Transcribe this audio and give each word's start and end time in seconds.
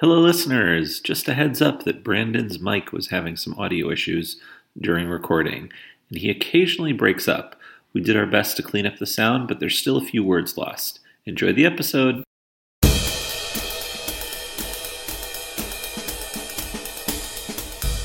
Hello, 0.00 0.20
listeners. 0.20 1.00
Just 1.00 1.26
a 1.26 1.34
heads 1.34 1.60
up 1.60 1.82
that 1.82 2.04
Brandon's 2.04 2.60
mic 2.60 2.92
was 2.92 3.08
having 3.08 3.34
some 3.34 3.58
audio 3.58 3.90
issues 3.90 4.40
during 4.80 5.08
recording, 5.08 5.72
and 6.08 6.20
he 6.20 6.30
occasionally 6.30 6.92
breaks 6.92 7.26
up. 7.26 7.56
We 7.92 8.00
did 8.00 8.16
our 8.16 8.24
best 8.24 8.56
to 8.58 8.62
clean 8.62 8.86
up 8.86 8.98
the 8.98 9.06
sound, 9.06 9.48
but 9.48 9.58
there's 9.58 9.76
still 9.76 9.96
a 9.96 10.04
few 10.04 10.22
words 10.22 10.56
lost. 10.56 11.00
Enjoy 11.26 11.52
the 11.52 11.66
episode. 11.66 12.22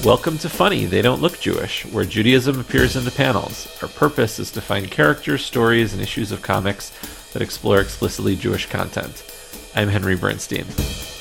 Welcome 0.04 0.40
to 0.40 0.50
Funny, 0.50 0.86
They 0.86 1.04
Don't 1.04 1.22
Look 1.22 1.40
Jewish, 1.40 1.86
where 1.86 2.06
Judaism 2.06 2.60
appears 2.60 2.96
in 2.96 3.06
the 3.06 3.12
panels. 3.12 3.68
Our 3.84 3.88
purpose 3.88 4.40
is 4.40 4.50
to 4.54 4.62
find 4.62 4.90
characters, 4.90 5.46
stories, 5.46 5.94
and 5.94 6.02
issues 6.02 6.32
of 6.32 6.42
comics 6.42 6.90
that 7.34 7.44
explore 7.44 7.82
explicitly 7.82 8.36
Jewish 8.36 8.68
content. 8.68 9.24
I'm 9.76 9.90
Henry 9.90 10.16
Bernstein. 10.16 10.66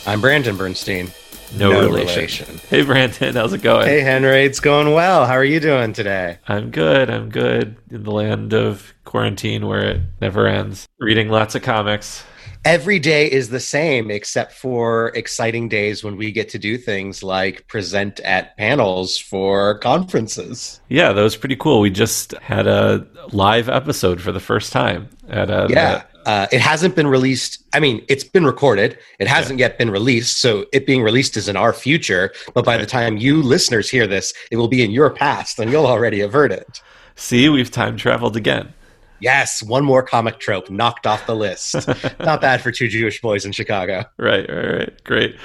I'm 0.05 0.21
Brandon 0.21 0.57
Bernstein. 0.57 1.12
No, 1.57 1.71
no 1.71 1.86
relation. 1.86 2.17
relation. 2.17 2.58
Hey, 2.68 2.82
Brandon, 2.82 3.35
how's 3.35 3.53
it 3.53 3.63
going? 3.63 3.86
Hey, 3.86 4.00
Henry, 4.00 4.45
it's 4.45 4.59
going 4.59 4.93
well. 4.95 5.26
How 5.26 5.35
are 5.35 5.45
you 5.45 5.61
doing 5.61 5.93
today? 5.93 6.39
I'm 6.49 6.71
good. 6.71 7.09
I'm 7.09 7.29
good 7.29 7.76
in 7.90 8.03
the 8.03 8.11
land 8.11 8.53
of 8.53 8.95
quarantine 9.04 9.67
where 9.67 9.82
it 9.82 10.00
never 10.21 10.46
ends. 10.46 10.89
Reading 10.99 11.29
lots 11.29 11.54
of 11.54 11.62
comics 11.62 12.25
every 12.64 12.99
day 12.99 13.31
is 13.31 13.49
the 13.49 13.61
same 13.61 14.11
except 14.11 14.53
for 14.53 15.09
exciting 15.14 15.68
days 15.68 16.04
when 16.04 16.17
we 16.17 16.31
get 16.31 16.48
to 16.50 16.59
do 16.59 16.79
things 16.79 17.23
like 17.23 17.67
present 17.68 18.21
at 18.21 18.57
panels 18.57 19.18
for 19.18 19.79
conferences. 19.79 20.81
Yeah, 20.89 21.12
that 21.12 21.23
was 21.23 21.37
pretty 21.37 21.57
cool. 21.57 21.81
We 21.81 21.90
just 21.90 22.32
had 22.39 22.67
a 22.67 23.07
live 23.32 23.68
episode 23.68 24.21
for 24.21 24.32
the 24.32 24.40
first 24.40 24.73
time 24.73 25.09
at 25.29 25.50
a 25.50 25.67
yeah. 25.71 26.03
Uh, 26.26 26.46
it 26.53 26.61
hasn't 26.61 26.94
been 26.94 27.07
released. 27.07 27.64
I 27.72 27.81
mean, 27.81 28.04
it's 28.08 28.25
been 28.25 28.44
recorded. 28.44 28.99
It 29.18 29.29
hasn't 29.29 29.58
yeah. 29.58 29.67
yet 29.67 29.79
been 29.79 29.90
released. 29.90 30.39
So 30.39 30.67
it 30.72 30.86
being 30.86 31.03
released 31.03 31.36
is 31.36 31.48
in 31.48 31.57
our 31.57 31.72
future. 31.72 32.33
But 32.55 32.64
by 32.64 32.77
the 32.77 32.86
time 32.86 33.17
you 33.17 33.42
listeners 33.42 33.91
hear 33.91 34.06
this, 34.06 34.33
it 34.50 34.56
will 34.56 34.69
be 34.69 34.83
in 34.83 34.91
your 34.91 35.11
past 35.11 35.59
and 35.59 35.70
you'll 35.70 35.87
already 35.87 36.20
have 36.20 36.33
heard 36.33 36.53
it. 36.53 36.81
See, 37.17 37.48
we've 37.48 37.70
time 37.70 37.97
traveled 37.97 38.37
again. 38.37 38.73
Yes, 39.20 39.62
one 39.62 39.84
more 39.84 40.03
comic 40.03 40.41
trope 40.41 40.69
knocked 40.69 41.06
off 41.06 41.27
the 41.27 41.37
list. 41.37 41.87
Not 42.19 42.41
bad 42.41 42.61
for 42.61 42.73
two 42.73 42.89
Jewish 42.89 43.20
boys 43.20 43.45
in 43.45 43.53
Chicago. 43.53 44.05
Right, 44.17 44.48
right, 44.48 44.78
right. 44.78 45.05
Great. 45.05 45.37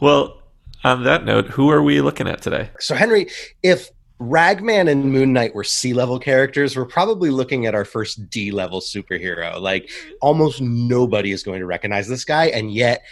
Well, 0.00 0.40
on 0.84 1.02
that 1.02 1.24
note, 1.24 1.46
who 1.46 1.68
are 1.70 1.82
we 1.82 2.00
looking 2.00 2.28
at 2.28 2.42
today? 2.42 2.70
So, 2.78 2.94
Henry, 2.94 3.26
if 3.62 3.90
Ragman 4.18 4.88
and 4.88 5.12
Moon 5.12 5.32
Knight 5.32 5.54
were 5.54 5.64
C 5.64 5.92
level 5.92 6.18
characters, 6.18 6.76
we're 6.76 6.84
probably 6.84 7.30
looking 7.30 7.66
at 7.66 7.74
our 7.74 7.84
first 7.84 8.30
D 8.30 8.50
level 8.50 8.80
superhero. 8.80 9.60
Like, 9.60 9.90
almost 10.20 10.60
nobody 10.60 11.32
is 11.32 11.42
going 11.42 11.60
to 11.60 11.66
recognize 11.66 12.08
this 12.08 12.24
guy, 12.24 12.46
and 12.46 12.72
yet 12.72 13.02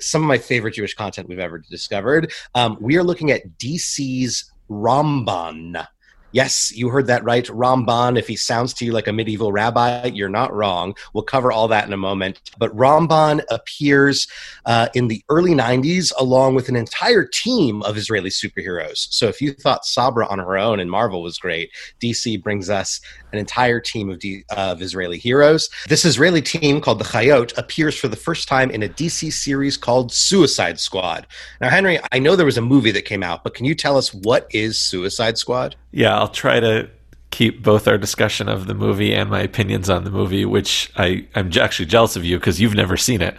some 0.00 0.22
of 0.22 0.28
my 0.28 0.38
favorite 0.38 0.74
Jewish 0.74 0.94
content 0.94 1.28
we've 1.28 1.38
ever 1.38 1.58
discovered. 1.58 2.32
Um, 2.54 2.76
we 2.80 2.96
are 2.96 3.04
looking 3.04 3.30
at 3.30 3.58
DC's 3.58 4.50
Ramban. 4.70 5.86
Yes, 6.32 6.70
you 6.76 6.90
heard 6.90 7.06
that 7.06 7.24
right. 7.24 7.44
Ramban, 7.46 8.18
if 8.18 8.28
he 8.28 8.36
sounds 8.36 8.74
to 8.74 8.84
you 8.84 8.92
like 8.92 9.06
a 9.06 9.12
medieval 9.12 9.50
rabbi, 9.50 10.06
you're 10.06 10.28
not 10.28 10.52
wrong. 10.52 10.94
We'll 11.14 11.24
cover 11.24 11.50
all 11.50 11.68
that 11.68 11.86
in 11.86 11.92
a 11.92 11.98
moment. 11.98 12.40
But 12.58 12.76
Ramban 12.76 13.42
appears 13.50 14.28
uh, 14.66 14.88
in 14.94 15.08
the 15.08 15.22
early 15.30 15.52
90s 15.52 16.12
along 16.18 16.54
with 16.54 16.68
an 16.68 16.76
entire 16.76 17.24
team 17.24 17.82
of 17.82 17.96
Israeli 17.96 18.28
superheroes. 18.28 19.08
So 19.10 19.26
if 19.26 19.40
you 19.40 19.54
thought 19.54 19.86
Sabra 19.86 20.26
on 20.26 20.38
her 20.38 20.58
own 20.58 20.80
and 20.80 20.90
Marvel 20.90 21.22
was 21.22 21.38
great, 21.38 21.70
DC 22.02 22.42
brings 22.42 22.68
us 22.68 23.00
an 23.32 23.38
entire 23.38 23.80
team 23.80 24.10
of, 24.10 24.18
D- 24.18 24.44
of 24.50 24.82
Israeli 24.82 25.18
heroes. 25.18 25.68
This 25.88 26.04
Israeli 26.04 26.42
team 26.42 26.80
called 26.80 26.98
the 26.98 27.04
Chayot 27.04 27.56
appears 27.56 27.98
for 27.98 28.08
the 28.08 28.16
first 28.16 28.48
time 28.48 28.70
in 28.70 28.82
a 28.82 28.88
DC 28.88 29.32
series 29.32 29.76
called 29.76 30.12
Suicide 30.12 30.78
Squad. 30.78 31.26
Now, 31.60 31.70
Henry, 31.70 31.98
I 32.12 32.18
know 32.18 32.36
there 32.36 32.46
was 32.46 32.58
a 32.58 32.62
movie 32.62 32.90
that 32.92 33.04
came 33.04 33.22
out, 33.22 33.44
but 33.44 33.54
can 33.54 33.64
you 33.64 33.74
tell 33.74 33.96
us 33.96 34.12
what 34.12 34.46
is 34.50 34.78
Suicide 34.78 35.38
Squad? 35.38 35.76
Yeah, 35.90 36.17
I'll 36.18 36.28
try 36.28 36.60
to 36.60 36.90
keep 37.30 37.62
both 37.62 37.86
our 37.86 37.98
discussion 37.98 38.48
of 38.48 38.66
the 38.66 38.74
movie 38.74 39.14
and 39.14 39.30
my 39.30 39.40
opinions 39.40 39.88
on 39.88 40.04
the 40.04 40.10
movie, 40.10 40.44
which 40.44 40.90
I, 40.96 41.26
I'm 41.34 41.50
actually 41.58 41.86
jealous 41.86 42.16
of 42.16 42.24
you 42.24 42.38
because 42.38 42.60
you've 42.60 42.74
never 42.74 42.96
seen 42.96 43.20
it. 43.22 43.36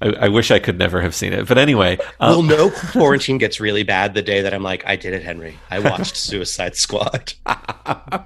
I, 0.00 0.08
I, 0.08 0.28
wish 0.28 0.50
I 0.50 0.58
could 0.58 0.78
never 0.78 1.00
have 1.00 1.14
seen 1.14 1.32
it. 1.32 1.46
But 1.46 1.58
anyway. 1.58 1.98
Um, 2.20 2.30
we'll 2.30 2.42
know 2.42 2.70
quarantine 2.70 3.38
gets 3.38 3.60
really 3.60 3.82
bad 3.82 4.14
the 4.14 4.22
day 4.22 4.40
that 4.42 4.54
I'm 4.54 4.62
like, 4.62 4.84
I 4.86 4.96
did 4.96 5.12
it, 5.12 5.22
Henry. 5.22 5.58
I 5.70 5.78
watched 5.90 6.16
Suicide 6.16 6.76
Squad. 6.76 7.34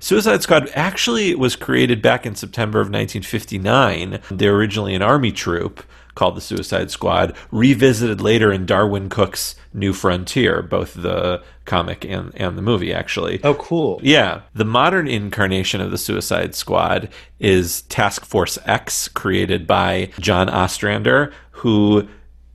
Suicide 0.00 0.42
Squad 0.42 0.70
actually 0.74 1.34
was 1.34 1.56
created 1.56 2.02
back 2.02 2.26
in 2.26 2.34
September 2.34 2.80
of 2.80 2.88
1959. 2.88 4.20
They're 4.30 4.54
originally 4.54 4.94
an 4.94 5.02
army 5.02 5.32
troop 5.32 5.84
called 6.14 6.36
the 6.36 6.40
Suicide 6.40 6.90
Squad, 6.90 7.34
revisited 7.50 8.20
later 8.20 8.52
in 8.52 8.66
Darwyn 8.66 9.08
Cooke's 9.08 9.56
New 9.72 9.92
Frontier, 9.92 10.62
both 10.62 10.94
the 10.94 11.42
comic 11.64 12.04
and, 12.04 12.32
and 12.34 12.56
the 12.58 12.62
movie, 12.62 12.92
actually. 12.92 13.40
Oh, 13.42 13.54
cool. 13.54 14.00
Yeah. 14.02 14.42
The 14.54 14.64
modern 14.64 15.08
incarnation 15.08 15.80
of 15.80 15.90
the 15.90 15.98
Suicide 15.98 16.54
Squad 16.54 17.08
is 17.38 17.82
Task 17.82 18.24
Force 18.24 18.58
X, 18.64 19.08
created 19.08 19.66
by 19.66 20.10
John 20.20 20.48
Ostrander, 20.48 21.32
who 21.52 22.08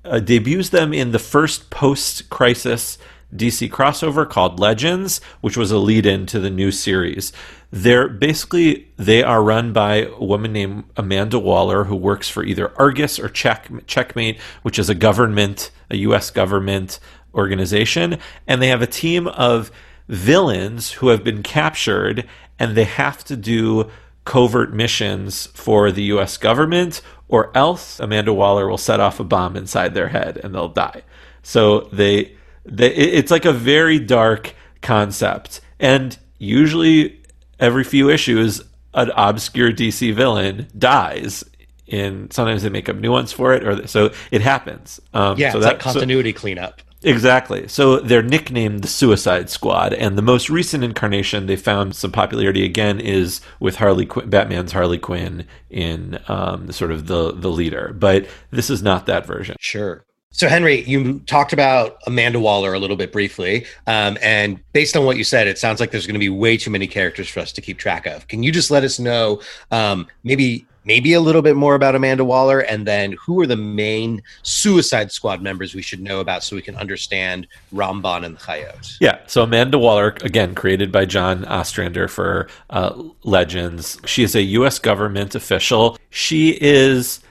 uh, 0.05 0.19
debuts 0.19 0.69
them 0.69 0.93
in 0.93 1.11
the 1.11 1.19
first 1.19 1.69
post 1.69 2.29
crisis 2.29 2.97
DC 3.35 3.69
crossover 3.69 4.27
called 4.27 4.59
Legends, 4.59 5.21
which 5.41 5.55
was 5.55 5.71
a 5.71 5.77
lead 5.77 6.05
in 6.05 6.25
to 6.25 6.39
the 6.39 6.49
new 6.49 6.71
series. 6.71 7.31
They're 7.71 8.07
basically 8.07 8.87
they 8.97 9.21
are 9.21 9.43
run 9.43 9.71
by 9.73 10.05
a 10.05 10.19
woman 10.19 10.51
named 10.51 10.85
Amanda 10.97 11.37
Waller 11.37 11.83
who 11.83 11.95
works 11.95 12.27
for 12.27 12.43
either 12.43 12.73
Argus 12.79 13.19
or 13.19 13.29
Check, 13.29 13.69
Checkmate, 13.85 14.39
which 14.63 14.79
is 14.79 14.89
a 14.89 14.95
government, 14.95 15.69
a 15.91 15.97
US 15.97 16.31
government 16.31 16.99
organization, 17.33 18.17
and 18.47 18.61
they 18.61 18.67
have 18.67 18.81
a 18.81 18.87
team 18.87 19.27
of 19.27 19.71
villains 20.07 20.93
who 20.93 21.09
have 21.09 21.23
been 21.23 21.43
captured 21.43 22.27
and 22.57 22.75
they 22.75 22.83
have 22.83 23.23
to 23.23 23.37
do 23.37 23.89
covert 24.25 24.73
missions 24.73 25.47
for 25.47 25.91
the 25.91 26.03
US 26.03 26.37
government 26.37 27.01
or 27.27 27.55
else 27.55 27.99
Amanda 27.99 28.33
Waller 28.33 28.67
will 28.67 28.77
set 28.77 28.99
off 28.99 29.19
a 29.19 29.23
bomb 29.23 29.55
inside 29.55 29.93
their 29.93 30.07
head 30.07 30.39
and 30.43 30.53
they'll 30.53 30.67
die. 30.67 31.03
So 31.43 31.81
they, 31.93 32.35
they 32.65 32.93
it's 32.93 33.31
like 33.31 33.45
a 33.45 33.53
very 33.53 33.99
dark 33.99 34.55
concept 34.81 35.61
and 35.79 36.17
usually 36.39 37.21
every 37.59 37.83
few 37.83 38.09
issues, 38.09 38.61
an 38.93 39.11
obscure 39.15 39.71
DC 39.71 40.13
villain 40.13 40.67
dies. 40.77 41.43
In 41.85 42.29
sometimes 42.29 42.61
they 42.61 42.69
make 42.69 42.87
up 42.87 42.97
new 42.97 43.11
ones 43.11 43.31
for 43.31 43.53
it, 43.53 43.67
or 43.67 43.87
so 43.87 44.11
it 44.29 44.41
happens. 44.41 44.99
Um, 45.13 45.39
yeah, 45.39 45.51
so 45.51 45.57
it's 45.57 45.65
that, 45.65 45.73
like 45.73 45.79
continuity 45.79 46.33
so, 46.33 46.39
cleanup. 46.39 46.81
Exactly. 47.01 47.67
So 47.67 47.99
they're 47.99 48.21
nicknamed 48.21 48.81
the 48.81 48.87
Suicide 48.87 49.49
Squad, 49.49 49.93
and 49.93 50.17
the 50.17 50.21
most 50.21 50.49
recent 50.49 50.83
incarnation 50.83 51.45
they 51.45 51.55
found 51.55 51.95
some 51.95 52.11
popularity 52.11 52.65
again 52.65 52.99
is 52.99 53.39
with 53.59 53.77
Harley 53.77 54.05
Qu- 54.05 54.25
Batman's 54.25 54.73
Harley 54.73 54.97
Quinn 54.97 55.45
in 55.69 56.19
um, 56.27 56.71
sort 56.71 56.91
of 56.91 57.07
the 57.07 57.31
the 57.31 57.49
leader. 57.49 57.95
But 57.97 58.27
this 58.51 58.69
is 58.69 58.83
not 58.83 59.05
that 59.05 59.25
version. 59.25 59.55
Sure. 59.59 60.03
So, 60.31 60.47
Henry, 60.47 60.83
you 60.83 61.19
talked 61.21 61.53
about 61.53 61.97
Amanda 62.05 62.39
Waller 62.39 62.73
a 62.73 62.79
little 62.79 62.95
bit 62.95 63.11
briefly. 63.11 63.65
Um, 63.87 64.17
and 64.21 64.59
based 64.73 64.95
on 64.95 65.03
what 65.03 65.17
you 65.17 65.23
said, 65.23 65.47
it 65.47 65.57
sounds 65.57 65.79
like 65.79 65.89
there's 65.89 66.05
going 66.05 66.13
to 66.13 66.19
be 66.19 66.29
way 66.29 66.55
too 66.55 66.69
many 66.69 66.85
characters 66.85 67.27
for 67.27 67.39
us 67.39 67.51
to 67.53 67.61
keep 67.61 67.79
track 67.79 68.05
of. 68.05 68.27
Can 68.27 68.43
you 68.43 68.51
just 68.51 68.69
let 68.69 68.83
us 68.83 68.99
know 68.99 69.41
um, 69.71 70.07
maybe 70.23 70.67
maybe 70.85 71.13
a 71.13 71.21
little 71.21 71.41
bit 71.41 71.55
more 71.55 71.75
about 71.75 71.95
Amanda 71.95 72.25
Waller 72.25 72.59
and 72.59 72.85
then 72.85 73.13
who 73.13 73.39
are 73.41 73.47
the 73.47 73.55
main 73.55 74.21
Suicide 74.43 75.11
Squad 75.11 75.41
members 75.41 75.75
we 75.75 75.81
should 75.81 76.01
know 76.01 76.19
about 76.19 76.43
so 76.43 76.55
we 76.55 76.61
can 76.61 76.75
understand 76.75 77.47
Ramban 77.73 78.25
and 78.25 78.35
the 78.35 78.39
Chayot? 78.39 78.97
Yeah. 78.99 79.19
So, 79.27 79.43
Amanda 79.43 79.77
Waller, 79.77 80.15
again, 80.21 80.55
created 80.55 80.91
by 80.91 81.05
John 81.05 81.45
Ostrander 81.45 82.07
for 82.07 82.47
uh, 82.69 83.01
Legends. 83.23 83.99
She 84.05 84.23
is 84.23 84.35
a 84.35 84.41
U.S. 84.41 84.79
government 84.79 85.35
official. 85.35 85.97
She 86.09 86.57
is 86.61 87.21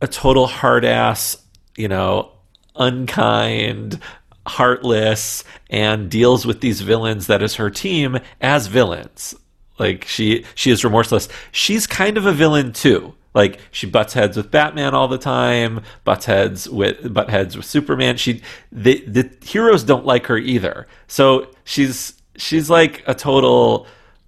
a 0.00 0.08
total 0.08 0.46
hard 0.46 0.84
ass 0.84 1.36
you 1.80 1.88
know, 1.88 2.30
unkind, 2.76 3.98
heartless, 4.46 5.44
and 5.70 6.10
deals 6.10 6.44
with 6.44 6.60
these 6.60 6.82
villains 6.82 7.26
that 7.26 7.42
is 7.42 7.54
her 7.54 7.70
team 7.70 8.18
as 8.40 8.66
villains. 8.66 9.34
Like 9.80 10.04
she 10.04 10.44
she 10.54 10.70
is 10.70 10.84
remorseless. 10.84 11.28
She's 11.50 11.86
kind 11.86 12.16
of 12.16 12.26
a 12.26 12.32
villain 12.32 12.72
too. 12.72 13.14
Like 13.34 13.60
she 13.70 13.86
butts 13.86 14.12
heads 14.12 14.36
with 14.36 14.50
Batman 14.50 14.94
all 14.94 15.08
the 15.08 15.18
time, 15.18 15.82
butts 16.04 16.26
heads 16.26 16.68
with 16.68 17.12
butt 17.12 17.30
heads 17.30 17.56
with 17.56 17.64
Superman. 17.64 18.16
She 18.16 18.42
the 18.70 19.00
the 19.06 19.28
heroes 19.42 19.82
don't 19.82 20.04
like 20.04 20.26
her 20.26 20.36
either. 20.36 20.86
So 21.08 21.50
she's 21.64 22.14
she's 22.36 22.68
like 22.70 23.02
a 23.06 23.14
total 23.14 23.86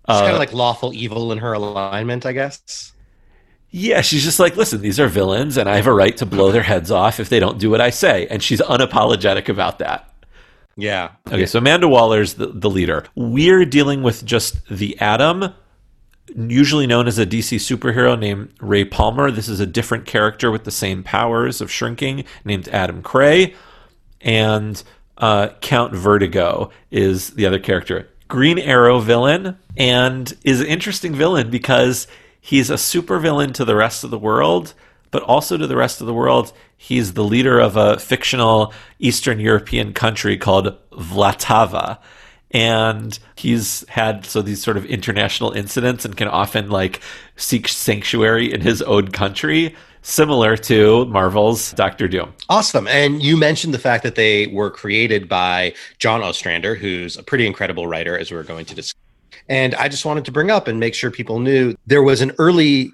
She's 0.08 0.16
uh, 0.16 0.20
kind 0.22 0.32
of 0.32 0.38
like 0.40 0.52
lawful 0.52 0.92
evil 0.92 1.30
in 1.30 1.38
her 1.38 1.52
alignment, 1.52 2.26
I 2.26 2.32
guess. 2.32 2.92
Yeah, 3.70 4.00
she's 4.00 4.24
just 4.24 4.40
like, 4.40 4.56
listen, 4.56 4.80
these 4.80 4.98
are 4.98 5.06
villains, 5.06 5.56
and 5.56 5.68
I 5.68 5.76
have 5.76 5.86
a 5.86 5.92
right 5.92 6.16
to 6.16 6.26
blow 6.26 6.50
their 6.50 6.62
heads 6.62 6.90
off 6.90 7.20
if 7.20 7.28
they 7.28 7.38
don't 7.38 7.58
do 7.58 7.70
what 7.70 7.80
I 7.80 7.90
say. 7.90 8.26
And 8.26 8.42
she's 8.42 8.60
unapologetic 8.60 9.48
about 9.48 9.78
that. 9.78 10.11
Yeah. 10.76 11.10
Okay, 11.28 11.46
so 11.46 11.58
Amanda 11.58 11.88
Waller's 11.88 12.34
the, 12.34 12.46
the 12.46 12.70
leader. 12.70 13.04
We're 13.14 13.64
dealing 13.64 14.02
with 14.02 14.24
just 14.24 14.66
the 14.68 14.98
Atom, 15.00 15.52
usually 16.34 16.86
known 16.86 17.06
as 17.06 17.18
a 17.18 17.26
DC 17.26 17.56
superhero 17.56 18.18
named 18.18 18.52
Ray 18.60 18.84
Palmer. 18.84 19.30
This 19.30 19.48
is 19.48 19.60
a 19.60 19.66
different 19.66 20.06
character 20.06 20.50
with 20.50 20.64
the 20.64 20.70
same 20.70 21.02
powers 21.02 21.60
of 21.60 21.70
shrinking 21.70 22.24
named 22.44 22.68
Adam 22.68 23.02
Cray. 23.02 23.54
And 24.20 24.82
uh, 25.18 25.48
Count 25.60 25.94
Vertigo 25.94 26.70
is 26.90 27.30
the 27.30 27.46
other 27.46 27.58
character. 27.58 28.08
Green 28.28 28.58
Arrow 28.58 28.98
villain, 28.98 29.58
and 29.76 30.32
is 30.42 30.60
an 30.60 30.66
interesting 30.66 31.14
villain 31.14 31.50
because 31.50 32.06
he's 32.40 32.70
a 32.70 32.74
supervillain 32.74 33.52
to 33.54 33.64
the 33.64 33.76
rest 33.76 34.04
of 34.04 34.10
the 34.10 34.18
world, 34.18 34.72
but 35.10 35.22
also 35.22 35.58
to 35.58 35.66
the 35.66 35.76
rest 35.76 36.00
of 36.00 36.06
the 36.06 36.14
world, 36.14 36.52
he's 36.82 37.12
the 37.12 37.24
leader 37.24 37.60
of 37.60 37.76
a 37.76 37.98
fictional 37.98 38.74
Eastern 38.98 39.38
European 39.38 39.92
country 39.92 40.36
called 40.36 40.76
Vlatava 40.90 41.98
and 42.52 43.18
he's 43.36 43.88
had 43.88 44.26
so 44.26 44.42
these 44.42 44.62
sort 44.62 44.76
of 44.76 44.84
international 44.86 45.52
incidents 45.52 46.04
and 46.04 46.16
can 46.16 46.28
often 46.28 46.70
like 46.70 47.00
seek 47.36 47.66
sanctuary 47.68 48.52
in 48.52 48.60
his 48.60 48.82
own 48.82 49.08
country 49.08 49.74
similar 50.02 50.56
to 50.56 51.06
Marvel's 51.06 51.72
Doctor 51.72 52.08
Doom. 52.08 52.34
Awesome. 52.48 52.86
And 52.88 53.22
you 53.22 53.36
mentioned 53.36 53.72
the 53.72 53.78
fact 53.78 54.02
that 54.02 54.16
they 54.16 54.48
were 54.48 54.70
created 54.70 55.28
by 55.28 55.74
John 55.98 56.22
Ostrander, 56.22 56.74
who's 56.74 57.16
a 57.16 57.22
pretty 57.22 57.46
incredible 57.46 57.86
writer, 57.86 58.18
as 58.18 58.30
we 58.30 58.36
are 58.36 58.42
going 58.42 58.64
to 58.66 58.74
discuss. 58.74 58.98
And 59.48 59.74
I 59.76 59.88
just 59.88 60.04
wanted 60.04 60.24
to 60.26 60.32
bring 60.32 60.50
up 60.50 60.68
and 60.68 60.78
make 60.78 60.94
sure 60.94 61.10
people 61.10 61.38
knew 61.38 61.74
there 61.86 62.02
was 62.02 62.20
an 62.20 62.32
early 62.38 62.92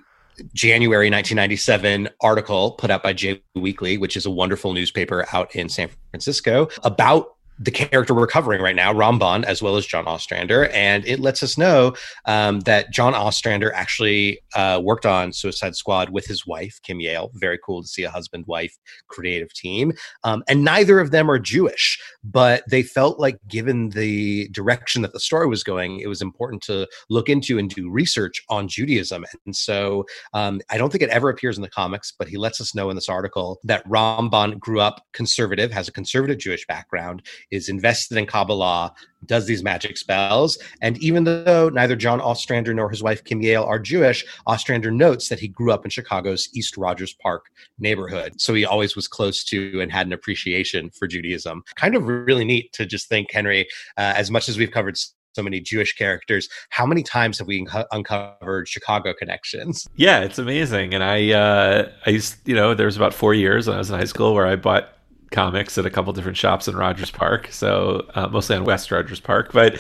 January 0.55 1.11
1997 1.11 2.09
article 2.21 2.73
put 2.73 2.91
out 2.91 3.03
by 3.03 3.13
J 3.13 3.43
Weekly, 3.55 3.99
which 3.99 4.17
is 4.17 4.27
a 4.27 4.31
wonderful 4.31 4.73
newspaper 4.73 5.27
out 5.33 5.55
in 5.55 5.69
San 5.69 5.91
Francisco, 6.11 6.69
about 6.85 7.35
the 7.59 7.71
character 7.71 8.15
we're 8.15 8.27
covering 8.27 8.63
right 8.63 8.77
now, 8.77 8.93
Ramban, 8.93 9.45
as 9.45 9.63
well 9.63 9.77
as 9.77 9.87
John 9.87 10.07
Ostrander. 10.07 10.69
And 10.69 11.05
it 11.07 11.19
lets 11.19 11.43
us 11.43 11.59
know 11.59 11.95
um, 12.25 12.61
that 12.61 12.93
John 12.93 13.15
Ostrander 13.15 13.73
actually 13.73 14.41
uh, 14.55 14.81
worked 14.83 15.07
on 15.07 15.33
Suicide 15.33 15.75
Squad 15.75 16.11
with 16.11 16.25
his 16.27 16.47
wife, 16.47 16.79
Kim 16.83 17.01
Yale. 17.01 17.31
Very 17.35 17.59
cool 17.65 17.83
to 17.83 17.89
see 17.89 18.05
a 18.05 18.11
husband 18.11 18.45
wife 18.47 18.77
creative 19.09 19.53
team. 19.53 19.93
Um, 20.23 20.45
and 20.49 20.65
neither 20.65 21.01
of 21.01 21.11
them 21.11 21.31
are 21.31 21.39
Jewish, 21.39 22.01
but 22.31 22.63
they 22.69 22.83
felt 22.83 23.19
like, 23.19 23.39
given 23.49 23.89
the 23.91 24.49
direction 24.49 25.03
that 25.03 25.13
the 25.13 25.21
story 25.21 25.47
was 25.47 25.65
going, 25.65 26.01
it 26.01 26.09
was 26.09 26.21
important 26.21 26.63
to 26.65 26.87
look 27.09 27.29
into 27.29 27.59
and 27.59 27.71
do 27.71 27.91
research 27.91 28.43
on 28.49 28.69
Judaism. 28.69 29.25
And 29.47 29.57
so 29.57 30.05
um, 30.35 30.61
I 30.71 30.77
don't 30.77 30.91
think 30.91 31.03
it 31.03 31.11
ever 31.11 31.31
appears 31.31 31.57
in 31.57 31.63
the 31.63 31.71
comics, 31.71 32.13
but 32.19 32.29
he 32.29 32.37
lets 32.37 32.61
us 32.61 32.75
know 32.75 32.91
in 32.91 32.97
this 32.97 33.09
article 33.09 33.59
that 33.65 33.87
Ramban 33.89 34.59
grew 34.59 34.81
up 34.81 35.07
conservative, 35.13 35.73
has 35.73 35.89
a 35.89 35.93
conservative 35.93 36.39
Jewish 36.39 36.67
background 36.67 37.23
is 37.51 37.69
invested 37.69 38.19
in 38.19 38.27
Kabbalah, 38.27 38.93
does 39.27 39.47
these 39.47 39.65
magic 39.65 39.97
spells. 39.97 40.59
And 40.81 40.97
even 40.99 41.25
though 41.25 41.71
neither 41.71 41.97
John 41.97 42.21
Ostrander 42.21 42.75
nor 42.75 42.89
his 42.91 43.03
wife 43.03 43.25
Kim 43.25 43.41
Yale 43.41 43.65
are 43.65 43.79
Jewish, 43.79 44.25
Ostrander 44.47 44.91
notes 44.91 45.29
that 45.29 45.41
he 45.41 45.49
grew 45.49 45.73
up 45.73 45.85
in 45.85 45.91
Chicago's 45.91 46.49
East 46.55 46.77
Rogers 46.77 47.15
Park 47.15 47.47
neighborhood. 47.79 48.41
So 48.41 48.55
he 48.55 48.65
always 48.65 48.95
was 48.95 49.09
close 49.09 49.43
to 49.45 49.81
and 49.81 49.91
had 49.91 50.07
an 50.07 50.13
appreciation 50.13 50.91
for 50.91 51.07
Judaism. 51.07 51.65
Kind 51.75 51.97
of 51.97 52.07
really 52.25 52.45
neat 52.45 52.73
to 52.75 52.87
just 52.87 53.09
think, 53.09 53.33
Henry, 53.33 53.63
uh, 53.97 54.15
as 54.17 54.31
much 54.31 54.49
as 54.49 54.59
we've 54.59 54.71
covered 54.71 54.97
so 55.35 55.43
many 55.43 55.61
Jewish 55.61 55.93
characters. 55.95 56.49
How 56.71 56.85
many 56.85 57.03
times 57.03 57.39
have 57.39 57.47
we 57.47 57.67
uncovered 57.93 58.69
Chicago 58.69 59.15
connections? 59.17 59.87
Yeah, 59.95 60.21
it's 60.21 60.39
amazing. 60.39 60.95
And 60.95 61.05
I, 61.05 61.31
uh, 61.31 61.93
I 62.07 62.11
used, 62.11 62.37
you 62.49 62.57
know, 62.57 62.75
there 62.75 62.87
was 62.87 62.97
about 62.97 63.15
four 63.15 63.35
years 63.35 63.69
when 63.69 63.77
I 63.77 63.79
was 63.79 63.91
in 63.91 63.99
high 63.99 64.05
school 64.05 64.35
where 64.35 64.47
I 64.47 64.57
bought 64.57 64.89
comics 65.31 65.79
at 65.79 65.87
a 65.87 65.91
couple 65.91 66.13
different 66.13 66.37
shops 66.37 66.67
in 66.69 66.77
Rogers 66.77 67.11
Park. 67.11 67.49
So 67.53 68.07
uh, 68.15 68.29
mostly 68.29 68.57
on 68.57 68.65
West 68.65 68.91
Rogers 68.91 69.21
Park, 69.21 69.53
but 69.53 69.79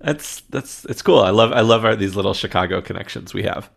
that's 0.00 0.40
that's 0.50 0.84
it's 0.86 1.02
cool. 1.02 1.20
I 1.20 1.30
love 1.30 1.52
I 1.52 1.60
love 1.60 1.84
our, 1.84 1.94
these 1.94 2.16
little 2.16 2.34
Chicago 2.34 2.82
connections 2.82 3.32
we 3.32 3.44
have. 3.44 3.70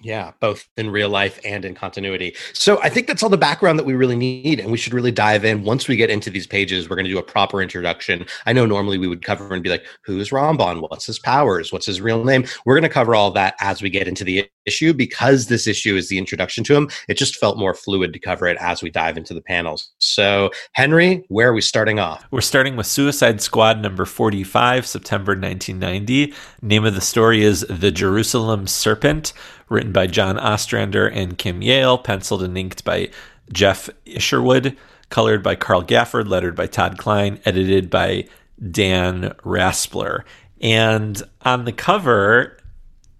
Yeah, 0.00 0.32
both 0.40 0.68
in 0.76 0.90
real 0.90 1.08
life 1.08 1.40
and 1.44 1.64
in 1.64 1.74
continuity. 1.74 2.36
So 2.52 2.80
I 2.82 2.88
think 2.88 3.06
that's 3.06 3.22
all 3.22 3.28
the 3.28 3.36
background 3.36 3.78
that 3.78 3.84
we 3.84 3.94
really 3.94 4.16
need. 4.16 4.60
And 4.60 4.70
we 4.70 4.78
should 4.78 4.94
really 4.94 5.10
dive 5.10 5.44
in. 5.44 5.64
Once 5.64 5.88
we 5.88 5.96
get 5.96 6.10
into 6.10 6.30
these 6.30 6.46
pages, 6.46 6.88
we're 6.88 6.96
going 6.96 7.06
to 7.06 7.10
do 7.10 7.18
a 7.18 7.22
proper 7.22 7.60
introduction. 7.60 8.24
I 8.46 8.52
know 8.52 8.64
normally 8.64 8.98
we 8.98 9.08
would 9.08 9.24
cover 9.24 9.52
and 9.52 9.62
be 9.62 9.70
like, 9.70 9.84
who's 10.04 10.30
Ramban? 10.30 10.80
What's 10.88 11.06
his 11.06 11.18
powers? 11.18 11.72
What's 11.72 11.86
his 11.86 12.00
real 12.00 12.24
name? 12.24 12.46
We're 12.64 12.74
going 12.74 12.82
to 12.82 12.88
cover 12.88 13.14
all 13.14 13.30
that 13.32 13.54
as 13.60 13.82
we 13.82 13.90
get 13.90 14.06
into 14.06 14.24
the 14.24 14.48
issue. 14.66 14.92
Because 14.92 15.46
this 15.46 15.66
issue 15.66 15.96
is 15.96 16.08
the 16.08 16.18
introduction 16.18 16.62
to 16.64 16.76
him, 16.76 16.88
it 17.08 17.16
just 17.16 17.36
felt 17.36 17.58
more 17.58 17.74
fluid 17.74 18.12
to 18.12 18.18
cover 18.18 18.46
it 18.46 18.56
as 18.60 18.82
we 18.82 18.90
dive 18.90 19.16
into 19.16 19.34
the 19.34 19.40
panels. 19.40 19.90
So, 19.98 20.50
Henry, 20.74 21.24
where 21.28 21.48
are 21.48 21.54
we 21.54 21.60
starting 21.60 21.98
off? 21.98 22.24
We're 22.30 22.40
starting 22.40 22.76
with 22.76 22.86
Suicide 22.86 23.40
Squad 23.40 23.80
number 23.80 24.04
45, 24.04 24.86
September 24.86 25.32
1990. 25.32 26.34
Name 26.62 26.84
of 26.84 26.94
the 26.94 27.00
story 27.00 27.42
is 27.42 27.66
The 27.68 27.90
Jerusalem 27.90 28.66
Serpent 28.66 29.32
written 29.68 29.92
by 29.92 30.06
John 30.06 30.38
Ostrander 30.38 31.06
and 31.06 31.38
Kim 31.38 31.62
Yale, 31.62 31.98
penciled 31.98 32.42
and 32.42 32.56
inked 32.56 32.84
by 32.84 33.10
Jeff 33.52 33.90
Isherwood, 34.06 34.76
colored 35.10 35.42
by 35.42 35.54
Carl 35.54 35.82
Gafford, 35.82 36.28
lettered 36.28 36.54
by 36.54 36.66
Todd 36.66 36.98
Klein, 36.98 37.40
edited 37.44 37.90
by 37.90 38.26
Dan 38.70 39.34
Raspler. 39.44 40.24
And 40.60 41.22
on 41.42 41.64
the 41.64 41.72
cover, 41.72 42.58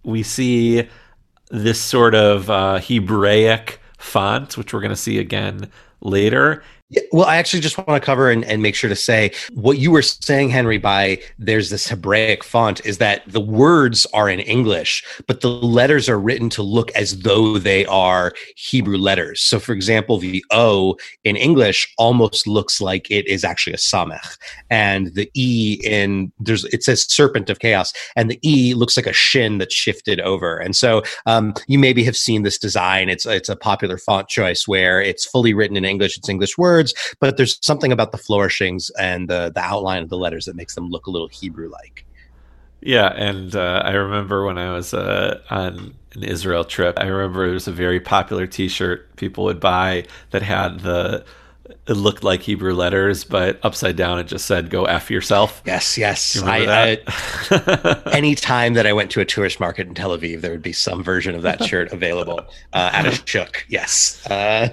we 0.02 0.22
see 0.22 0.88
this 1.50 1.80
sort 1.80 2.14
of 2.14 2.50
uh, 2.50 2.78
Hebraic 2.78 3.80
font, 3.98 4.56
which 4.56 4.72
we're 4.72 4.80
going 4.80 4.90
to 4.90 4.96
see 4.96 5.18
again 5.18 5.70
later. 6.00 6.62
Yeah, 6.90 7.02
well, 7.12 7.26
I 7.26 7.36
actually 7.36 7.60
just 7.60 7.76
want 7.76 8.00
to 8.02 8.04
cover 8.04 8.30
and, 8.30 8.46
and 8.46 8.62
make 8.62 8.74
sure 8.74 8.88
to 8.88 8.96
say 8.96 9.32
what 9.52 9.76
you 9.76 9.90
were 9.90 10.00
saying, 10.00 10.48
Henry, 10.48 10.78
by 10.78 11.20
there's 11.38 11.68
this 11.68 11.86
Hebraic 11.86 12.42
font 12.42 12.84
is 12.86 12.96
that 12.96 13.22
the 13.26 13.42
words 13.42 14.06
are 14.14 14.30
in 14.30 14.40
English, 14.40 15.04
but 15.26 15.42
the 15.42 15.50
letters 15.50 16.08
are 16.08 16.18
written 16.18 16.48
to 16.50 16.62
look 16.62 16.90
as 16.92 17.20
though 17.20 17.58
they 17.58 17.84
are 17.86 18.32
Hebrew 18.56 18.96
letters. 18.96 19.42
So, 19.42 19.60
for 19.60 19.72
example, 19.72 20.16
the 20.16 20.42
O 20.50 20.96
in 21.24 21.36
English 21.36 21.92
almost 21.98 22.46
looks 22.46 22.80
like 22.80 23.10
it 23.10 23.26
is 23.26 23.44
actually 23.44 23.74
a 23.74 23.76
Samech. 23.76 24.38
And 24.70 25.14
the 25.14 25.30
E 25.34 25.82
in 25.84 26.32
there's 26.38 26.64
it 26.66 26.84
says 26.84 27.04
Serpent 27.12 27.50
of 27.50 27.58
Chaos, 27.58 27.92
and 28.16 28.30
the 28.30 28.40
E 28.42 28.72
looks 28.72 28.96
like 28.96 29.06
a 29.06 29.12
shin 29.12 29.58
that's 29.58 29.74
shifted 29.74 30.20
over. 30.20 30.56
And 30.56 30.74
so 30.74 31.02
um, 31.26 31.52
you 31.66 31.78
maybe 31.78 32.02
have 32.04 32.16
seen 32.16 32.44
this 32.44 32.56
design. 32.56 33.10
It's 33.10 33.26
it's 33.26 33.50
a 33.50 33.56
popular 33.56 33.98
font 33.98 34.28
choice 34.28 34.66
where 34.66 35.02
it's 35.02 35.26
fully 35.26 35.52
written 35.52 35.76
in 35.76 35.84
English, 35.84 36.16
it's 36.16 36.30
English 36.30 36.56
words 36.56 36.77
words, 36.78 36.94
but 37.20 37.36
there's 37.36 37.58
something 37.64 37.92
about 37.92 38.12
the 38.12 38.18
flourishings 38.18 38.90
and 38.98 39.28
the 39.28 39.52
the 39.54 39.60
outline 39.60 40.02
of 40.02 40.08
the 40.08 40.18
letters 40.18 40.44
that 40.46 40.56
makes 40.56 40.74
them 40.74 40.88
look 40.90 41.06
a 41.06 41.10
little 41.10 41.28
Hebrew 41.28 41.70
like. 41.70 42.04
Yeah, 42.80 43.12
and 43.16 43.56
uh, 43.56 43.82
I 43.84 43.92
remember 43.92 44.44
when 44.46 44.56
I 44.56 44.72
was 44.72 44.94
uh, 44.94 45.40
on 45.50 45.94
an 46.14 46.22
Israel 46.22 46.64
trip, 46.64 46.96
I 46.98 47.06
remember 47.06 47.46
there 47.46 47.54
was 47.54 47.66
a 47.66 47.72
very 47.72 47.98
popular 47.98 48.46
T-shirt 48.46 49.16
people 49.16 49.44
would 49.44 49.58
buy 49.58 50.04
that 50.30 50.42
had 50.42 50.80
the 50.80 51.24
it 51.86 51.94
looked 51.94 52.24
like 52.24 52.42
Hebrew 52.42 52.74
letters, 52.74 53.24
but 53.24 53.58
upside 53.62 53.96
down 53.96 54.18
it 54.18 54.24
just 54.24 54.46
said 54.46 54.70
"Go 54.70 54.84
f 54.84 55.10
yourself." 55.10 55.62
Yes, 55.64 55.98
yes. 55.98 56.40
I, 56.42 56.98
I 57.50 58.02
any 58.12 58.34
time 58.34 58.74
that 58.74 58.86
I 58.86 58.92
went 58.92 59.10
to 59.12 59.20
a 59.20 59.24
tourist 59.24 59.60
market 59.60 59.86
in 59.86 59.94
Tel 59.94 60.16
Aviv, 60.16 60.40
there 60.40 60.50
would 60.50 60.62
be 60.62 60.72
some 60.72 61.02
version 61.02 61.34
of 61.34 61.42
that 61.42 61.64
shirt 61.64 61.92
available 61.92 62.40
uh, 62.72 62.90
at 62.92 63.06
a 63.06 63.12
shuk. 63.26 63.64
Yes. 63.68 64.26
Uh, 64.30 64.68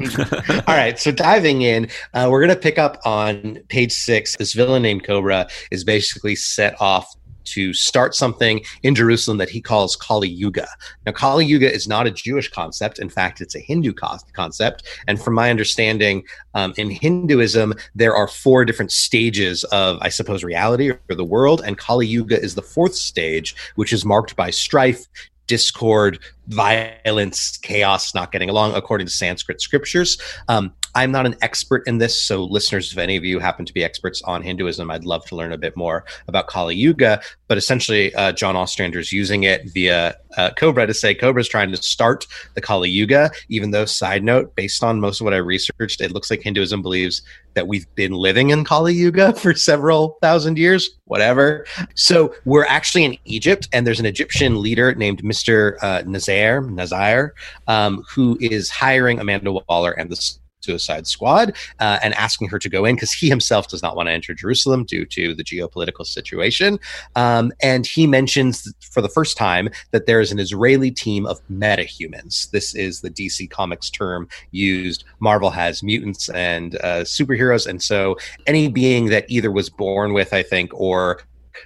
all 0.68 0.76
right. 0.76 1.00
So 1.00 1.12
diving 1.12 1.62
in, 1.62 1.90
uh, 2.14 2.28
we're 2.30 2.42
going 2.42 2.56
to 2.56 2.62
pick 2.62 2.78
up 2.78 3.00
on 3.06 3.60
page 3.70 3.92
six. 3.92 4.36
This 4.38 4.54
villain 4.54 4.82
named 4.82 5.04
Cobra 5.04 5.48
is 5.72 5.84
basically 5.84 6.36
set 6.36 6.80
off 6.82 7.16
to 7.46 7.74
start 7.74 8.16
something 8.16 8.62
in 8.84 8.96
Jerusalem 8.96 9.38
that 9.38 9.50
he 9.50 9.62
calls 9.62 9.96
Kali 9.96 10.30
Yuga. 10.30 10.68
Now, 11.06 11.12
Kali 11.12 11.46
Yuga 11.46 11.72
is 11.72 11.88
not 11.88 12.08
a 12.08 12.12
Jewish 12.12 12.50
concept. 12.50 13.00
In 13.00 13.10
fact, 13.10 13.42
it's 13.42 13.56
a 13.56 13.60
Hindu 13.60 13.94
co- 13.94 14.18
concept. 14.34 14.84
And 15.08 15.22
from 15.22 15.34
my 15.34 15.50
understanding, 15.50 16.24
um, 16.54 16.74
in 16.78 16.90
Hinduism, 16.90 17.74
there 17.96 18.16
are 18.16 18.28
four 18.28 18.66
different 18.66 18.92
stages 18.92 19.64
of, 19.66 19.98
I 20.02 20.10
suppose, 20.10 20.44
reality 20.44 20.90
or 20.90 21.00
the 21.10 21.24
world. 21.24 21.62
And 21.66 21.78
Kali 21.78 22.08
Yuga 22.08 22.42
is 22.42 22.56
the 22.56 22.62
fourth 22.62 22.96
stage, 22.96 23.56
which 23.76 23.94
is 23.94 24.06
marked 24.06 24.36
by 24.36 24.50
strife, 24.50 25.08
discord, 25.48 26.20
violence, 26.48 27.58
chaos, 27.58 28.16
not 28.16 28.32
getting 28.32 28.50
along, 28.50 28.74
according 28.74 29.08
to 29.08 29.14
Sanskrit 29.14 29.62
scriptures. 29.62 30.18
Um, 30.48 30.74
I'm 30.96 31.12
not 31.12 31.26
an 31.26 31.36
expert 31.42 31.84
in 31.88 31.98
this, 31.98 32.20
so 32.20 32.46
listeners, 32.46 32.92
if 32.92 32.98
any 32.98 33.18
of 33.18 33.26
you 33.26 33.40
happen 33.40 33.66
to 33.66 33.74
be 33.74 33.84
experts 33.84 34.22
on 34.24 34.42
Hinduism, 34.42 34.90
I'd 34.90 35.04
love 35.04 35.26
to 35.26 35.36
learn 35.36 35.52
a 35.52 35.58
bit 35.58 35.76
more 35.76 36.06
about 36.28 36.48
Kali 36.48 36.76
Yuga. 36.76 37.22
But 37.48 37.58
essentially, 37.58 38.16
uh, 38.16 38.32
John 38.32 38.56
Ostrander 38.56 39.00
is 39.00 39.12
using 39.12 39.44
it 39.44 39.70
via 39.74 40.16
uh, 40.38 40.52
Cobra 40.58 40.88
to 40.88 40.94
say 40.94 41.14
Cobra 41.14 41.42
is 41.42 41.48
trying 41.48 41.72
to 41.72 41.78
start 41.78 42.26
the 42.54 42.62
Kali 42.62 42.90
Yuga, 42.90 43.30
even 43.50 43.72
though, 43.72 43.86
side 43.86 44.24
note, 44.24 44.56
based 44.56 44.84
on 44.84 45.00
most 45.00 45.22
of 45.22 45.26
what 45.26 45.34
I 45.34 45.38
researched, 45.38 46.02
it 46.02 46.12
looks 46.12 46.30
like 46.30 46.42
Hinduism 46.42 46.82
believes 46.82 47.22
that 47.54 47.68
we've 47.68 47.88
been 47.96 48.12
living 48.12 48.50
in 48.50 48.64
Kali 48.64 48.94
Yuga 48.94 49.34
for 49.40 49.54
several 49.54 50.18
thousand 50.22 50.58
years, 50.58 50.90
whatever. 51.06 51.66
So 51.96 52.34
we're 52.46 52.66
actually 52.66 53.06
in 53.06 53.18
Egypt, 53.26 53.68
and 53.74 53.86
there's 53.86 54.00
an 54.00 54.06
Egyptian 54.06 54.62
leader 54.62 54.94
named 54.96 55.24
Mr. 55.24 55.76
Uh, 55.82 56.04
Nazir, 56.06 56.62
Nazir 56.62 57.34
um, 57.68 58.04
who 58.10 58.38
is 58.42 58.70
hiring 58.70 59.20
Amanda 59.20 59.52
Waller 59.52 59.92
and 59.92 60.10
the 60.10 60.38
Suicide 60.66 61.08
Squad 61.08 61.56
uh, 61.80 62.00
and 62.04 62.14
asking 62.16 62.50
her 62.50 62.60
to 62.60 62.70
go 62.70 62.86
in 62.86 62.96
because 62.96 63.14
he 63.14 63.30
himself 63.30 63.68
does 63.68 63.82
not 63.82 63.96
want 63.96 64.08
to 64.08 64.14
enter 64.14 64.34
Jerusalem 64.34 64.84
due 64.84 65.06
to 65.06 65.36
the 65.36 65.44
geopolitical 65.44 66.06
situation. 66.06 66.80
Um, 67.16 67.52
and 67.62 67.86
he 67.86 68.08
mentions 68.08 68.74
for 68.82 69.02
the 69.02 69.10
first 69.10 69.38
time 69.38 69.70
that 69.92 70.06
there 70.06 70.20
is 70.20 70.32
an 70.32 70.40
Israeli 70.40 70.92
team 70.92 71.26
of 71.26 71.40
metahumans. 71.50 72.50
This 72.52 72.74
is 72.76 73.02
the 73.02 73.12
DC 73.12 73.50
Comics 73.50 73.90
term 73.90 74.28
used. 74.52 75.04
Marvel 75.20 75.52
has 75.52 75.84
mutants 75.84 76.30
and 76.30 76.76
uh, 76.76 77.04
superheroes, 77.04 77.68
and 77.68 77.82
so 77.82 78.18
any 78.48 78.68
being 78.68 79.08
that 79.08 79.26
either 79.30 79.52
was 79.52 79.70
born 79.70 80.14
with, 80.14 80.34
I 80.34 80.44
think, 80.44 80.72
or 80.74 81.22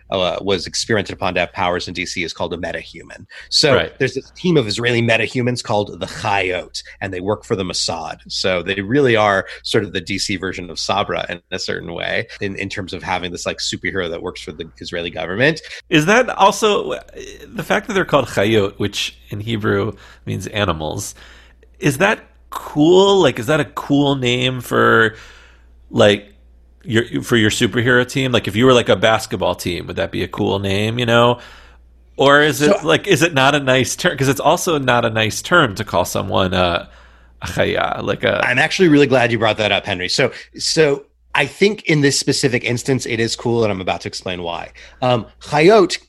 uh, 0.10 0.38
was 0.42 0.68
experimented 0.68 1.14
upon 1.14 1.34
to 1.34 1.40
have 1.42 1.54
powers 1.54 1.88
in 1.88 1.94
DC 1.94 2.24
is 2.24 2.34
called 2.34 2.54
a 2.54 2.58
metahuman. 2.58 3.26
So 3.50 3.76
right. 3.76 3.98
there's 4.00 4.16
this 4.16 4.32
team 4.32 4.58
of 4.58 4.68
Israeli 4.68 5.02
metahumans 5.02 5.64
called 5.64 6.00
the 6.00 6.06
Chayot, 6.06 6.84
and 7.02 7.14
they 7.14 7.20
work 7.20 7.44
for 7.44 7.56
the 7.56 7.64
Mossad. 7.64 8.20
So 8.28 8.64
they 8.64 8.82
really 8.82 9.16
are 9.16 9.48
sort 9.64 9.84
of 9.84 9.94
the 9.94 10.02
DC 10.02 10.40
version 10.40 10.70
of 10.70 10.80
Sabra 10.80 11.26
in 11.30 11.42
a 11.52 11.60
certain 11.60 11.94
way, 11.94 12.28
in, 12.42 12.56
in 12.56 12.70
terms 12.70 12.94
of 12.94 13.04
having 13.04 13.32
this 13.32 13.46
like 13.46 13.58
superhero 13.58 14.10
that 14.10 14.22
works 14.22 14.42
for 14.42 14.52
the 14.52 14.70
Israeli 14.80 15.10
government. 15.10 15.62
Is 15.90 16.06
that 16.06 16.30
also 16.30 17.00
the 17.48 17.64
fact 17.64 17.88
that 17.88 17.94
they're 17.94 18.06
called 18.06 18.28
Chayot, 18.28 18.78
which 18.80 19.18
in 19.30 19.40
Hebrew 19.40 19.94
means 20.26 20.48
animals? 20.48 21.16
Is 21.80 21.98
that 22.00 22.24
cool? 22.50 23.22
Like, 23.22 23.40
is 23.40 23.48
that 23.48 23.60
a 23.60 23.66
cool 23.66 24.16
name 24.16 24.62
for 24.62 25.16
like 25.92 26.34
your 26.84 27.22
for 27.24 27.36
your 27.38 27.50
superhero 27.50 28.08
team? 28.08 28.32
Like 28.32 28.48
if 28.48 28.56
you 28.56 28.66
were 28.66 28.74
like 28.74 28.90
a 28.90 28.96
basketball 28.96 29.56
team, 29.56 29.88
would 29.88 29.96
that 29.98 30.12
be 30.12 30.24
a 30.24 30.28
cool 30.28 30.60
name? 30.60 31.00
You 31.00 31.06
know, 31.06 31.40
or 32.18 32.42
is 32.42 32.62
it 32.62 32.76
so, 32.78 32.88
like 32.88 33.08
is 33.08 33.22
it 33.22 33.34
not 33.34 33.56
a 33.56 33.60
nice 33.60 33.96
term? 33.96 34.14
Because 34.14 34.30
it's 34.30 34.40
also 34.40 34.78
not 34.78 35.06
a 35.06 35.10
nice 35.10 35.42
term 35.42 35.76
to 35.76 35.84
call 35.84 36.06
someone 36.06 36.54
uh, 36.54 36.90
a 37.42 37.46
chaya, 37.46 38.02
like 38.04 38.24
a. 38.24 38.46
I'm 38.46 38.60
actually 38.60 38.90
really 38.90 39.08
glad 39.08 39.32
you 39.32 39.40
brought 39.40 39.58
that 39.58 39.72
up, 39.72 39.86
Henry. 39.86 40.10
So 40.10 40.32
so. 40.58 41.06
I 41.36 41.46
think 41.46 41.84
in 41.84 42.02
this 42.02 42.20
specific 42.20 42.64
instance, 42.64 43.06
it 43.06 43.20
is 43.20 43.36
cool, 43.36 43.64
and 43.64 43.72
I'm 43.72 43.80
about 43.80 44.02
to 44.02 44.08
explain 44.08 44.42
why. 44.42 44.74
Um, 45.04 45.28
chayot 45.42 46.00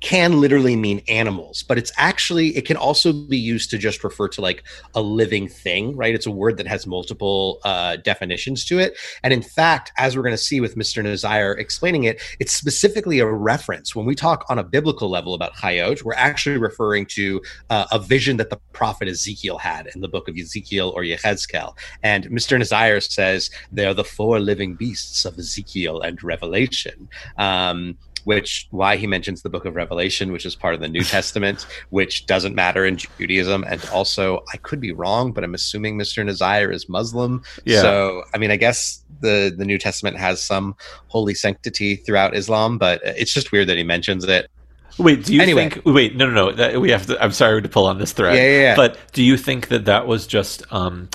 can 0.00 0.40
literally 0.40 0.76
mean 0.76 1.02
animals, 1.08 1.62
but 1.62 1.78
it's 1.78 1.92
actually 1.96 2.56
it 2.56 2.64
can 2.64 2.76
also 2.76 3.12
be 3.12 3.38
used 3.38 3.70
to 3.70 3.78
just 3.78 4.04
refer 4.04 4.28
to 4.28 4.40
like 4.40 4.64
a 4.94 5.02
living 5.02 5.48
thing, 5.48 5.96
right? 5.96 6.14
It's 6.14 6.26
a 6.26 6.30
word 6.30 6.56
that 6.58 6.66
has 6.66 6.86
multiple 6.86 7.60
uh, 7.64 7.96
definitions 7.96 8.64
to 8.66 8.78
it, 8.78 8.96
and 9.22 9.32
in 9.32 9.42
fact, 9.42 9.92
as 9.96 10.16
we're 10.16 10.22
going 10.22 10.34
to 10.34 10.38
see 10.38 10.60
with 10.60 10.76
Mr. 10.76 11.02
Nazir 11.02 11.52
explaining 11.52 12.04
it, 12.04 12.20
it's 12.38 12.54
specifically 12.54 13.18
a 13.18 13.26
reference 13.26 13.94
when 13.94 14.06
we 14.06 14.14
talk 14.14 14.44
on 14.48 14.58
a 14.58 14.64
biblical 14.64 15.08
level 15.08 15.34
about 15.34 15.54
Chayot. 15.54 16.04
We're 16.04 16.14
actually 16.14 16.58
referring 16.58 17.06
to 17.06 17.42
uh, 17.70 17.86
a 17.90 17.98
vision 17.98 18.36
that 18.36 18.50
the 18.50 18.58
prophet 18.72 19.08
Ezekiel 19.08 19.58
had 19.58 19.88
in 19.94 20.00
the 20.00 20.08
book 20.08 20.28
of 20.28 20.36
Ezekiel 20.36 20.92
or 20.94 21.02
Yehezkel, 21.02 21.76
and 22.02 22.26
Mr. 22.26 22.58
Nazir 22.58 23.00
says 23.00 23.50
they 23.72 23.86
are 23.86 23.94
the 23.94 24.04
four 24.04 24.38
living 24.38 24.74
beasts 24.74 25.24
of 25.24 25.38
Ezekiel 25.38 26.00
and 26.00 26.22
Revelation. 26.22 27.08
Um, 27.36 27.96
which 28.24 28.66
why 28.70 28.96
he 28.96 29.06
mentions 29.06 29.42
the 29.42 29.50
book 29.50 29.64
of 29.64 29.76
Revelation, 29.76 30.32
which 30.32 30.46
is 30.46 30.54
part 30.54 30.74
of 30.74 30.80
the 30.80 30.88
New 30.88 31.02
Testament, 31.16 31.66
which 31.90 32.26
doesn't 32.26 32.54
matter 32.54 32.84
in 32.84 32.96
Judaism. 32.96 33.64
And 33.66 33.84
also, 33.92 34.42
I 34.52 34.56
could 34.58 34.80
be 34.80 34.92
wrong, 34.92 35.32
but 35.32 35.44
I'm 35.44 35.54
assuming 35.54 35.98
Mr. 35.98 36.24
Nazir 36.24 36.70
is 36.70 36.88
Muslim. 36.88 37.42
Yeah. 37.64 37.80
So, 37.80 38.24
I 38.34 38.38
mean, 38.38 38.50
I 38.50 38.56
guess 38.56 39.02
the 39.20 39.52
the 39.56 39.64
New 39.64 39.78
Testament 39.78 40.16
has 40.16 40.42
some 40.42 40.76
holy 41.08 41.34
sanctity 41.34 41.96
throughout 41.96 42.36
Islam, 42.36 42.78
but 42.78 43.00
it's 43.04 43.32
just 43.32 43.52
weird 43.52 43.68
that 43.68 43.76
he 43.76 43.84
mentions 43.84 44.24
it. 44.24 44.50
Wait, 44.98 45.24
do 45.24 45.34
you 45.34 45.40
anyway. 45.40 45.70
think? 45.70 45.84
Wait, 45.86 46.16
no, 46.16 46.28
no, 46.28 46.50
no. 46.50 46.80
we 46.80 46.90
have 46.90 47.06
to. 47.06 47.22
I'm 47.22 47.32
sorry 47.32 47.62
to 47.62 47.68
pull 47.68 47.86
on 47.86 47.98
this 47.98 48.12
thread. 48.12 48.34
Yeah, 48.34 48.42
yeah, 48.42 48.60
yeah. 48.60 48.76
But 48.76 48.98
do 49.12 49.22
you 49.22 49.36
think 49.36 49.68
that 49.68 49.84
that 49.84 50.06
was 50.08 50.26
just 50.26 50.62
um, 50.72 51.08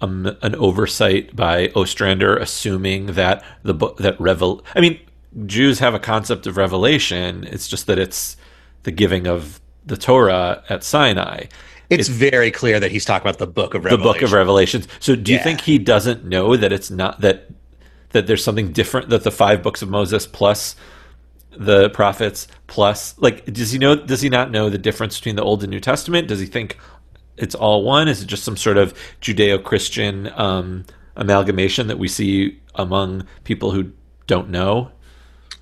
um, 0.00 0.36
an 0.42 0.54
oversight 0.54 1.36
by 1.36 1.68
Ostrander, 1.76 2.36
assuming 2.36 3.06
that 3.06 3.44
the 3.62 3.74
book 3.74 3.98
that 3.98 4.18
revel? 4.18 4.64
I 4.74 4.80
mean, 4.80 4.98
Jews 5.46 5.78
have 5.80 5.94
a 5.94 5.98
concept 5.98 6.46
of 6.46 6.56
revelation. 6.56 7.44
It's 7.44 7.68
just 7.68 7.86
that 7.86 7.98
it's 7.98 8.36
the 8.84 8.90
giving 8.90 9.26
of 9.26 9.60
the 9.84 9.96
Torah 9.96 10.62
at 10.68 10.82
Sinai. 10.84 11.46
It's, 11.88 12.00
it's 12.00 12.08
very 12.08 12.50
clear 12.50 12.80
that 12.80 12.90
he's 12.90 13.04
talking 13.04 13.28
about 13.28 13.38
the 13.38 13.46
book 13.46 13.74
of 13.74 13.84
Revelation. 13.84 14.02
The 14.06 14.12
book 14.12 14.22
of 14.22 14.32
Revelations. 14.32 14.88
So 14.98 15.14
do 15.14 15.32
you 15.32 15.38
yeah. 15.38 15.44
think 15.44 15.60
he 15.60 15.78
doesn't 15.78 16.24
know 16.24 16.56
that 16.56 16.72
it's 16.72 16.90
not 16.90 17.20
that 17.20 17.48
that 18.10 18.26
there's 18.26 18.42
something 18.42 18.72
different 18.72 19.10
that 19.10 19.24
the 19.24 19.30
five 19.30 19.62
books 19.62 19.82
of 19.82 19.90
Moses 19.90 20.26
plus 20.26 20.74
the 21.50 21.90
prophets 21.90 22.48
plus 22.66 23.18
like 23.18 23.44
does 23.46 23.72
he 23.72 23.78
know 23.78 23.94
does 23.94 24.20
he 24.20 24.28
not 24.28 24.50
know 24.50 24.68
the 24.68 24.78
difference 24.78 25.18
between 25.18 25.36
the 25.36 25.42
Old 25.42 25.62
and 25.62 25.70
New 25.70 25.80
Testament? 25.80 26.28
Does 26.28 26.40
he 26.40 26.46
think 26.46 26.78
it's 27.36 27.54
all 27.54 27.84
one? 27.84 28.08
Is 28.08 28.22
it 28.22 28.26
just 28.26 28.44
some 28.44 28.56
sort 28.56 28.78
of 28.78 28.94
Judeo-Christian 29.20 30.32
um, 30.36 30.84
amalgamation 31.16 31.86
that 31.86 31.98
we 31.98 32.08
see 32.08 32.60
among 32.74 33.26
people 33.44 33.70
who 33.70 33.92
don't 34.26 34.50
know? 34.50 34.90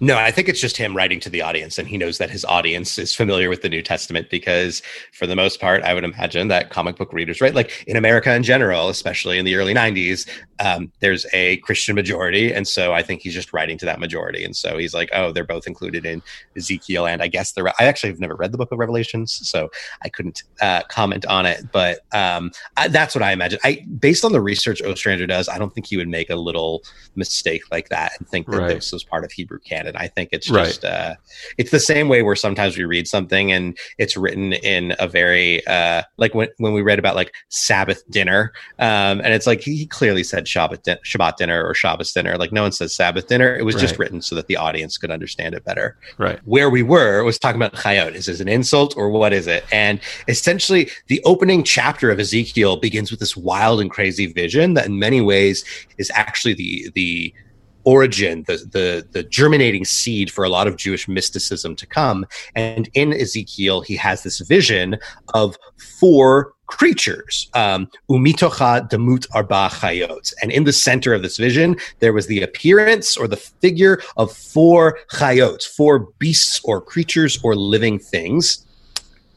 No, 0.04 0.18
I 0.18 0.30
think 0.30 0.50
it's 0.50 0.60
just 0.60 0.76
him 0.76 0.94
writing 0.94 1.18
to 1.20 1.30
the 1.30 1.40
audience, 1.40 1.78
and 1.78 1.88
he 1.88 1.96
knows 1.96 2.18
that 2.18 2.28
his 2.28 2.44
audience 2.44 2.98
is 2.98 3.14
familiar 3.14 3.48
with 3.48 3.62
the 3.62 3.70
New 3.70 3.80
Testament 3.80 4.28
because, 4.28 4.82
for 5.12 5.26
the 5.26 5.34
most 5.34 5.62
part, 5.62 5.82
I 5.82 5.94
would 5.94 6.04
imagine 6.04 6.48
that 6.48 6.68
comic 6.68 6.96
book 6.96 7.10
readers, 7.10 7.40
right, 7.40 7.54
like 7.54 7.84
in 7.86 7.96
America 7.96 8.34
in 8.34 8.42
general, 8.42 8.90
especially 8.90 9.38
in 9.38 9.46
the 9.46 9.54
early 9.54 9.72
'90s, 9.72 10.28
um, 10.60 10.92
there's 11.00 11.26
a 11.32 11.56
Christian 11.58 11.94
majority, 11.94 12.52
and 12.52 12.66
so 12.66 12.92
I 12.92 13.02
think 13.02 13.22
he's 13.22 13.34
just 13.34 13.52
writing 13.52 13.78
to 13.78 13.86
that 13.86 14.00
majority, 14.00 14.44
and 14.44 14.54
so 14.54 14.78
he's 14.78 14.94
like, 14.94 15.10
"Oh, 15.12 15.32
they're 15.32 15.44
both 15.44 15.66
included 15.66 16.06
in 16.06 16.22
Ezekiel," 16.56 17.06
and 17.06 17.22
I 17.22 17.28
guess 17.28 17.52
they're. 17.52 17.68
I 17.68 17.84
actually 17.84 18.10
have 18.10 18.20
never 18.20 18.36
read 18.36 18.52
the 18.52 18.58
Book 18.58 18.70
of 18.72 18.78
Revelations, 18.78 19.32
so 19.48 19.70
I 20.02 20.08
couldn't 20.08 20.44
uh, 20.60 20.82
comment 20.88 21.26
on 21.26 21.46
it, 21.46 21.66
but 21.72 22.00
um, 22.12 22.52
I, 22.76 22.88
that's 22.88 23.14
what 23.14 23.22
I 23.22 23.32
imagine. 23.32 23.58
I, 23.64 23.84
based 23.98 24.24
on 24.24 24.32
the 24.32 24.40
research 24.40 24.80
Ostrander 24.82 25.26
does, 25.26 25.48
I 25.48 25.58
don't 25.58 25.74
think 25.74 25.86
he 25.86 25.96
would 25.96 26.08
make 26.08 26.30
a 26.30 26.36
little 26.36 26.82
mistake 27.16 27.62
like 27.70 27.88
that 27.88 28.12
and 28.18 28.28
think 28.28 28.46
that 28.46 28.58
right. 28.58 28.74
this 28.74 28.92
was 28.92 29.02
part 29.02 29.24
of 29.24 29.32
Hebrew 29.32 29.58
canon. 29.58 29.96
I 29.96 30.08
think 30.08 30.30
it's 30.32 30.46
just 30.46 30.84
right. 30.84 30.92
uh, 30.92 31.14
it's 31.58 31.70
the 31.70 31.80
same 31.80 32.08
way 32.08 32.22
where 32.22 32.36
sometimes 32.36 32.76
we 32.76 32.84
read 32.84 33.08
something 33.08 33.52
and 33.52 33.76
it's 33.98 34.16
written 34.16 34.52
in 34.52 34.94
a 34.98 35.08
very 35.08 35.66
uh, 35.66 36.02
like 36.16 36.34
when 36.34 36.48
when 36.58 36.72
we 36.72 36.82
read 36.82 36.98
about 36.98 37.16
like 37.16 37.34
Sabbath 37.48 38.08
dinner, 38.10 38.52
um, 38.78 39.20
and 39.20 39.28
it's 39.28 39.46
like 39.46 39.60
he 39.60 39.86
clearly 39.86 40.22
said 40.22 40.43
Shabbat 40.44 40.82
di- 40.82 40.98
Shabbat 41.04 41.36
dinner 41.36 41.64
or 41.64 41.74
Shabbos 41.74 42.12
dinner. 42.12 42.36
Like 42.36 42.52
no 42.52 42.62
one 42.62 42.72
says 42.72 42.94
Sabbath 42.94 43.26
dinner. 43.26 43.56
It 43.56 43.64
was 43.64 43.74
right. 43.74 43.82
just 43.82 43.98
written 43.98 44.20
so 44.20 44.34
that 44.34 44.46
the 44.46 44.56
audience 44.56 44.98
could 44.98 45.10
understand 45.10 45.54
it 45.54 45.64
better. 45.64 45.96
Right. 46.18 46.40
Where 46.44 46.70
we 46.70 46.82
were 46.82 47.24
was 47.24 47.38
talking 47.38 47.60
about 47.60 47.74
chayot. 47.74 48.14
Is 48.14 48.26
this 48.26 48.40
an 48.40 48.48
insult 48.48 48.96
or 48.96 49.10
what 49.10 49.32
is 49.32 49.46
it? 49.46 49.64
And 49.72 50.00
essentially, 50.28 50.90
the 51.08 51.22
opening 51.24 51.64
chapter 51.64 52.10
of 52.10 52.18
Ezekiel 52.18 52.76
begins 52.76 53.10
with 53.10 53.20
this 53.20 53.36
wild 53.36 53.80
and 53.80 53.90
crazy 53.90 54.26
vision 54.26 54.74
that, 54.74 54.86
in 54.86 54.98
many 54.98 55.20
ways, 55.20 55.64
is 55.98 56.10
actually 56.14 56.54
the 56.54 56.90
the 56.94 57.34
origin, 57.84 58.44
the, 58.46 58.56
the, 58.56 59.06
the 59.12 59.22
germinating 59.22 59.84
seed 59.84 60.30
for 60.30 60.42
a 60.42 60.48
lot 60.48 60.66
of 60.66 60.76
Jewish 60.76 61.06
mysticism 61.06 61.76
to 61.76 61.86
come. 61.86 62.26
And 62.54 62.88
in 62.94 63.12
Ezekiel, 63.12 63.82
he 63.82 63.94
has 63.96 64.22
this 64.22 64.40
vision 64.40 64.96
of 65.34 65.56
four 66.00 66.53
creatures, 66.66 67.48
um, 67.54 67.88
umitocha 68.10 68.88
demut 68.88 69.26
arba 69.32 69.68
chayot. 69.70 70.32
And 70.42 70.50
in 70.50 70.64
the 70.64 70.72
center 70.72 71.14
of 71.14 71.22
this 71.22 71.36
vision, 71.36 71.76
there 72.00 72.12
was 72.12 72.26
the 72.26 72.42
appearance 72.42 73.16
or 73.16 73.28
the 73.28 73.36
figure 73.36 74.00
of 74.16 74.32
four 74.32 74.98
chayot, 75.12 75.62
four 75.62 76.08
beasts 76.18 76.60
or 76.64 76.80
creatures 76.80 77.38
or 77.42 77.54
living 77.54 77.98
things. 77.98 78.66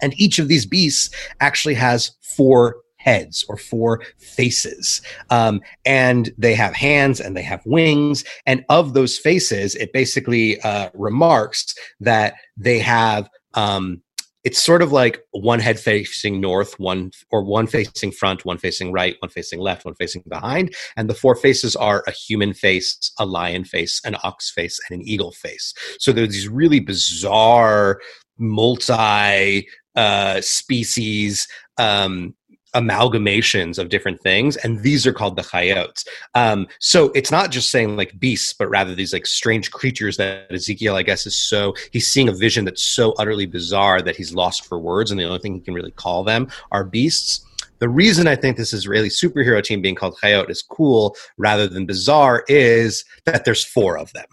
And 0.01 0.13
each 0.19 0.39
of 0.39 0.47
these 0.47 0.65
beasts 0.65 1.09
actually 1.39 1.73
has 1.75 2.11
four 2.21 2.77
heads 2.97 3.45
or 3.47 3.57
four 3.57 4.01
faces. 4.17 5.01
Um, 5.29 5.61
and 5.85 6.29
they 6.37 6.53
have 6.55 6.73
hands 6.73 7.19
and 7.19 7.37
they 7.37 7.41
have 7.43 7.65
wings. 7.65 8.23
And 8.45 8.65
of 8.69 8.93
those 8.93 9.17
faces, 9.17 9.75
it 9.75 9.93
basically 9.93 10.59
uh, 10.61 10.89
remarks 10.93 11.73
that 11.99 12.35
they 12.57 12.79
have. 12.79 13.29
Um, 13.53 14.01
it's 14.43 14.61
sort 14.61 14.81
of 14.81 14.91
like 14.91 15.19
one 15.31 15.59
head 15.59 15.79
facing 15.79 16.39
north, 16.39 16.79
one 16.79 17.11
or 17.31 17.43
one 17.43 17.67
facing 17.67 18.11
front, 18.11 18.45
one 18.45 18.57
facing 18.57 18.91
right, 18.91 19.15
one 19.19 19.29
facing 19.29 19.59
left, 19.59 19.85
one 19.85 19.95
facing 19.95 20.23
behind. 20.29 20.73
And 20.95 21.09
the 21.09 21.15
four 21.15 21.35
faces 21.35 21.75
are 21.75 22.03
a 22.07 22.11
human 22.11 22.53
face, 22.53 22.97
a 23.19 23.25
lion 23.25 23.65
face, 23.65 23.99
an 24.05 24.15
ox 24.23 24.51
face, 24.51 24.79
and 24.89 24.99
an 24.99 25.07
eagle 25.07 25.31
face. 25.31 25.73
So 25.99 26.11
there's 26.11 26.29
these 26.29 26.47
really 26.47 26.79
bizarre 26.79 27.99
multi 28.37 29.67
uh, 29.95 30.41
species 30.41 31.47
um, 31.77 32.35
amalgamations 32.77 33.79
of 33.79 33.89
different 33.89 34.21
things 34.21 34.55
and 34.57 34.81
these 34.81 35.07
are 35.07 35.13
called 35.13 35.35
the 35.35 35.41
chayots 35.41 36.05
um, 36.35 36.67
so 36.79 37.11
it's 37.15 37.31
not 37.31 37.51
just 37.51 37.69
saying 37.71 37.97
like 37.97 38.19
beasts 38.19 38.53
but 38.53 38.69
rather 38.69 38.93
these 38.93 39.13
like 39.13 39.25
strange 39.25 39.71
creatures 39.71 40.17
that 40.17 40.51
ezekiel 40.51 40.95
i 40.95 41.01
guess 41.01 41.25
is 41.25 41.35
so 41.35 41.73
he's 41.91 42.07
seeing 42.07 42.29
a 42.29 42.33
vision 42.33 42.65
that's 42.65 42.83
so 42.83 43.13
utterly 43.13 43.45
bizarre 43.45 44.01
that 44.01 44.15
he's 44.15 44.33
lost 44.33 44.65
for 44.65 44.77
words 44.77 45.11
and 45.11 45.19
the 45.19 45.23
only 45.23 45.39
thing 45.39 45.55
he 45.55 45.59
can 45.59 45.73
really 45.73 45.91
call 45.91 46.23
them 46.23 46.47
are 46.71 46.83
beasts 46.83 47.43
the 47.79 47.89
reason 47.89 48.27
I 48.27 48.35
think 48.35 48.57
this 48.57 48.73
Israeli 48.73 49.09
superhero 49.09 49.63
team 49.63 49.81
being 49.81 49.95
called 49.95 50.17
Chayot 50.21 50.49
is 50.49 50.63
cool 50.63 51.15
rather 51.37 51.67
than 51.67 51.85
bizarre 51.85 52.43
is 52.47 53.05
that 53.25 53.45
there's 53.45 53.63
four 53.63 53.97
of 53.97 54.11
them, 54.13 54.25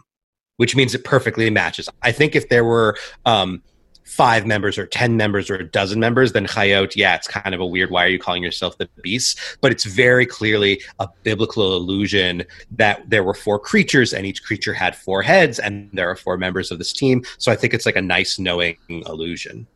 which 0.56 0.74
means 0.74 0.94
it 0.94 1.04
perfectly 1.04 1.50
matches. 1.50 1.88
I 2.02 2.12
think 2.12 2.34
if 2.34 2.48
there 2.48 2.64
were 2.64 2.96
um, 3.26 3.62
five 4.04 4.46
members 4.46 4.78
or 4.78 4.86
10 4.86 5.16
members 5.16 5.50
or 5.50 5.56
a 5.56 5.64
dozen 5.64 5.98
members, 5.98 6.32
then 6.32 6.46
Chayot, 6.46 6.94
yeah, 6.94 7.16
it's 7.16 7.26
kind 7.26 7.54
of 7.54 7.60
a 7.60 7.66
weird, 7.66 7.90
why 7.90 8.04
are 8.04 8.08
you 8.08 8.18
calling 8.18 8.42
yourself 8.42 8.78
the 8.78 8.88
beast? 9.02 9.38
But 9.60 9.72
it's 9.72 9.84
very 9.84 10.26
clearly 10.26 10.82
a 11.00 11.08
biblical 11.22 11.74
illusion 11.74 12.44
that 12.72 13.08
there 13.08 13.24
were 13.24 13.34
four 13.34 13.58
creatures 13.58 14.12
and 14.12 14.26
each 14.26 14.44
creature 14.44 14.74
had 14.74 14.94
four 14.94 15.22
heads 15.22 15.58
and 15.58 15.90
there 15.92 16.08
are 16.08 16.16
four 16.16 16.36
members 16.36 16.70
of 16.70 16.78
this 16.78 16.92
team. 16.92 17.24
So 17.38 17.50
I 17.50 17.56
think 17.56 17.74
it's 17.74 17.86
like 17.86 17.96
a 17.96 18.02
nice 18.02 18.38
knowing 18.38 18.76
illusion. 18.88 19.66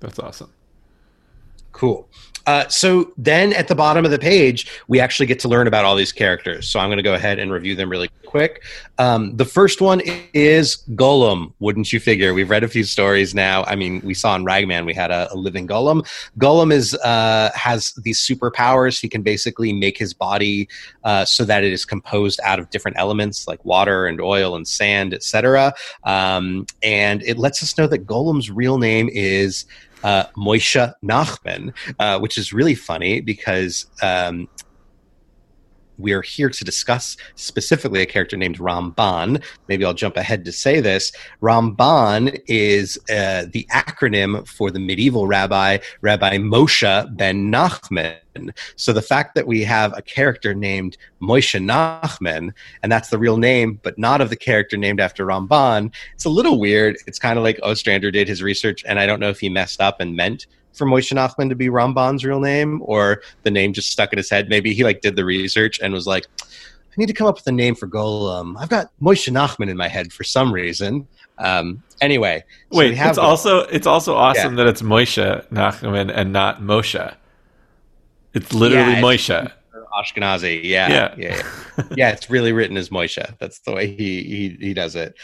That's 0.00 0.18
awesome. 0.18 0.52
Cool. 1.80 2.06
Uh, 2.46 2.68
so 2.68 3.10
then 3.16 3.54
at 3.54 3.68
the 3.68 3.74
bottom 3.74 4.04
of 4.04 4.10
the 4.10 4.18
page, 4.18 4.70
we 4.86 5.00
actually 5.00 5.24
get 5.24 5.38
to 5.40 5.48
learn 5.48 5.66
about 5.66 5.86
all 5.86 5.96
these 5.96 6.12
characters. 6.12 6.68
So 6.68 6.78
I'm 6.78 6.88
going 6.88 6.98
to 6.98 7.02
go 7.02 7.14
ahead 7.14 7.38
and 7.38 7.50
review 7.50 7.74
them 7.74 7.88
really 7.88 8.10
quick. 8.26 8.64
Um, 8.98 9.34
the 9.38 9.46
first 9.46 9.80
one 9.80 10.02
is 10.34 10.84
Golem, 10.90 11.54
Wouldn't 11.58 11.90
you 11.90 11.98
figure? 11.98 12.34
We've 12.34 12.50
read 12.50 12.64
a 12.64 12.68
few 12.68 12.84
stories 12.84 13.34
now. 13.34 13.64
I 13.64 13.76
mean, 13.76 14.02
we 14.04 14.12
saw 14.12 14.36
in 14.36 14.44
Ragman 14.44 14.84
we 14.84 14.92
had 14.92 15.10
a, 15.10 15.32
a 15.32 15.36
living 15.36 15.66
Golem. 15.66 16.06
Golem 16.38 16.70
is 16.70 16.92
uh, 16.96 17.50
has 17.54 17.94
these 17.94 18.20
superpowers. 18.20 19.00
He 19.00 19.08
can 19.08 19.22
basically 19.22 19.72
make 19.72 19.96
his 19.96 20.12
body 20.12 20.68
uh, 21.04 21.24
so 21.24 21.46
that 21.46 21.64
it 21.64 21.72
is 21.72 21.86
composed 21.86 22.40
out 22.44 22.58
of 22.58 22.68
different 22.68 22.98
elements 22.98 23.48
like 23.48 23.64
water 23.64 24.04
and 24.06 24.20
oil 24.20 24.54
and 24.54 24.68
sand, 24.68 25.14
etc. 25.14 25.72
Um, 26.04 26.66
and 26.82 27.22
it 27.22 27.38
lets 27.38 27.62
us 27.62 27.78
know 27.78 27.86
that 27.86 28.06
Golem's 28.06 28.50
real 28.50 28.76
name 28.76 29.08
is 29.10 29.64
uh, 30.04 30.24
Moishe 30.36 30.92
Nachman, 31.04 31.72
uh, 31.98 32.18
which 32.18 32.38
is 32.38 32.52
really 32.52 32.74
funny 32.74 33.20
because 33.20 33.86
um, 34.02 34.48
we're 36.00 36.22
here 36.22 36.50
to 36.50 36.64
discuss 36.64 37.16
specifically 37.34 38.02
a 38.02 38.06
character 38.06 38.36
named 38.36 38.58
Ramban. 38.58 39.42
Maybe 39.68 39.84
I'll 39.84 39.94
jump 39.94 40.16
ahead 40.16 40.44
to 40.44 40.52
say 40.52 40.80
this. 40.80 41.12
Ramban 41.42 42.40
is 42.46 42.98
uh, 43.10 43.46
the 43.52 43.66
acronym 43.70 44.46
for 44.46 44.70
the 44.70 44.80
medieval 44.80 45.26
rabbi, 45.26 45.78
Rabbi 46.00 46.38
Moshe 46.38 47.16
ben 47.16 47.52
Nachman. 47.52 48.16
So 48.76 48.92
the 48.92 49.02
fact 49.02 49.34
that 49.34 49.46
we 49.46 49.64
have 49.64 49.96
a 49.96 50.02
character 50.02 50.54
named 50.54 50.96
Moshe 51.20 51.60
Nachman, 51.60 52.52
and 52.82 52.90
that's 52.90 53.10
the 53.10 53.18
real 53.18 53.36
name, 53.36 53.80
but 53.82 53.98
not 53.98 54.20
of 54.20 54.30
the 54.30 54.36
character 54.36 54.76
named 54.76 55.00
after 55.00 55.26
Ramban, 55.26 55.92
it's 56.14 56.24
a 56.24 56.30
little 56.30 56.58
weird. 56.60 56.96
It's 57.06 57.18
kind 57.18 57.38
of 57.38 57.44
like 57.44 57.58
Ostrander 57.62 58.10
did 58.10 58.28
his 58.28 58.42
research, 58.42 58.84
and 58.86 58.98
I 58.98 59.06
don't 59.06 59.20
know 59.20 59.30
if 59.30 59.40
he 59.40 59.48
messed 59.48 59.80
up 59.80 60.00
and 60.00 60.16
meant 60.16 60.46
for 60.72 60.86
Moshe 60.86 61.12
Nachman 61.12 61.48
to 61.48 61.54
be 61.54 61.68
Ramban's 61.68 62.24
real 62.24 62.40
name, 62.40 62.80
or 62.84 63.22
the 63.42 63.50
name 63.50 63.72
just 63.72 63.90
stuck 63.90 64.12
in 64.12 64.16
his 64.16 64.30
head. 64.30 64.48
Maybe 64.48 64.72
he 64.72 64.84
like 64.84 65.00
did 65.00 65.16
the 65.16 65.24
research 65.24 65.80
and 65.80 65.92
was 65.92 66.06
like, 66.06 66.26
I 66.42 66.94
need 66.96 67.06
to 67.06 67.12
come 67.12 67.26
up 67.26 67.36
with 67.36 67.46
a 67.46 67.52
name 67.52 67.74
for 67.74 67.86
Golem. 67.86 68.56
I've 68.58 68.68
got 68.68 68.90
Moshe 69.00 69.30
Nachman 69.32 69.70
in 69.70 69.76
my 69.76 69.88
head 69.88 70.12
for 70.12 70.24
some 70.24 70.52
reason. 70.52 71.06
Um, 71.38 71.82
anyway, 72.00 72.44
so 72.72 72.78
wait, 72.78 72.98
it's 72.98 73.18
also 73.18 73.60
it's 73.60 73.86
also 73.86 74.14
awesome 74.14 74.56
yeah. 74.56 74.64
that 74.64 74.70
it's 74.70 74.82
Moshe 74.82 75.46
Nachman 75.48 76.12
and 76.14 76.32
not 76.32 76.60
Moshe. 76.60 77.14
It's 78.34 78.52
literally 78.52 78.92
yeah, 78.92 79.00
Moshe. 79.00 79.52
Ashkenazi. 79.92 80.62
Yeah, 80.62 80.88
yeah, 80.88 81.14
yeah. 81.16 81.36
Yeah. 81.36 81.84
yeah, 81.96 82.10
it's 82.10 82.30
really 82.30 82.52
written 82.52 82.76
as 82.76 82.90
Moishe. 82.90 83.24
That's 83.38 83.60
the 83.60 83.72
way 83.72 83.86
he 83.86 84.22
he, 84.22 84.56
he 84.60 84.74
does 84.74 84.96
it. 84.96 85.16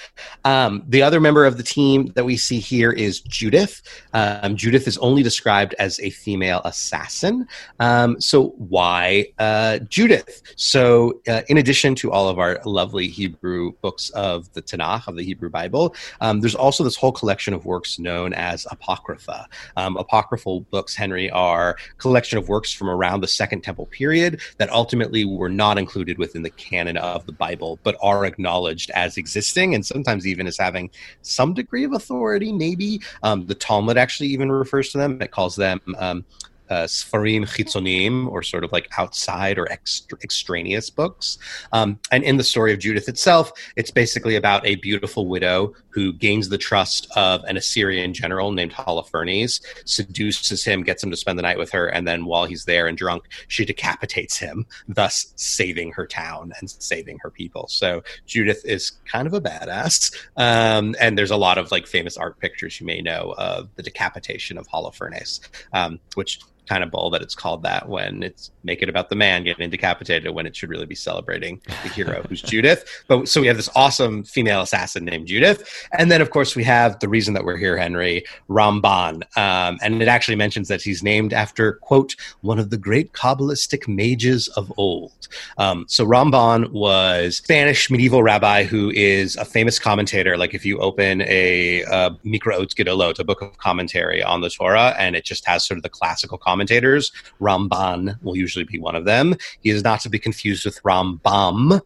Um, 0.44 0.82
the 0.88 1.02
other 1.02 1.20
member 1.20 1.44
of 1.44 1.56
the 1.56 1.62
team 1.62 2.12
that 2.14 2.24
we 2.24 2.36
see 2.36 2.58
here 2.58 2.92
is 2.92 3.20
Judith. 3.20 3.82
Um, 4.12 4.56
Judith 4.56 4.86
is 4.86 4.98
only 4.98 5.22
described 5.22 5.74
as 5.78 6.00
a 6.00 6.10
female 6.10 6.60
assassin. 6.64 7.46
Um, 7.80 8.20
so 8.20 8.48
why 8.58 9.26
uh, 9.38 9.78
Judith? 9.80 10.42
So 10.56 11.20
uh, 11.28 11.42
in 11.48 11.58
addition 11.58 11.94
to 11.96 12.12
all 12.12 12.28
of 12.28 12.38
our 12.38 12.60
lovely 12.64 13.08
Hebrew 13.08 13.72
books 13.82 14.10
of 14.10 14.52
the 14.52 14.62
Tanakh 14.62 15.08
of 15.08 15.16
the 15.16 15.24
Hebrew 15.24 15.50
Bible, 15.50 15.94
um, 16.20 16.40
there's 16.40 16.54
also 16.54 16.84
this 16.84 16.96
whole 16.96 17.12
collection 17.12 17.54
of 17.54 17.64
works 17.64 17.98
known 17.98 18.32
as 18.32 18.66
apocrypha. 18.70 19.48
Um, 19.76 19.96
apocryphal 19.96 20.60
books, 20.60 20.94
Henry, 20.94 21.30
are 21.30 21.76
collection 21.98 22.38
of 22.38 22.48
works 22.48 22.72
from 22.72 22.88
around 22.88 23.20
the 23.20 23.28
Second 23.28 23.62
Temple 23.62 23.86
period 23.86 24.40
that 24.58 24.70
ultimately 24.70 25.24
were 25.24 25.48
not 25.48 25.78
included 25.78 26.18
within 26.18 26.42
the 26.42 26.50
canon 26.50 26.96
of 26.96 27.26
the 27.26 27.32
Bible, 27.32 27.78
but 27.82 27.96
are 28.02 28.24
acknowledged 28.24 28.90
as 28.90 29.16
existing 29.16 29.74
and 29.74 29.84
sometimes 29.84 30.26
even 30.26 30.46
as 30.46 30.56
having 30.56 30.90
some 31.22 31.54
degree 31.54 31.84
of 31.84 31.92
authority, 31.92 32.52
maybe. 32.52 33.00
Um, 33.22 33.46
the 33.46 33.54
Talmud 33.54 33.96
actually 33.96 34.28
even 34.28 34.50
refers 34.50 34.90
to 34.92 34.98
them, 34.98 35.20
it 35.20 35.30
calls 35.30 35.56
them. 35.56 35.80
Um, 35.98 36.24
uh, 36.70 36.84
Sfarim 36.84 37.44
Chitzonim, 37.46 38.28
or 38.28 38.42
sort 38.42 38.64
of 38.64 38.72
like 38.72 38.88
outside 38.98 39.58
or 39.58 39.70
extra, 39.70 40.18
extraneous 40.22 40.90
books. 40.90 41.38
Um, 41.72 41.98
and 42.10 42.24
in 42.24 42.36
the 42.36 42.44
story 42.44 42.72
of 42.72 42.78
Judith 42.78 43.08
itself, 43.08 43.52
it's 43.76 43.90
basically 43.90 44.36
about 44.36 44.66
a 44.66 44.76
beautiful 44.76 45.26
widow 45.26 45.74
who 45.90 46.12
gains 46.12 46.48
the 46.48 46.58
trust 46.58 47.10
of 47.16 47.42
an 47.44 47.56
Assyrian 47.56 48.12
general 48.12 48.52
named 48.52 48.72
Holofernes, 48.72 49.60
seduces 49.86 50.64
him, 50.64 50.82
gets 50.82 51.02
him 51.02 51.10
to 51.10 51.16
spend 51.16 51.38
the 51.38 51.42
night 51.42 51.58
with 51.58 51.70
her, 51.70 51.86
and 51.86 52.06
then 52.06 52.26
while 52.26 52.44
he's 52.44 52.64
there 52.64 52.86
and 52.86 52.98
drunk, 52.98 53.24
she 53.48 53.64
decapitates 53.64 54.36
him, 54.36 54.66
thus 54.88 55.32
saving 55.36 55.92
her 55.92 56.06
town 56.06 56.52
and 56.60 56.70
saving 56.70 57.18
her 57.22 57.30
people. 57.30 57.66
So 57.68 58.02
Judith 58.26 58.62
is 58.64 58.92
kind 59.10 59.26
of 59.26 59.34
a 59.34 59.40
badass. 59.40 60.14
Um, 60.36 60.94
and 61.00 61.16
there's 61.16 61.30
a 61.30 61.36
lot 61.36 61.58
of 61.58 61.70
like 61.70 61.86
famous 61.86 62.16
art 62.16 62.38
pictures 62.40 62.80
you 62.80 62.86
may 62.86 63.00
know 63.00 63.34
of 63.38 63.68
the 63.76 63.82
decapitation 63.82 64.58
of 64.58 64.68
Holofernes, 64.68 65.40
um, 65.72 65.98
which 66.14 66.40
kind 66.68 66.82
of 66.84 66.90
bull 66.90 67.10
that 67.10 67.22
it's 67.22 67.34
called 67.34 67.62
that 67.62 67.88
when 67.88 68.22
it's 68.22 68.50
make 68.66 68.82
it 68.82 68.88
about 68.88 69.08
the 69.08 69.16
man 69.16 69.44
getting 69.44 69.70
decapitated 69.70 70.34
when 70.34 70.46
it 70.46 70.54
should 70.54 70.68
really 70.68 70.86
be 70.86 70.94
celebrating 70.94 71.60
the 71.82 71.88
hero 71.88 72.22
who's 72.28 72.42
Judith. 72.42 73.04
But 73.08 73.28
so 73.28 73.40
we 73.40 73.46
have 73.46 73.56
this 73.56 73.70
awesome 73.74 74.24
female 74.24 74.60
assassin 74.60 75.04
named 75.04 75.26
Judith, 75.26 75.86
and 75.92 76.10
then 76.10 76.20
of 76.20 76.30
course 76.30 76.54
we 76.54 76.64
have 76.64 76.98
the 77.00 77.08
reason 77.08 77.34
that 77.34 77.44
we're 77.44 77.56
here, 77.56 77.78
Henry 77.78 78.24
Ramban, 78.50 79.22
um, 79.36 79.78
and 79.82 80.02
it 80.02 80.08
actually 80.08 80.36
mentions 80.36 80.68
that 80.68 80.82
he's 80.82 81.02
named 81.02 81.32
after 81.32 81.74
quote 81.74 82.14
one 82.42 82.58
of 82.58 82.70
the 82.70 82.76
great 82.76 83.12
kabbalistic 83.12 83.88
mages 83.88 84.48
of 84.48 84.72
old. 84.76 85.28
Um, 85.58 85.86
so 85.88 86.04
Ramban 86.06 86.72
was 86.72 87.38
Spanish 87.38 87.90
medieval 87.90 88.22
rabbi 88.22 88.64
who 88.64 88.90
is 88.90 89.36
a 89.36 89.44
famous 89.44 89.78
commentator. 89.78 90.36
Like 90.36 90.54
if 90.54 90.64
you 90.64 90.78
open 90.78 91.22
a 91.22 91.84
uh, 91.84 92.10
Mikra 92.24 92.56
Gedolot, 92.74 93.18
a 93.18 93.24
book 93.24 93.42
of 93.42 93.56
commentary 93.58 94.22
on 94.22 94.40
the 94.40 94.50
Torah, 94.50 94.94
and 94.98 95.14
it 95.14 95.24
just 95.24 95.46
has 95.46 95.64
sort 95.64 95.78
of 95.78 95.82
the 95.82 95.88
classical 95.88 96.38
commentators. 96.38 97.12
Ramban 97.40 98.22
will 98.22 98.36
usually 98.36 98.55
be 98.64 98.78
one 98.78 98.94
of 98.94 99.04
them. 99.04 99.36
He 99.60 99.70
is 99.70 99.82
not 99.82 100.00
to 100.00 100.08
be 100.08 100.18
confused 100.18 100.64
with 100.64 100.82
Rambam, 100.82 101.80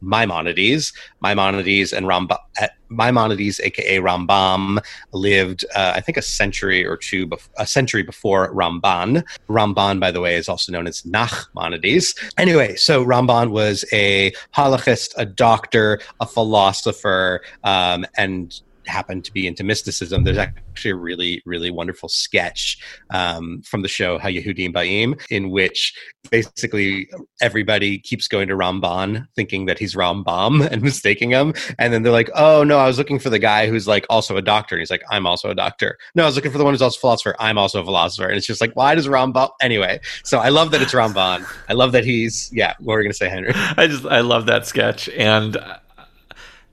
Maimonides. 0.00 0.92
Maimonides 1.22 1.92
and 1.92 2.06
Rambam, 2.06 2.38
eh, 2.58 2.68
Maimonides, 2.90 3.60
aka 3.60 3.98
Rambam, 3.98 4.78
lived 5.12 5.64
uh, 5.74 5.92
I 5.94 6.00
think 6.00 6.18
a 6.18 6.22
century 6.22 6.86
or 6.86 6.96
two, 6.96 7.26
bef- 7.26 7.48
a 7.56 7.66
century 7.66 8.02
before 8.02 8.52
Ramban. 8.54 9.24
Ramban, 9.48 10.00
by 10.00 10.10
the 10.10 10.20
way, 10.20 10.36
is 10.36 10.48
also 10.48 10.72
known 10.72 10.86
as 10.86 11.02
Nachmanides. 11.02 12.16
Anyway, 12.38 12.76
so 12.76 13.04
Ramban 13.04 13.50
was 13.50 13.84
a 13.92 14.32
halachist, 14.54 15.14
a 15.16 15.24
doctor, 15.24 16.00
a 16.20 16.26
philosopher, 16.26 17.42
um, 17.64 18.06
and 18.16 18.60
happen 18.88 19.22
to 19.22 19.32
be 19.32 19.46
into 19.46 19.64
mysticism, 19.64 20.24
there's 20.24 20.38
actually 20.38 20.90
a 20.90 20.96
really, 20.96 21.42
really 21.44 21.70
wonderful 21.70 22.08
sketch 22.08 22.78
um, 23.10 23.62
from 23.62 23.82
the 23.82 23.88
show 23.88 24.18
Hayehudim 24.18 24.72
Baim, 24.72 25.16
in 25.30 25.50
which 25.50 25.94
basically 26.30 27.08
everybody 27.40 27.98
keeps 27.98 28.28
going 28.28 28.48
to 28.48 28.54
Ramban 28.54 29.26
thinking 29.34 29.66
that 29.66 29.78
he's 29.78 29.94
Rambam 29.94 30.66
and 30.70 30.82
mistaking 30.82 31.30
him. 31.30 31.54
And 31.78 31.92
then 31.92 32.02
they're 32.02 32.12
like, 32.12 32.30
oh, 32.34 32.64
no, 32.64 32.78
I 32.78 32.86
was 32.86 32.98
looking 32.98 33.18
for 33.18 33.30
the 33.30 33.38
guy 33.38 33.68
who's 33.68 33.86
like 33.86 34.06
also 34.10 34.36
a 34.36 34.42
doctor. 34.42 34.74
And 34.74 34.80
he's 34.80 34.90
like, 34.90 35.02
I'm 35.10 35.26
also 35.26 35.50
a 35.50 35.54
doctor. 35.54 35.98
No, 36.14 36.24
I 36.24 36.26
was 36.26 36.36
looking 36.36 36.52
for 36.52 36.58
the 36.58 36.64
one 36.64 36.74
who's 36.74 36.82
also 36.82 36.98
a 36.98 37.00
philosopher. 37.00 37.36
I'm 37.38 37.58
also 37.58 37.80
a 37.80 37.84
philosopher. 37.84 38.26
And 38.28 38.36
it's 38.36 38.46
just 38.46 38.60
like, 38.60 38.74
why 38.74 38.94
does 38.94 39.06
Rambam? 39.06 39.50
Anyway, 39.60 40.00
so 40.24 40.38
I 40.38 40.48
love 40.48 40.70
that 40.72 40.82
it's 40.82 40.92
Ramban. 40.92 41.46
I 41.68 41.72
love 41.72 41.92
that 41.92 42.04
he's, 42.04 42.50
yeah, 42.52 42.74
what 42.78 42.94
were 42.94 42.98
we 42.98 43.04
going 43.04 43.12
to 43.12 43.16
say, 43.16 43.28
Henry? 43.28 43.52
I 43.54 43.86
just, 43.86 44.04
I 44.06 44.20
love 44.20 44.46
that 44.46 44.66
sketch. 44.66 45.08
And 45.10 45.56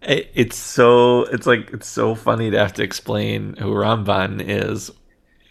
it's 0.05 0.57
so 0.57 1.23
it's 1.25 1.47
like 1.47 1.71
it's 1.71 1.87
so 1.87 2.15
funny 2.15 2.51
to 2.51 2.57
have 2.57 2.73
to 2.73 2.83
explain 2.83 3.55
who 3.57 3.73
Ramban 3.73 4.41
is 4.45 4.91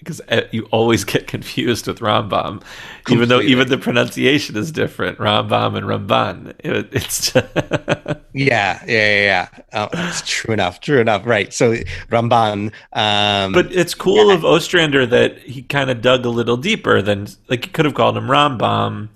because 0.03 0.21
uh, 0.29 0.43
you 0.51 0.65
always 0.73 1.05
get 1.13 1.27
confused 1.27 1.87
with 1.87 2.01
Rambam, 2.01 2.63
Completely. 3.05 3.15
even 3.15 3.29
though 3.29 3.41
even 3.41 3.69
the 3.69 3.79
pronunciation 3.79 4.57
is 4.57 4.73
different. 4.73 5.19
Rambam 5.19 5.77
and 5.77 5.87
Ramban. 5.87 6.55
It, 6.59 6.89
it's 6.93 7.35
yeah, 8.35 8.83
yeah, 8.85 8.85
yeah. 8.87 8.87
yeah. 8.87 9.49
Oh, 9.73 9.89
that's 9.93 10.23
true 10.23 10.53
enough. 10.53 10.81
True 10.81 11.01
enough. 11.01 11.27
Right. 11.27 11.53
So 11.53 11.75
Ramban. 12.11 12.73
Um, 12.93 13.53
but 13.53 13.73
it's 13.73 13.95
cool 13.95 14.29
yeah. 14.29 14.35
of 14.35 14.45
Ostrander 14.45 15.07
that 15.07 15.39
he 15.39 15.63
kind 15.63 15.91
of 15.91 16.03
dug 16.03 16.25
a 16.27 16.31
little 16.31 16.57
deeper 16.57 17.01
than 17.01 17.29
like 17.49 17.65
he 17.65 17.71
could 17.71 17.85
have 17.85 17.95
called 17.95 18.17
him 18.17 18.27
Rambam 18.27 19.09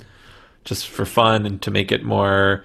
just 0.64 0.88
for 0.88 1.04
fun 1.04 1.46
and 1.46 1.62
to 1.62 1.70
make 1.70 1.92
it 1.92 2.04
more 2.04 2.64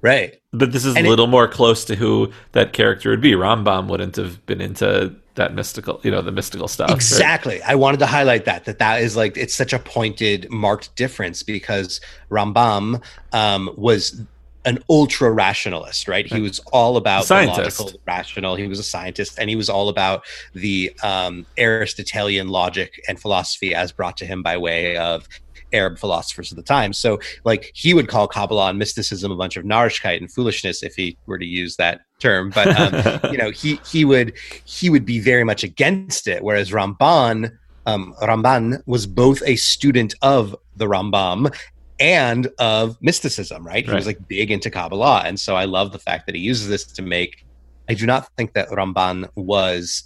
right 0.00 0.42
but 0.52 0.72
this 0.72 0.84
is 0.84 0.96
and 0.96 1.06
a 1.06 1.10
little 1.10 1.24
it, 1.24 1.30
more 1.30 1.48
close 1.48 1.84
to 1.86 1.96
who 1.96 2.30
that 2.52 2.72
character 2.74 3.10
would 3.10 3.22
be. 3.22 3.32
Rambam 3.32 3.88
wouldn't 3.88 4.16
have 4.16 4.44
been 4.44 4.60
into 4.60 5.14
that 5.34 5.54
mystical, 5.54 5.98
you 6.02 6.10
know, 6.10 6.20
the 6.20 6.30
mystical 6.30 6.68
stuff. 6.68 6.90
Exactly. 6.90 7.54
Right? 7.60 7.70
I 7.70 7.74
wanted 7.74 8.00
to 8.00 8.06
highlight 8.06 8.44
that 8.44 8.66
that 8.66 8.78
that 8.78 9.00
is 9.00 9.16
like 9.16 9.36
it's 9.38 9.54
such 9.54 9.72
a 9.72 9.78
pointed, 9.78 10.50
marked 10.50 10.94
difference 10.94 11.42
because 11.42 12.02
Rambam 12.30 13.02
um, 13.32 13.70
was 13.76 14.20
an 14.64 14.78
ultra 14.90 15.30
rationalist, 15.32 16.06
right? 16.06 16.26
He 16.26 16.40
was 16.40 16.60
all 16.72 16.96
about 16.96 17.26
the 17.26 17.46
logical, 17.46 17.90
rational. 18.06 18.54
He 18.54 18.68
was 18.68 18.78
a 18.78 18.84
scientist, 18.84 19.38
and 19.38 19.48
he 19.48 19.56
was 19.56 19.70
all 19.70 19.88
about 19.88 20.24
the 20.52 20.92
um, 21.02 21.46
Aristotelian 21.58 22.48
logic 22.48 23.02
and 23.08 23.18
philosophy 23.18 23.74
as 23.74 23.90
brought 23.90 24.18
to 24.18 24.26
him 24.26 24.42
by 24.42 24.58
way 24.58 24.98
of 24.98 25.28
Arab 25.72 25.98
philosophers 25.98 26.50
of 26.52 26.56
the 26.56 26.62
time. 26.62 26.92
So, 26.92 27.18
like, 27.44 27.70
he 27.74 27.94
would 27.94 28.08
call 28.08 28.28
Kabbalah 28.28 28.70
and 28.70 28.78
mysticism 28.78 29.32
a 29.32 29.36
bunch 29.36 29.56
of 29.56 29.64
narishkeit 29.64 30.18
and 30.18 30.30
foolishness 30.32 30.82
if 30.82 30.94
he 30.94 31.16
were 31.26 31.38
to 31.38 31.46
use 31.46 31.76
that 31.76 32.02
term. 32.18 32.50
But 32.50 32.68
um, 32.78 33.20
you 33.32 33.38
know, 33.38 33.50
he 33.50 33.80
he 33.86 34.04
would 34.04 34.34
he 34.64 34.90
would 34.90 35.04
be 35.04 35.18
very 35.20 35.44
much 35.44 35.64
against 35.64 36.28
it. 36.28 36.42
Whereas 36.42 36.70
Ramban, 36.70 37.50
um, 37.86 38.14
Ramban 38.22 38.82
was 38.86 39.06
both 39.06 39.42
a 39.46 39.56
student 39.56 40.14
of 40.22 40.54
the 40.76 40.86
Rambam 40.86 41.54
and 42.00 42.48
of 42.58 42.96
mysticism. 43.00 43.66
Right? 43.66 43.84
He 43.84 43.90
Right. 43.90 43.96
was 43.96 44.06
like 44.06 44.28
big 44.28 44.50
into 44.50 44.70
Kabbalah, 44.70 45.22
and 45.24 45.38
so 45.38 45.56
I 45.56 45.64
love 45.64 45.92
the 45.92 45.98
fact 45.98 46.26
that 46.26 46.34
he 46.34 46.40
uses 46.40 46.68
this 46.68 46.84
to 46.84 47.02
make. 47.02 47.44
I 47.88 47.94
do 47.94 48.06
not 48.06 48.28
think 48.36 48.54
that 48.54 48.68
Ramban 48.68 49.28
was 49.34 50.04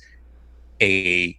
a 0.83 1.37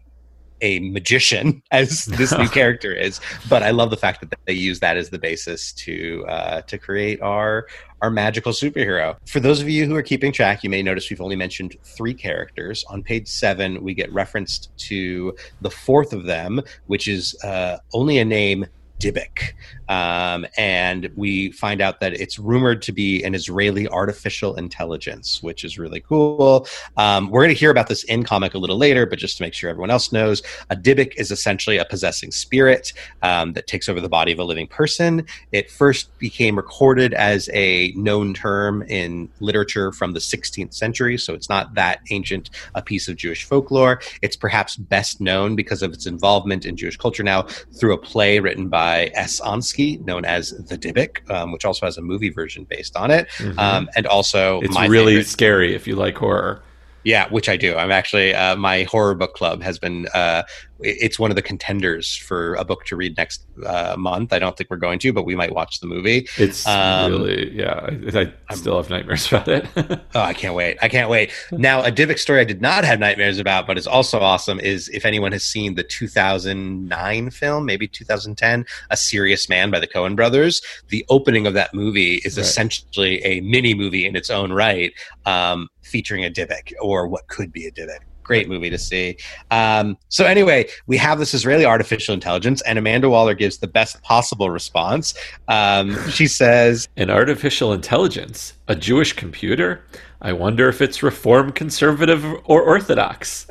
a 0.62 0.80
magician 0.80 1.62
as 1.72 2.06
this 2.06 2.32
new 2.38 2.50
character 2.60 2.92
is 2.92 3.20
but 3.50 3.64
i 3.64 3.72
love 3.72 3.90
the 3.90 3.98
fact 3.98 4.20
that 4.22 4.34
they 4.46 4.54
use 4.54 4.80
that 4.80 4.98
as 4.98 5.10
the 5.10 5.20
basis 5.20 5.72
to 5.74 6.26
uh, 6.28 6.62
to 6.62 6.78
create 6.78 7.22
our 7.22 7.68
our 8.02 8.10
magical 8.12 8.52
superhero. 8.52 9.18
For 9.26 9.40
those 9.40 9.60
of 9.60 9.70
you 9.70 9.86
who 9.86 9.96
are 9.96 10.04
keeping 10.04 10.32
track 10.32 10.64
you 10.64 10.70
may 10.70 10.84
notice 10.84 11.10
we've 11.10 11.22
only 11.22 11.36
mentioned 11.36 11.76
three 11.84 12.14
characters. 12.14 12.86
On 12.90 13.02
page 13.02 13.28
seven 13.28 13.82
we 13.84 13.94
get 13.94 14.12
referenced 14.14 14.76
to 14.78 15.36
the 15.62 15.70
fourth 15.70 16.14
of 16.14 16.26
them 16.26 16.62
which 16.88 17.08
is 17.08 17.36
uh, 17.44 17.78
only 17.94 18.20
a 18.20 18.26
name 18.26 18.66
Dybbuk. 19.00 19.54
Um, 19.90 20.46
and 20.58 21.10
we 21.16 21.52
find 21.52 21.82
out 21.82 22.00
that 22.02 22.14
it's 22.14 22.40
rumored 22.40 22.82
to 22.84 22.92
be 22.92 23.24
an 23.24 23.34
Israeli 23.36 23.88
artificial 23.88 24.56
intelligence, 24.56 25.42
which 25.42 25.64
is 25.64 25.80
really 25.80 26.02
cool. 26.02 26.68
Um, 26.98 27.30
we're 27.30 27.42
going 27.42 27.54
to 27.54 27.60
hear 27.60 27.72
about 27.72 27.88
this 27.88 28.04
in 28.04 28.24
comic 28.24 28.54
a 28.54 28.58
little 28.58 28.78
later, 28.78 29.06
but 29.06 29.20
just 29.20 29.38
to 29.38 29.44
make 29.44 29.54
sure 29.54 29.70
everyone 29.70 29.90
else 29.90 30.12
knows, 30.12 30.42
a 30.70 30.76
Dybbuk 30.76 31.14
is 31.16 31.32
essentially 31.32 31.78
a 31.78 31.86
possessing 31.86 32.32
spirit 32.32 32.94
um, 33.22 33.54
that 33.54 33.68
takes 33.68 33.88
over 33.88 34.02
the 34.02 34.10
body 34.10 34.32
of 34.32 34.40
a 34.40 34.44
living 34.44 34.68
person. 34.68 35.26
It 35.52 35.72
first 35.72 36.18
became 36.20 36.58
recorded 36.58 37.14
as 37.14 37.50
a 37.54 37.94
known 37.96 38.34
term 38.34 38.82
in 38.84 39.30
literature 39.40 39.92
from 39.92 40.14
the 40.14 40.20
16th 40.20 40.74
century, 40.74 41.18
so 41.18 41.34
it's 41.34 41.50
not 41.50 41.74
that 41.76 42.00
ancient 42.12 42.50
a 42.76 42.82
piece 42.82 43.08
of 43.08 43.16
Jewish 43.16 43.46
folklore. 43.46 44.02
It's 44.22 44.36
perhaps 44.36 44.76
best 44.76 45.22
known 45.22 45.56
because 45.56 45.82
of 45.82 45.94
its 45.94 46.06
involvement 46.06 46.66
in 46.66 46.76
Jewish 46.76 46.98
culture 46.98 47.24
now 47.24 47.44
through 47.74 47.94
a 47.94 47.98
play 47.98 48.40
written 48.40 48.68
by 48.68 48.87
S. 49.14 49.40
Ansky, 49.42 50.04
known 50.06 50.26
as 50.26 50.52
The 50.52 50.78
Dybbuk, 50.78 51.30
um, 51.30 51.52
which 51.52 51.66
also 51.66 51.86
has 51.86 51.98
a 51.98 52.02
movie 52.02 52.30
version 52.30 52.66
based 52.70 52.96
on 52.96 53.12
it. 53.12 53.28
Mhm. 53.38 53.58
Um, 53.58 53.90
and 53.96 54.06
also, 54.08 54.62
it's 54.62 54.78
really 54.88 55.14
favorite- 55.14 55.28
scary 55.28 55.76
if 55.76 55.88
you 55.88 55.96
like 55.96 56.18
horror. 56.18 56.62
Yeah, 57.08 57.30
which 57.30 57.48
I 57.48 57.56
do. 57.56 57.74
I'm 57.76 57.90
actually 57.92 58.34
uh, 58.36 58.58
my 58.58 58.84
horror 58.84 59.16
book 59.16 59.34
club 59.34 59.64
has 59.64 59.80
been. 59.80 60.08
Uh, 60.14 60.44
it's 60.82 61.18
one 61.18 61.32
of 61.32 61.36
the 61.36 61.42
contenders 61.42 62.16
for 62.16 62.54
a 62.56 62.64
book 62.64 62.86
to 62.86 62.96
read 62.96 63.18
next 63.18 63.44
uh, 63.66 63.96
month. 63.98 64.32
I 64.32 64.38
don't 64.38 64.56
think 64.56 64.70
we're 64.70 64.78
going 64.78 65.00
to, 65.00 65.12
but 65.12 65.24
we 65.26 65.34
might 65.36 65.52
watch 65.52 65.80
the 65.80 65.88
movie. 65.88 66.28
It's 66.38 66.68
Um, 66.68 67.12
really 67.12 67.56
yeah. 67.58 67.90
I, 68.14 68.32
I 68.50 68.54
still 68.56 68.78
have 68.78 68.88
nightmares 68.92 69.26
about 69.32 69.48
it. 69.48 69.66
Oh, 70.14 70.22
I 70.22 70.34
can't 70.34 70.54
wait! 70.54 70.78
I 70.82 70.90
can't 70.90 71.10
wait. 71.10 71.32
Now, 71.52 71.82
a 71.84 71.92
Dybbuk 71.92 72.20
story 72.20 72.42
I 72.42 72.44
did 72.44 72.62
not 72.62 72.84
have 72.84 73.00
nightmares 73.00 73.40
about, 73.40 73.66
but 73.68 73.78
is 73.78 73.88
also 73.88 74.20
awesome. 74.20 74.60
Is 74.60 74.90
if 74.90 75.06
anyone 75.06 75.32
has 75.32 75.44
seen 75.46 75.76
the 75.76 75.84
2009 75.84 77.30
film, 77.32 77.66
maybe 77.66 77.88
2010, 77.88 78.66
A 78.90 78.98
Serious 78.98 79.50
Man 79.50 79.72
by 79.72 79.80
the 79.80 79.88
Coen 79.88 80.16
Brothers, 80.16 80.62
the 80.90 81.06
opening 81.10 81.48
of 81.48 81.54
that 81.54 81.74
movie 81.74 82.16
is 82.26 82.38
Right. 82.38 82.46
essentially 82.46 83.24
a 83.24 83.42
mini 83.42 83.74
movie 83.74 84.06
in 84.06 84.16
its 84.16 84.30
own 84.30 84.52
right, 84.52 84.94
um, 85.26 85.70
featuring 85.88 86.26
a 86.26 86.30
Dybbuk 86.30 86.74
or 86.82 87.08
what 87.08 87.28
could 87.28 87.52
be 87.52 87.66
a 87.66 87.72
Dybbuk. 87.72 88.00
Great 88.24 88.50
movie 88.50 88.70
to 88.70 88.78
see. 88.78 89.16
Um, 89.52 89.98
so 90.10 90.26
anyway, 90.26 90.68
we 90.86 90.98
have 90.98 91.18
this 91.18 91.34
Israeli 91.34 91.64
artificial 91.64 92.14
intelligence, 92.14 92.62
and 92.64 92.78
Amanda 92.78 93.10
Waller 93.10 93.34
gives 93.34 93.60
the 93.60 93.68
best 93.68 94.02
possible 94.04 94.50
response. 94.50 95.14
Um, 95.48 95.98
she 96.10 96.28
says, 96.28 96.90
An 96.98 97.10
artificial 97.10 97.72
intelligence, 97.72 98.54
a 98.68 98.76
Jewish 98.76 99.14
computer. 99.14 99.86
I 100.22 100.34
wonder 100.34 100.68
if 100.68 100.82
it's 100.82 101.02
reform, 101.02 101.54
conservative, 101.54 102.26
or 102.44 102.62
orthodox. 102.64 103.48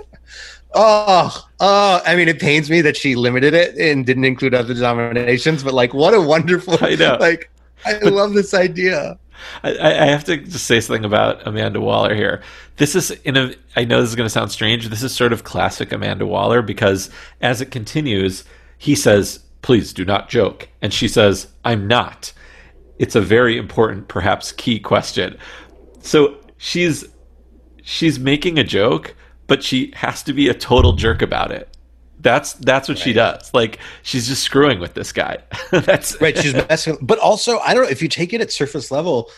Oh, 0.75 1.49
oh! 1.61 2.03
I 2.05 2.15
mean, 2.17 2.29
it 2.29 2.39
pains 2.39 2.69
me 2.69 2.83
that 2.83 2.99
she 2.99 3.15
limited 3.15 3.55
it 3.55 3.77
and 3.79 4.05
didn't 4.05 4.27
include 4.27 4.53
other 4.53 4.75
denominations. 4.75 5.63
But 5.63 5.73
like, 5.73 5.95
what 5.95 6.13
a 6.13 6.21
wonderful! 6.21 6.77
I 6.83 6.97
know. 6.97 7.17
Like, 7.21 7.51
I 7.87 7.99
love 8.01 8.35
this 8.35 8.53
idea. 8.53 9.19
I, 9.63 10.03
I 10.03 10.07
have 10.07 10.25
to 10.25 10.37
just 10.37 10.67
say 10.67 10.81
something 10.81 11.05
about 11.05 11.47
Amanda 11.47 11.81
Waller 11.81 12.15
here. 12.15 12.43
This 12.77 12.95
is 12.95 13.11
in 13.11 13.37
a. 13.37 13.55
I 13.75 13.85
know 13.85 14.01
this 14.01 14.11
is 14.11 14.17
going 14.17 14.27
to 14.27 14.31
sound 14.31 14.53
strange. 14.53 14.89
This 14.89 15.03
is 15.03 15.15
sort 15.15 15.33
of 15.33 15.45
classic 15.45 15.93
Amanda 15.93 16.27
Waller 16.27 16.63
because 16.63 17.11
as 17.41 17.61
it 17.61 17.71
continues, 17.71 18.45
he 18.79 18.95
says, 18.95 19.41
"Please 19.63 19.93
do 19.93 20.05
not 20.05 20.29
joke," 20.29 20.69
and 20.83 20.93
she 20.93 21.09
says, 21.09 21.49
"I'm 21.65 21.87
not." 21.87 22.33
It's 22.99 23.15
a 23.15 23.21
very 23.21 23.59
important, 23.59 24.09
perhaps 24.09 24.53
key 24.53 24.79
question. 24.79 25.37
So 26.01 26.37
she's 26.57 27.05
she's 27.83 28.19
making 28.19 28.59
a 28.59 28.65
joke, 28.65 29.15
but 29.47 29.63
she 29.63 29.93
has 29.97 30.23
to 30.25 30.33
be 30.33 30.49
a 30.49 30.55
total 30.55 30.93
jerk 30.93 31.23
about 31.23 31.51
it. 31.51 31.76
That's 32.27 32.55
that's 32.55 32.89
what 32.89 32.99
she 32.99 33.13
does. 33.13 33.55
Like 33.55 33.79
she's 34.03 34.27
just 34.27 34.43
screwing 34.43 34.81
with 34.81 34.95
this 34.95 35.13
guy. 35.13 35.39
that's 35.71 36.21
Right? 36.21 36.37
She's 36.37 36.55
messing. 36.55 36.99
But 37.01 37.21
also, 37.21 37.61
I 37.61 37.73
don't 37.73 37.85
know 37.85 37.89
if 37.89 38.03
you 38.03 38.09
take 38.09 38.33
it 38.33 38.41
at 38.41 38.51
surface 38.51 38.91
level. 38.91 39.31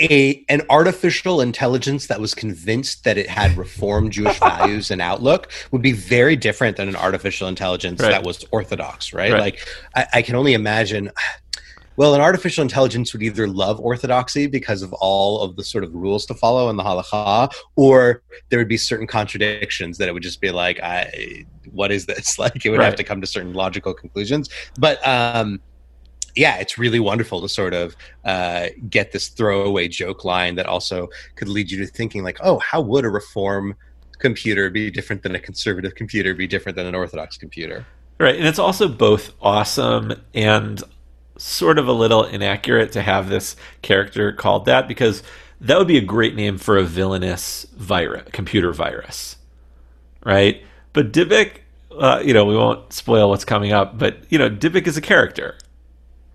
A 0.00 0.44
an 0.48 0.62
artificial 0.70 1.40
intelligence 1.40 2.06
that 2.08 2.20
was 2.20 2.32
convinced 2.34 3.02
that 3.04 3.18
it 3.18 3.28
had 3.28 3.56
reformed 3.56 4.12
Jewish 4.12 4.38
values 4.52 4.92
and 4.92 5.00
outlook 5.00 5.50
would 5.72 5.82
be 5.82 5.92
very 5.92 6.36
different 6.36 6.76
than 6.76 6.88
an 6.88 6.96
artificial 6.96 7.48
intelligence 7.48 8.00
Right. 8.00 8.10
that 8.10 8.24
was 8.24 8.44
orthodox, 8.52 9.12
right? 9.12 9.32
Right. 9.32 9.40
Like 9.40 9.68
I, 9.96 10.06
I 10.14 10.22
can 10.22 10.36
only 10.36 10.54
imagine. 10.54 11.10
Well, 11.96 12.14
an 12.14 12.20
artificial 12.20 12.62
intelligence 12.62 13.12
would 13.12 13.22
either 13.22 13.46
love 13.46 13.78
orthodoxy 13.78 14.46
because 14.46 14.82
of 14.82 14.92
all 14.94 15.42
of 15.42 15.56
the 15.56 15.62
sort 15.62 15.84
of 15.84 15.94
rules 15.94 16.26
to 16.26 16.34
follow 16.34 16.68
in 16.68 16.76
the 16.76 16.82
halakha, 16.82 17.52
or 17.76 18.22
there 18.48 18.58
would 18.58 18.68
be 18.68 18.76
certain 18.76 19.06
contradictions 19.06 19.98
that 19.98 20.08
it 20.08 20.12
would 20.12 20.22
just 20.22 20.40
be 20.40 20.50
like, 20.50 20.80
I, 20.82 21.46
what 21.70 21.92
is 21.92 22.06
this? 22.06 22.38
Like 22.44 22.66
it 22.66 22.70
would 22.70 22.80
have 22.80 22.96
to 22.96 23.04
come 23.04 23.20
to 23.20 23.26
certain 23.26 23.54
logical 23.54 23.94
conclusions. 23.94 24.50
But 24.78 25.06
um, 25.06 25.60
yeah, 26.34 26.56
it's 26.56 26.78
really 26.78 27.00
wonderful 27.00 27.40
to 27.40 27.48
sort 27.48 27.74
of 27.74 27.96
uh, 28.24 28.68
get 28.90 29.12
this 29.12 29.28
throwaway 29.28 29.88
joke 29.88 30.24
line 30.24 30.56
that 30.56 30.66
also 30.66 31.08
could 31.36 31.48
lead 31.48 31.70
you 31.70 31.78
to 31.78 31.86
thinking 31.86 32.24
like, 32.24 32.38
oh, 32.42 32.58
how 32.58 32.80
would 32.80 33.04
a 33.04 33.08
reform 33.08 33.74
computer 34.18 34.68
be 34.68 34.90
different 34.90 35.22
than 35.22 35.34
a 35.34 35.40
conservative 35.40 35.94
computer, 35.94 36.34
be 36.34 36.46
different 36.46 36.76
than 36.76 36.86
an 36.86 36.94
orthodox 36.94 37.36
computer? 37.36 37.86
Right, 38.18 38.36
and 38.36 38.46
it's 38.46 38.58
also 38.58 38.88
both 38.88 39.32
awesome 39.40 40.12
and 40.34 40.82
sort 41.36 41.78
of 41.78 41.88
a 41.88 41.92
little 41.92 42.24
inaccurate 42.24 42.92
to 42.92 43.02
have 43.02 43.28
this 43.28 43.56
character 43.82 44.32
called 44.32 44.64
that 44.66 44.86
because 44.88 45.22
that 45.60 45.78
would 45.78 45.88
be 45.88 45.96
a 45.98 46.02
great 46.02 46.34
name 46.34 46.58
for 46.58 46.76
a 46.76 46.84
villainous 46.84 47.66
virus, 47.76 48.24
computer 48.32 48.72
virus, 48.72 49.36
right? 50.24 50.62
But 50.92 51.12
Dybbuk, 51.12 51.50
uh, 51.98 52.22
you 52.24 52.34
know, 52.34 52.44
we 52.44 52.56
won't 52.56 52.92
spoil 52.92 53.30
what's 53.30 53.44
coming 53.44 53.72
up, 53.72 53.98
but 53.98 54.18
you 54.28 54.38
know, 54.38 54.48
Dybbuk 54.50 54.86
is 54.86 54.96
a 54.96 55.00
character, 55.00 55.56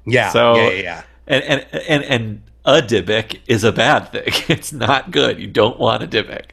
Yeah, 0.06 0.30
So- 0.32 0.56
yeah, 0.56 0.70
yeah, 0.70 0.82
yeah. 0.82 1.04
and 1.28 1.44
and 1.44 1.66
and 1.88 2.04
and 2.04 2.42
a 2.66 2.82
Dybbuk 2.82 3.40
is 3.48 3.64
a 3.64 3.72
bad 3.72 4.12
thing. 4.12 4.34
It's 4.50 4.74
not 4.74 5.12
good. 5.12 5.40
You 5.40 5.48
don't 5.48 5.80
want 5.80 6.04
a 6.04 6.08
Dybbuk. 6.08 6.46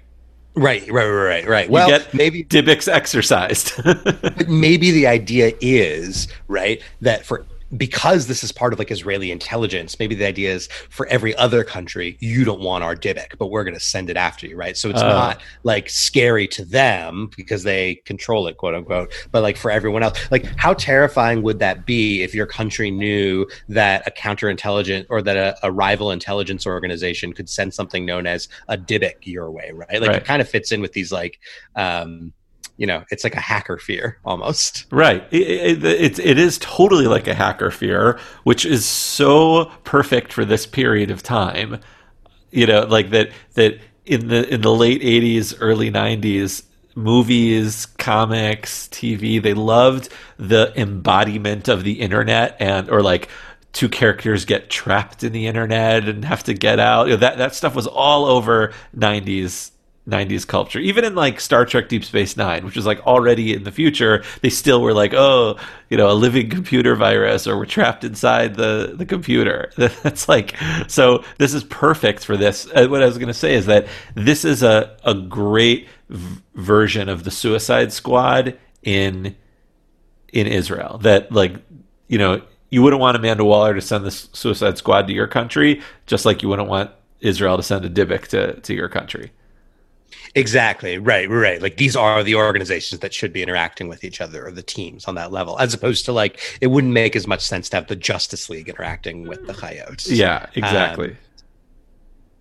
Right, 0.54 0.90
right, 0.90 1.06
right, 1.06 1.46
right. 1.46 1.66
You 1.66 1.72
Well, 1.72 1.88
get 1.88 2.14
maybe 2.14 2.42
Dybbuk's 2.44 2.88
exercised. 2.88 3.72
but 3.84 4.48
maybe 4.48 4.90
the 4.90 5.06
idea 5.06 5.52
is 5.60 6.28
right 6.48 6.80
that 7.02 7.26
for 7.26 7.44
because 7.76 8.26
this 8.26 8.44
is 8.44 8.52
part 8.52 8.72
of 8.72 8.78
like 8.78 8.90
Israeli 8.90 9.30
intelligence, 9.30 9.98
maybe 9.98 10.14
the 10.14 10.26
idea 10.26 10.54
is 10.54 10.68
for 10.88 11.06
every 11.08 11.34
other 11.36 11.64
country, 11.64 12.16
you 12.20 12.44
don't 12.44 12.60
want 12.60 12.84
our 12.84 12.94
Dybbuk, 12.94 13.38
but 13.38 13.48
we're 13.48 13.64
going 13.64 13.74
to 13.74 13.80
send 13.80 14.08
it 14.10 14.16
after 14.16 14.46
you, 14.46 14.56
right? 14.56 14.76
So 14.76 14.88
it's 14.90 15.02
Oh. 15.02 15.08
not 15.08 15.40
like 15.64 15.88
scary 15.90 16.46
to 16.48 16.64
them 16.64 17.30
because 17.36 17.62
they 17.64 17.96
control 18.04 18.46
it, 18.46 18.56
quote 18.56 18.74
unquote, 18.74 19.12
but 19.32 19.42
like 19.42 19.56
for 19.56 19.70
everyone 19.70 20.02
else, 20.02 20.18
like 20.30 20.44
how 20.56 20.74
terrifying 20.74 21.42
would 21.42 21.58
that 21.58 21.86
be 21.86 22.22
if 22.22 22.34
your 22.34 22.46
country 22.46 22.90
knew 22.90 23.46
that 23.68 24.06
a 24.06 24.10
counterintelligence 24.10 25.06
or 25.10 25.20
that 25.22 25.36
a, 25.36 25.56
a 25.64 25.72
rival 25.72 26.10
intelligence 26.12 26.66
organization 26.66 27.32
could 27.32 27.48
send 27.48 27.74
something 27.74 28.04
known 28.06 28.26
as 28.26 28.48
a 28.68 28.76
Dybbuk 28.78 29.14
your 29.26 29.50
way, 29.50 29.70
right? 29.74 30.00
Like 30.00 30.10
Right. 30.10 30.16
it 30.18 30.24
kind 30.24 30.40
of 30.40 30.48
fits 30.48 30.70
in 30.72 30.80
with 30.80 30.92
these 30.92 31.10
like, 31.10 31.40
um, 31.74 32.32
you 32.76 32.86
know, 32.86 33.04
it's 33.10 33.24
like 33.24 33.34
a 33.34 33.40
hacker 33.40 33.78
fear 33.78 34.18
almost. 34.24 34.86
Right. 34.90 35.26
It, 35.30 35.82
it, 35.84 36.18
it, 36.18 36.38
is 36.38 36.58
totally 36.58 37.06
like 37.06 37.26
a 37.26 37.34
hacker 37.34 37.70
fear, 37.70 38.18
which 38.44 38.66
is 38.66 38.84
so 38.84 39.66
perfect 39.84 40.32
for 40.32 40.44
this 40.44 40.66
period 40.66 41.10
of 41.10 41.22
time. 41.22 41.80
You 42.50 42.66
know, 42.66 42.82
like 42.82 43.10
that 43.10 43.30
that 43.54 43.78
in 44.04 44.28
the 44.28 44.52
in 44.52 44.60
the 44.60 44.72
late 44.72 45.00
80s, 45.02 45.56
early 45.60 45.90
90s, 45.90 46.64
movies, 46.94 47.86
comics, 47.86 48.88
TV, 48.88 49.42
they 49.42 49.54
loved 49.54 50.10
the 50.38 50.72
embodiment 50.76 51.68
of 51.68 51.82
the 51.82 52.00
internet 52.00 52.56
and 52.60 52.90
or 52.90 53.02
like 53.02 53.28
two 53.72 53.88
characters 53.88 54.44
get 54.44 54.70
trapped 54.70 55.22
in 55.22 55.32
the 55.32 55.46
internet 55.46 56.08
and 56.08 56.24
have 56.24 56.44
to 56.44 56.54
get 56.54 56.78
out. 56.78 57.06
You 57.06 57.14
know, 57.14 57.18
that 57.18 57.38
that 57.38 57.54
stuff 57.54 57.74
was 57.74 57.86
all 57.86 58.26
over 58.26 58.72
'90s 58.96 59.70
90s 60.08 60.46
culture. 60.46 60.78
Even 60.78 61.04
in 61.04 61.14
like 61.14 61.40
Star 61.40 61.64
Trek 61.64 61.88
Deep 61.88 62.04
Space 62.04 62.36
Nine, 62.36 62.64
which 62.64 62.76
is 62.76 62.86
like 62.86 63.04
already 63.06 63.54
in 63.54 63.64
the 63.64 63.72
future, 63.72 64.22
they 64.40 64.50
still 64.50 64.80
were 64.80 64.92
like, 64.92 65.12
oh, 65.14 65.58
you 65.90 65.96
know, 65.96 66.10
a 66.10 66.14
living 66.14 66.48
computer 66.48 66.94
virus 66.94 67.46
or 67.46 67.56
we're 67.56 67.66
trapped 67.66 68.04
inside 68.04 68.54
the, 68.54 68.94
the 68.96 69.06
computer. 69.06 69.70
That's 69.76 70.28
like, 70.28 70.56
so 70.86 71.24
this 71.38 71.54
is 71.54 71.64
perfect 71.64 72.24
for 72.24 72.36
this. 72.36 72.68
Uh, 72.74 72.86
what 72.86 73.02
I 73.02 73.06
was 73.06 73.18
going 73.18 73.28
to 73.28 73.34
say 73.34 73.54
is 73.54 73.66
that 73.66 73.88
this 74.14 74.44
is 74.44 74.62
a, 74.62 74.96
a 75.04 75.14
great 75.14 75.88
v- 76.08 76.42
version 76.54 77.08
of 77.08 77.24
the 77.24 77.30
Suicide 77.30 77.92
Squad 77.92 78.56
in 78.82 79.36
in 80.32 80.46
Israel. 80.46 80.98
That 80.98 81.32
like, 81.32 81.56
you 82.08 82.18
know, 82.18 82.42
you 82.70 82.82
wouldn't 82.82 83.00
want 83.00 83.16
Amanda 83.16 83.44
Waller 83.44 83.74
to 83.74 83.80
send 83.80 84.04
the 84.04 84.10
Suicide 84.10 84.78
Squad 84.78 85.06
to 85.06 85.12
your 85.12 85.26
country, 85.26 85.82
just 86.06 86.24
like 86.24 86.42
you 86.42 86.48
wouldn't 86.48 86.68
want 86.68 86.90
Israel 87.20 87.56
to 87.56 87.62
send 87.62 87.84
a 87.84 87.90
Dybbuk 87.90 88.26
to, 88.28 88.60
to 88.60 88.74
your 88.74 88.88
country. 88.88 89.32
Exactly. 90.34 90.98
Right. 90.98 91.28
Right. 91.28 91.60
Like 91.60 91.76
these 91.76 91.96
are 91.96 92.22
the 92.22 92.34
organizations 92.34 93.00
that 93.00 93.14
should 93.14 93.32
be 93.32 93.42
interacting 93.42 93.88
with 93.88 94.04
each 94.04 94.20
other 94.20 94.46
or 94.46 94.50
the 94.50 94.62
teams 94.62 95.06
on 95.06 95.14
that 95.14 95.32
level, 95.32 95.58
as 95.58 95.74
opposed 95.74 96.04
to 96.06 96.12
like 96.12 96.58
it 96.60 96.68
wouldn't 96.68 96.92
make 96.92 97.16
as 97.16 97.26
much 97.26 97.40
sense 97.40 97.68
to 97.70 97.76
have 97.76 97.86
the 97.86 97.96
Justice 97.96 98.50
League 98.50 98.68
interacting 98.68 99.26
with 99.26 99.46
the 99.46 99.52
Chayot. 99.52 100.06
Yeah, 100.08 100.46
exactly. 100.54 101.10
Um, 101.10 101.16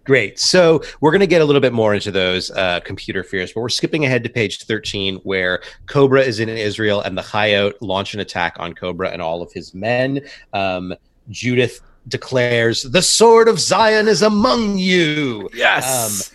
Great. 0.05 0.37
So 0.37 0.83
we're 1.01 1.09
going 1.09 1.21
to 1.21 1.27
get 1.27 1.41
a 1.41 1.45
little 1.45 1.61
bit 1.61 1.73
more 1.73 1.95
into 1.95 2.11
those 2.11 2.51
uh, 2.51 2.79
computer 2.81 3.23
fears, 3.23 3.53
but 3.53 3.61
we're 3.61 3.69
skipping 3.69 4.05
ahead 4.05 4.23
to 4.23 4.29
page 4.29 4.63
13, 4.63 5.15
where 5.23 5.63
Cobra 5.87 6.21
is 6.21 6.39
in 6.39 6.47
Israel 6.47 7.01
and 7.01 7.17
the 7.17 7.23
Chayot 7.23 7.73
launch 7.81 8.13
an 8.13 8.19
attack 8.19 8.55
on 8.59 8.73
Cobra 8.73 9.09
and 9.09 9.19
all 9.19 9.41
of 9.41 9.51
his 9.51 9.73
men. 9.73 10.21
Um, 10.53 10.93
Judith 11.29 11.81
declares, 12.07 12.83
The 12.83 13.01
sword 13.01 13.47
of 13.47 13.59
Zion 13.59 14.07
is 14.07 14.21
among 14.21 14.77
you. 14.77 15.49
Yes. 15.55 16.31
Um, 16.31 16.34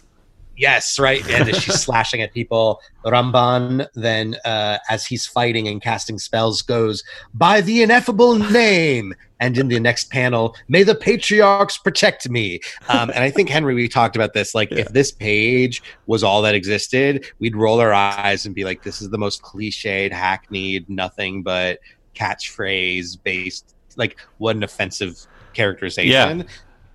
Yes, 0.61 0.99
right. 0.99 1.27
And 1.31 1.49
as 1.49 1.57
she's 1.57 1.81
slashing 1.81 2.21
at 2.21 2.35
people, 2.35 2.83
Ramban 3.07 3.87
then, 3.95 4.37
uh, 4.45 4.77
as 4.91 5.07
he's 5.07 5.27
fighting 5.27 5.67
and 5.67 5.81
casting 5.81 6.19
spells, 6.19 6.61
goes 6.61 7.03
by 7.33 7.63
the 7.63 7.83
ineffable 7.83 8.35
name. 8.35 9.15
And 9.41 9.57
in 9.57 9.69
the 9.69 9.81
next 9.81 10.11
panel, 10.11 10.55
may 10.69 10.83
the 10.83 10.95
patriarchs 10.95 11.79
protect 11.79 12.29
me. 12.29 12.61
Um, 12.91 13.09
and 13.09 13.25
I 13.25 13.31
think 13.31 13.49
Henry, 13.49 13.75
we 13.75 13.89
talked 13.89 14.17
about 14.17 14.35
this. 14.35 14.55
Like, 14.55 14.71
yeah. 14.71 14.81
if 14.81 14.89
this 14.89 15.11
page 15.11 15.83
was 16.07 16.23
all 16.23 16.43
that 16.43 16.55
existed, 16.55 17.25
we'd 17.39 17.57
roll 17.57 17.81
our 17.81 17.95
eyes 17.95 18.45
and 18.45 18.55
be 18.55 18.65
like, 18.65 18.83
"This 18.83 19.01
is 19.01 19.09
the 19.09 19.17
most 19.17 19.41
cliched, 19.41 20.13
hackneyed, 20.13 20.91
nothing 20.91 21.43
but 21.43 21.79
catchphrase 22.15 23.17
based. 23.23 23.75
Like, 23.97 24.21
what 24.37 24.57
an 24.57 24.63
offensive 24.63 25.27
characterization." 25.55 26.41
Yeah 26.41 26.47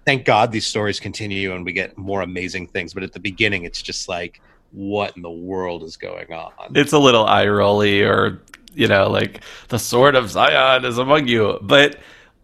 thank 0.06 0.26
God 0.26 0.52
these 0.52 0.66
stories 0.68 1.00
continue 1.00 1.54
and 1.54 1.66
we 1.66 1.74
get 1.74 1.98
more 1.98 2.22
amazing 2.22 2.68
things. 2.68 2.94
But 2.94 3.04
at 3.04 3.14
the 3.14 3.20
beginning, 3.20 3.64
it's 3.64 3.82
just 3.82 4.08
like, 4.08 4.42
what 4.72 5.16
in 5.16 5.22
the 5.22 5.30
world 5.30 5.84
is 5.84 5.98
going 5.98 6.32
on? 6.32 6.52
It's 6.76 6.94
a 6.94 7.00
little 7.00 7.26
eye 7.26 7.48
rolly, 7.48 8.04
or 8.04 8.42
you 8.74 8.88
know, 8.88 9.10
like 9.10 9.42
the 9.70 9.80
sword 9.80 10.16
of 10.16 10.30
Zion 10.30 10.86
is 10.86 10.98
among 10.98 11.28
you, 11.28 11.58
but 11.62 11.98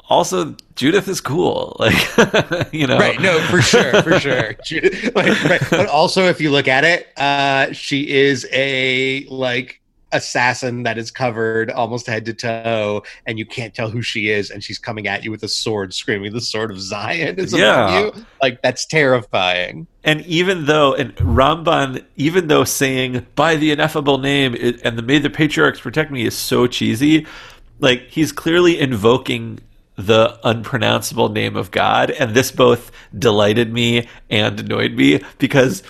also 0.09 0.55
Judith 0.75 1.07
is 1.07 1.21
cool. 1.21 1.75
Like, 1.81 2.73
you 2.73 2.87
know, 2.87 2.97
right? 2.97 3.19
No, 3.19 3.39
for 3.47 3.61
sure, 3.61 4.01
for 4.03 4.19
sure. 4.19 4.53
Judith, 4.65 5.15
like, 5.15 5.43
right. 5.43 5.61
But 5.69 5.87
also, 5.87 6.25
if 6.25 6.39
you 6.39 6.51
look 6.51 6.67
at 6.67 6.83
it, 6.83 7.07
uh, 7.17 7.73
she 7.73 8.09
is 8.09 8.47
a 8.51 9.25
like 9.25 9.80
assassin 10.11 10.83
that 10.83 10.97
is 10.97 11.11
covered 11.11 11.71
almost 11.71 12.07
head 12.07 12.25
to 12.25 12.33
toe 12.33 13.03
and 13.25 13.39
you 13.39 13.45
can't 13.45 13.73
tell 13.73 13.89
who 13.89 14.01
she 14.01 14.29
is 14.29 14.49
and 14.49 14.63
she's 14.63 14.79
coming 14.79 15.07
at 15.07 15.23
you 15.23 15.31
with 15.31 15.43
a 15.43 15.47
sword 15.47 15.93
screaming 15.93 16.31
the 16.33 16.41
sword 16.41 16.71
of 16.71 16.79
zion 16.79 17.37
is 17.39 17.53
yeah. 17.53 17.99
you 17.99 18.25
like 18.41 18.61
that's 18.61 18.85
terrifying 18.85 19.87
and 20.03 20.21
even 20.25 20.65
though 20.65 20.93
and 20.93 21.15
ramban 21.15 22.03
even 22.15 22.47
though 22.47 22.63
saying 22.63 23.25
by 23.35 23.55
the 23.55 23.71
ineffable 23.71 24.17
name 24.17 24.55
and 24.83 24.97
the 24.97 25.01
may 25.01 25.19
the 25.19 25.29
patriarchs 25.29 25.79
protect 25.79 26.11
me 26.11 26.25
is 26.25 26.35
so 26.35 26.67
cheesy 26.67 27.25
like 27.79 28.01
he's 28.09 28.31
clearly 28.31 28.79
invoking 28.79 29.59
the 29.95 30.39
unpronounceable 30.43 31.29
name 31.29 31.55
of 31.55 31.71
god 31.71 32.11
and 32.11 32.33
this 32.33 32.51
both 32.51 32.91
delighted 33.17 33.71
me 33.71 34.07
and 34.29 34.59
annoyed 34.59 34.93
me 34.93 35.21
because 35.37 35.83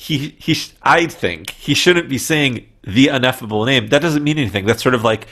he 0.00 0.34
he 0.38 0.56
I 0.80 1.06
think 1.06 1.50
he 1.50 1.74
shouldn't 1.74 2.08
be 2.08 2.16
saying 2.16 2.66
the 2.82 3.08
ineffable 3.08 3.64
name. 3.64 3.88
That 3.88 4.02
doesn't 4.02 4.24
mean 4.24 4.38
anything. 4.38 4.66
That's 4.66 4.82
sort 4.82 4.94
of 4.94 5.04
like 5.04 5.26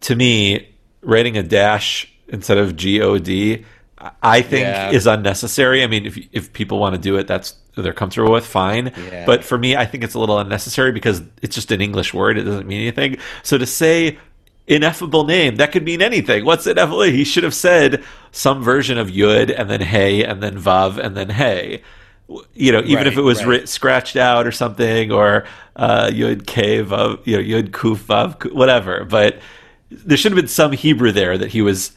to 0.00 0.14
me 0.14 0.68
writing 1.02 1.36
a 1.36 1.42
dash 1.42 2.12
instead 2.28 2.58
of 2.58 2.76
G 2.76 3.00
O 3.00 3.18
D. 3.18 3.64
I 4.22 4.42
think 4.42 4.64
yeah. 4.64 4.90
is 4.90 5.06
unnecessary. 5.06 5.82
I 5.82 5.86
mean, 5.86 6.06
if 6.06 6.18
if 6.32 6.52
people 6.52 6.78
want 6.78 6.94
to 6.94 7.00
do 7.00 7.16
it, 7.16 7.26
that's 7.26 7.54
they're 7.76 7.92
comfortable 7.92 8.32
with, 8.32 8.46
fine. 8.46 8.92
Yeah. 8.96 9.24
But 9.26 9.44
for 9.44 9.58
me, 9.58 9.76
I 9.76 9.86
think 9.86 10.04
it's 10.04 10.14
a 10.14 10.18
little 10.18 10.38
unnecessary 10.38 10.92
because 10.92 11.22
it's 11.42 11.54
just 11.54 11.72
an 11.72 11.80
English 11.80 12.14
word. 12.14 12.38
It 12.38 12.44
doesn't 12.44 12.66
mean 12.66 12.80
anything. 12.80 13.18
So 13.42 13.58
to 13.58 13.66
say 13.66 14.18
ineffable 14.66 15.24
name, 15.24 15.56
that 15.56 15.72
could 15.72 15.84
mean 15.84 16.02
anything. 16.02 16.44
What's 16.44 16.66
ineffable? 16.66 17.02
He 17.02 17.24
should 17.24 17.44
have 17.44 17.54
said 17.54 18.04
some 18.32 18.62
version 18.62 18.98
of 18.98 19.08
Yud 19.08 19.54
and 19.56 19.70
then 19.70 19.80
Hey 19.80 20.24
and 20.24 20.42
then 20.42 20.58
Vav 20.58 20.98
and 20.98 21.16
then 21.16 21.30
Hey 21.30 21.82
you 22.54 22.72
know, 22.72 22.80
even 22.80 22.96
right, 22.96 23.06
if 23.06 23.16
it 23.16 23.22
was 23.22 23.44
right. 23.44 23.68
scratched 23.68 24.16
out 24.16 24.46
or 24.46 24.52
something, 24.52 25.12
or 25.12 25.46
uh, 25.76 26.10
Yud 26.12 26.46
Cave 26.46 26.92
of 26.92 27.26
you 27.26 27.36
know 27.36 27.42
Yud 27.42 27.70
Kuf 27.70 27.98
Vav, 27.98 28.52
whatever. 28.52 29.04
But 29.04 29.38
there 29.90 30.16
should 30.16 30.32
have 30.32 30.36
been 30.36 30.48
some 30.48 30.72
Hebrew 30.72 31.12
there 31.12 31.38
that 31.38 31.50
he 31.50 31.62
was 31.62 31.92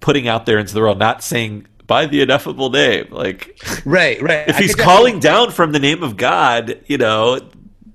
putting 0.00 0.28
out 0.28 0.46
there 0.46 0.58
into 0.58 0.74
the 0.74 0.80
world, 0.80 0.98
not 0.98 1.22
saying 1.22 1.66
by 1.86 2.06
the 2.06 2.20
ineffable 2.20 2.70
name. 2.70 3.06
Like, 3.10 3.58
right, 3.84 4.20
right. 4.20 4.48
If 4.48 4.58
he's 4.58 4.74
calling 4.74 5.18
down 5.18 5.50
from 5.50 5.72
the 5.72 5.78
name 5.78 6.02
of 6.02 6.16
God, 6.16 6.80
you 6.86 6.98
know, 6.98 7.40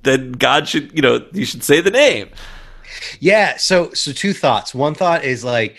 then 0.03 0.31
God 0.31 0.67
should, 0.67 0.93
you 0.93 1.01
know, 1.01 1.25
you 1.33 1.45
should 1.45 1.63
say 1.63 1.81
the 1.81 1.91
name. 1.91 2.29
Yeah. 3.19 3.57
So, 3.57 3.91
so 3.93 4.11
two 4.11 4.33
thoughts. 4.33 4.73
One 4.73 4.95
thought 4.95 5.23
is 5.23 5.43
like 5.43 5.77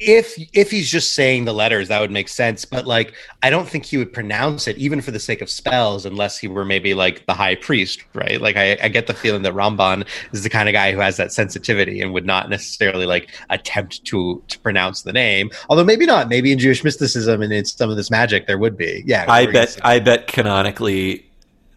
if 0.00 0.38
if 0.52 0.70
he's 0.70 0.88
just 0.88 1.14
saying 1.14 1.44
the 1.44 1.52
letters 1.52 1.88
that 1.88 2.00
would 2.00 2.10
make 2.10 2.28
sense 2.28 2.64
but 2.64 2.86
like 2.86 3.14
i 3.42 3.50
don't 3.50 3.68
think 3.68 3.84
he 3.84 3.96
would 3.96 4.12
pronounce 4.12 4.68
it 4.68 4.76
even 4.78 5.00
for 5.00 5.10
the 5.10 5.18
sake 5.18 5.42
of 5.42 5.50
spells 5.50 6.06
unless 6.06 6.38
he 6.38 6.46
were 6.46 6.64
maybe 6.64 6.94
like 6.94 7.26
the 7.26 7.34
high 7.34 7.54
priest 7.54 8.04
right? 8.14 8.40
Like 8.40 8.56
i, 8.56 8.78
I 8.82 8.88
get 8.88 9.06
the 9.06 9.14
feeling 9.14 9.42
that 9.42 9.54
ramban 9.54 10.06
is 10.32 10.42
the 10.42 10.50
kind 10.50 10.68
of 10.68 10.72
guy 10.72 10.92
who 10.92 10.98
has 10.98 11.16
that 11.16 11.32
sensitivity 11.32 12.00
and 12.00 12.12
would 12.12 12.26
not 12.26 12.48
necessarily 12.48 13.06
like 13.06 13.30
attempt 13.50 14.04
to 14.06 14.42
to 14.48 14.58
pronounce 14.60 15.02
the 15.02 15.12
name. 15.12 15.50
Although 15.68 15.84
maybe 15.84 16.06
not. 16.06 16.28
Maybe 16.28 16.52
in 16.52 16.58
jewish 16.58 16.84
mysticism 16.84 17.42
and 17.42 17.52
in 17.52 17.64
some 17.64 17.90
of 17.90 17.96
this 17.96 18.10
magic 18.10 18.46
there 18.46 18.58
would 18.58 18.76
be. 18.76 19.02
Yeah 19.06 19.24
i 19.28 19.46
bet 19.46 19.78
i 19.82 19.98
bet 19.98 20.26
canonically 20.26 21.26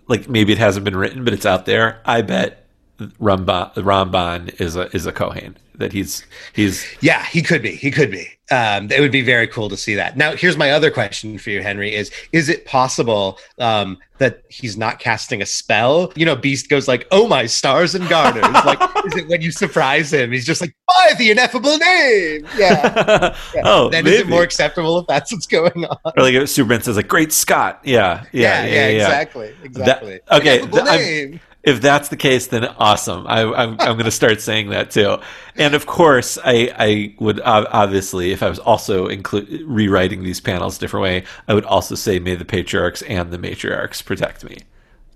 like 0.07 0.29
maybe 0.29 0.51
it 0.51 0.59
hasn't 0.59 0.83
been 0.83 0.95
written 0.95 1.23
but 1.23 1.33
it's 1.33 1.45
out 1.45 1.65
there. 1.65 2.01
I 2.05 2.21
bet 2.21 2.65
Ramban, 2.99 3.73
Ramban 3.73 4.61
is 4.61 4.75
a 4.75 4.95
is 4.95 5.05
a 5.05 5.11
Kohen 5.11 5.57
that 5.81 5.91
he's 5.91 6.25
he's 6.53 6.85
yeah 7.01 7.25
he 7.25 7.41
could 7.41 7.61
be. 7.61 7.75
He 7.75 7.91
could 7.91 8.11
be. 8.11 8.27
Um, 8.51 8.91
it 8.91 8.99
would 8.99 9.13
be 9.13 9.21
very 9.21 9.47
cool 9.47 9.69
to 9.69 9.77
see 9.77 9.95
that. 9.95 10.17
Now 10.17 10.35
here's 10.35 10.57
my 10.57 10.71
other 10.71 10.91
question 10.91 11.37
for 11.37 11.51
you 11.51 11.61
henry 11.61 11.95
is 11.95 12.11
is 12.33 12.49
it 12.49 12.65
possible 12.65 13.39
um, 13.59 13.97
that 14.17 14.43
he's 14.49 14.77
not 14.77 14.99
casting 14.99 15.41
a 15.41 15.45
spell? 15.45 16.11
You 16.15 16.25
know 16.25 16.35
beast 16.35 16.69
goes 16.69 16.87
like 16.87 17.07
oh 17.11 17.27
my 17.27 17.45
stars 17.45 17.95
and 17.95 18.07
garters 18.09 18.43
like 18.65 18.79
is 19.05 19.15
it 19.15 19.27
when 19.27 19.41
you 19.41 19.51
surprise 19.51 20.13
him 20.13 20.31
he's 20.31 20.45
just 20.45 20.61
like 20.61 20.75
by 20.87 21.13
the 21.17 21.31
ineffable 21.31 21.77
name! 21.77 22.45
Yeah, 22.57 23.35
yeah. 23.55 23.61
oh 23.63 23.89
then 23.89 24.03
maybe. 24.03 24.15
is 24.15 24.21
it 24.21 24.27
more 24.27 24.43
acceptable 24.43 24.99
if 24.99 25.07
that's 25.07 25.31
what's 25.31 25.47
going 25.47 25.85
on? 25.85 25.97
Or 26.17 26.23
like 26.23 26.47
superman 26.47 26.81
says 26.81 26.97
like 26.97 27.07
great 27.07 27.31
scott. 27.31 27.79
Yeah 27.83 28.25
yeah 28.31 28.65
yeah, 28.65 28.65
yeah, 28.65 28.87
yeah 28.87 29.05
exactly 29.05 29.55
exactly 29.63 30.19
that, 30.27 30.37
okay 30.37 30.59
th- 30.59 31.41
if 31.63 31.81
that's 31.81 32.09
the 32.09 32.17
case, 32.17 32.47
then 32.47 32.65
awesome. 32.65 33.27
I, 33.27 33.41
am 33.41 33.53
I'm, 33.53 33.69
I'm 33.79 33.93
going 33.93 34.05
to 34.05 34.11
start 34.11 34.41
saying 34.41 34.69
that 34.69 34.91
too. 34.91 35.17
And 35.55 35.75
of 35.75 35.85
course, 35.85 36.37
I, 36.43 36.73
I 36.77 37.15
would 37.19 37.39
obviously, 37.41 38.31
if 38.31 38.41
I 38.41 38.49
was 38.49 38.59
also 38.59 39.07
include, 39.07 39.61
rewriting 39.65 40.23
these 40.23 40.39
panels 40.39 40.77
a 40.77 40.79
different 40.79 41.03
way, 41.03 41.23
I 41.47 41.53
would 41.53 41.65
also 41.65 41.95
say, 41.95 42.19
"May 42.19 42.35
the 42.35 42.45
patriarchs 42.45 43.01
and 43.03 43.31
the 43.31 43.37
matriarchs 43.37 44.03
protect 44.03 44.43
me." 44.43 44.57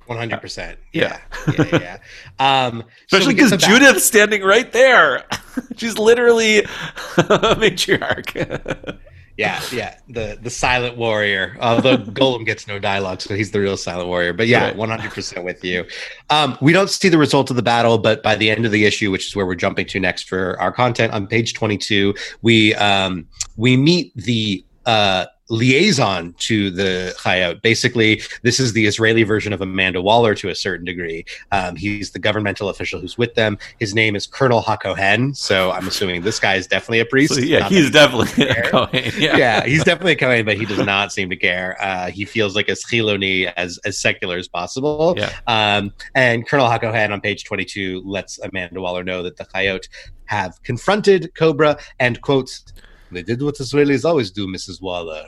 One 0.05 0.19
hundred 0.19 0.39
percent. 0.39 0.77
Yeah, 0.93 1.19
yeah, 1.57 1.97
yeah. 2.39 2.67
Um, 2.67 2.83
Especially 3.05 3.33
because 3.33 3.49
so 3.49 3.57
Judith's 3.57 4.05
standing 4.05 4.43
right 4.43 4.71
there. 4.71 5.25
She's 5.77 5.97
literally 5.97 6.59
a 7.17 7.55
matriarch 7.55 8.99
yeah, 9.37 9.61
yeah. 9.71 9.97
The 10.07 10.37
the 10.41 10.49
silent 10.49 10.97
warrior. 10.97 11.57
Although 11.59 11.97
Golem 12.19 12.45
gets 12.45 12.67
no 12.67 12.79
dialogue, 12.79 13.21
so 13.21 13.35
he's 13.35 13.51
the 13.51 13.59
real 13.59 13.77
silent 13.77 14.07
warrior. 14.07 14.33
But 14.33 14.47
yeah, 14.47 14.73
one 14.75 14.89
hundred 14.89 15.11
percent 15.11 15.43
with 15.43 15.63
you. 15.63 15.85
Um, 16.29 16.57
we 16.61 16.71
don't 16.71 16.89
see 16.89 17.09
the 17.09 17.17
result 17.17 17.49
of 17.49 17.55
the 17.55 17.63
battle, 17.63 17.97
but 17.97 18.23
by 18.23 18.35
the 18.35 18.49
end 18.49 18.65
of 18.65 18.71
the 18.71 18.85
issue, 18.85 19.11
which 19.11 19.27
is 19.27 19.35
where 19.35 19.45
we're 19.45 19.55
jumping 19.55 19.87
to 19.87 19.99
next 19.99 20.29
for 20.29 20.59
our 20.61 20.71
content 20.71 21.13
on 21.13 21.27
page 21.27 21.53
twenty 21.53 21.77
two, 21.77 22.13
we 22.41 22.73
um, 22.75 23.27
we 23.57 23.75
meet 23.75 24.15
the 24.15 24.65
uh, 24.85 25.25
liaison 25.49 26.33
to 26.39 26.71
the 26.71 27.15
Chayot. 27.19 27.61
Basically, 27.61 28.21
this 28.41 28.59
is 28.59 28.73
the 28.73 28.85
Israeli 28.85 29.23
version 29.23 29.53
of 29.53 29.61
Amanda 29.61 30.01
Waller 30.01 30.33
to 30.35 30.49
a 30.49 30.55
certain 30.55 30.85
degree. 30.85 31.25
Um, 31.51 31.75
he's 31.75 32.11
the 32.11 32.19
governmental 32.19 32.69
official 32.69 32.99
who's 32.99 33.17
with 33.17 33.35
them. 33.35 33.57
His 33.79 33.93
name 33.93 34.15
is 34.15 34.25
Colonel 34.25 34.61
Hakohen, 34.61 35.35
so 35.35 35.71
I'm 35.71 35.87
assuming 35.87 36.23
this 36.23 36.39
guy 36.39 36.55
is 36.55 36.67
definitely 36.67 36.99
a 36.99 37.05
priest. 37.05 37.35
So, 37.35 37.41
yeah, 37.41 37.69
he's 37.69 37.91
definitely 37.91 38.47
a 38.47 38.61
Kohen. 38.69 39.11
Yeah. 39.17 39.37
yeah, 39.37 39.65
he's 39.65 39.83
definitely 39.83 40.13
a 40.13 40.17
Kohen, 40.17 40.45
but 40.45 40.57
he 40.57 40.65
does 40.65 40.79
not 40.79 41.11
seem 41.11 41.29
to 41.29 41.35
care. 41.35 41.77
Uh, 41.79 42.09
he 42.09 42.25
feels 42.25 42.55
like 42.55 42.69
as 42.69 42.83
chiloni, 42.83 43.51
as 43.55 43.79
as 43.85 43.99
secular 43.99 44.37
as 44.37 44.47
possible. 44.47 45.15
Yeah. 45.17 45.31
Um, 45.47 45.93
and 46.15 46.47
Colonel 46.47 46.67
Hakohen 46.67 47.11
on 47.11 47.21
page 47.21 47.43
22 47.43 48.01
lets 48.05 48.39
Amanda 48.39 48.81
Waller 48.81 49.03
know 49.03 49.21
that 49.23 49.37
the 49.37 49.45
Chayot 49.45 49.87
have 50.25 50.61
confronted 50.63 51.33
Cobra 51.35 51.77
and 51.99 52.19
quotes, 52.21 52.63
"They 53.11 53.21
did 53.21 53.41
what 53.41 53.55
Israelis 53.55 54.05
always 54.05 54.31
do, 54.31 54.47
Mrs. 54.47 54.81
Waller." 54.81 55.27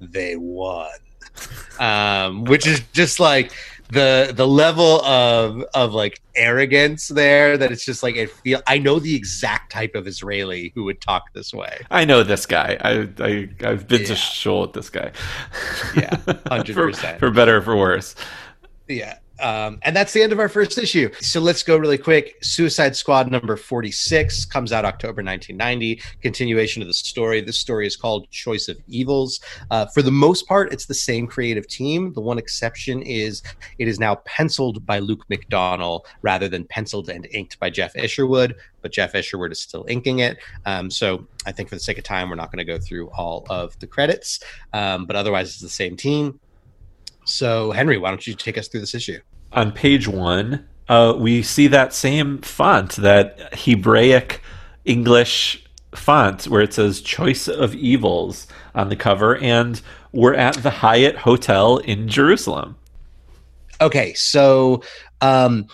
They 0.00 0.36
won 0.36 0.90
um 1.78 2.44
which 2.44 2.66
is 2.66 2.80
just 2.92 3.20
like 3.20 3.52
the 3.90 4.32
the 4.34 4.46
level 4.46 5.04
of 5.04 5.62
of 5.74 5.94
like 5.94 6.20
arrogance 6.34 7.08
there 7.08 7.56
that 7.56 7.70
it's 7.70 7.84
just 7.84 8.02
like 8.02 8.16
it 8.16 8.30
feel 8.30 8.60
I 8.66 8.78
know 8.78 8.98
the 8.98 9.14
exact 9.14 9.70
type 9.72 9.94
of 9.94 10.06
Israeli 10.06 10.72
who 10.74 10.84
would 10.84 11.00
talk 11.00 11.32
this 11.32 11.54
way. 11.54 11.78
I 11.90 12.04
know 12.04 12.22
this 12.22 12.46
guy. 12.46 12.76
I, 12.80 13.08
I 13.20 13.48
I've 13.64 13.86
been 13.86 14.02
yeah. 14.02 14.06
to 14.08 14.16
shul 14.16 14.62
with 14.62 14.72
this 14.72 14.90
guy. 14.90 15.12
Yeah, 15.96 16.16
hundred 16.48 16.74
percent. 16.74 17.20
For 17.20 17.30
better 17.30 17.58
or 17.58 17.62
for 17.62 17.76
worse. 17.76 18.14
Yeah. 18.88 19.18
Um, 19.40 19.78
and 19.82 19.94
that's 19.94 20.12
the 20.12 20.22
end 20.22 20.32
of 20.32 20.40
our 20.40 20.48
first 20.48 20.78
issue. 20.78 21.12
So 21.20 21.40
let's 21.40 21.62
go 21.62 21.76
really 21.76 21.98
quick. 21.98 22.36
Suicide 22.42 22.96
Squad 22.96 23.30
number 23.30 23.56
46 23.56 24.44
comes 24.46 24.72
out 24.72 24.84
October 24.84 25.22
1990. 25.22 26.00
Continuation 26.22 26.82
of 26.82 26.88
the 26.88 26.94
story. 26.94 27.40
This 27.40 27.58
story 27.58 27.86
is 27.86 27.96
called 27.96 28.30
Choice 28.30 28.68
of 28.68 28.78
Evils. 28.86 29.40
Uh, 29.70 29.86
for 29.86 30.02
the 30.02 30.10
most 30.10 30.46
part, 30.48 30.72
it's 30.72 30.86
the 30.86 30.94
same 30.94 31.26
creative 31.26 31.66
team. 31.66 32.12
The 32.12 32.20
one 32.20 32.38
exception 32.38 33.02
is 33.02 33.42
it 33.78 33.88
is 33.88 33.98
now 33.98 34.16
penciled 34.24 34.84
by 34.86 34.98
Luke 34.98 35.26
McDonnell 35.30 36.04
rather 36.22 36.48
than 36.48 36.64
penciled 36.64 37.08
and 37.08 37.26
inked 37.30 37.58
by 37.58 37.70
Jeff 37.70 37.96
Isherwood. 37.96 38.54
But 38.82 38.92
Jeff 38.92 39.14
Isherwood 39.14 39.52
is 39.52 39.60
still 39.60 39.84
inking 39.88 40.20
it. 40.20 40.38
Um, 40.64 40.90
so 40.90 41.26
I 41.44 41.52
think 41.52 41.68
for 41.68 41.74
the 41.74 41.80
sake 41.80 41.98
of 41.98 42.04
time, 42.04 42.30
we're 42.30 42.36
not 42.36 42.52
going 42.52 42.64
to 42.64 42.72
go 42.72 42.78
through 42.78 43.10
all 43.10 43.46
of 43.50 43.78
the 43.80 43.86
credits. 43.86 44.40
Um, 44.72 45.06
but 45.06 45.16
otherwise, 45.16 45.48
it's 45.48 45.60
the 45.60 45.68
same 45.68 45.96
team. 45.96 46.40
So, 47.26 47.72
Henry, 47.72 47.98
why 47.98 48.10
don't 48.10 48.26
you 48.26 48.34
take 48.34 48.56
us 48.56 48.68
through 48.68 48.80
this 48.80 48.94
issue? 48.94 49.20
On 49.52 49.72
page 49.72 50.08
one, 50.08 50.66
uh, 50.88 51.14
we 51.18 51.42
see 51.42 51.66
that 51.66 51.92
same 51.92 52.38
font, 52.38 52.92
that 52.96 53.52
Hebraic 53.52 54.42
English 54.84 55.64
font 55.94 56.44
where 56.44 56.62
it 56.62 56.72
says 56.72 57.00
Choice 57.00 57.48
of 57.48 57.74
Evils 57.74 58.46
on 58.74 58.88
the 58.88 58.96
cover, 58.96 59.36
and 59.38 59.80
we're 60.12 60.34
at 60.34 60.54
the 60.56 60.70
Hyatt 60.70 61.16
Hotel 61.16 61.78
in 61.78 62.08
Jerusalem. 62.08 62.76
Okay, 63.80 64.14
so 64.14 64.82
um, 65.20 65.66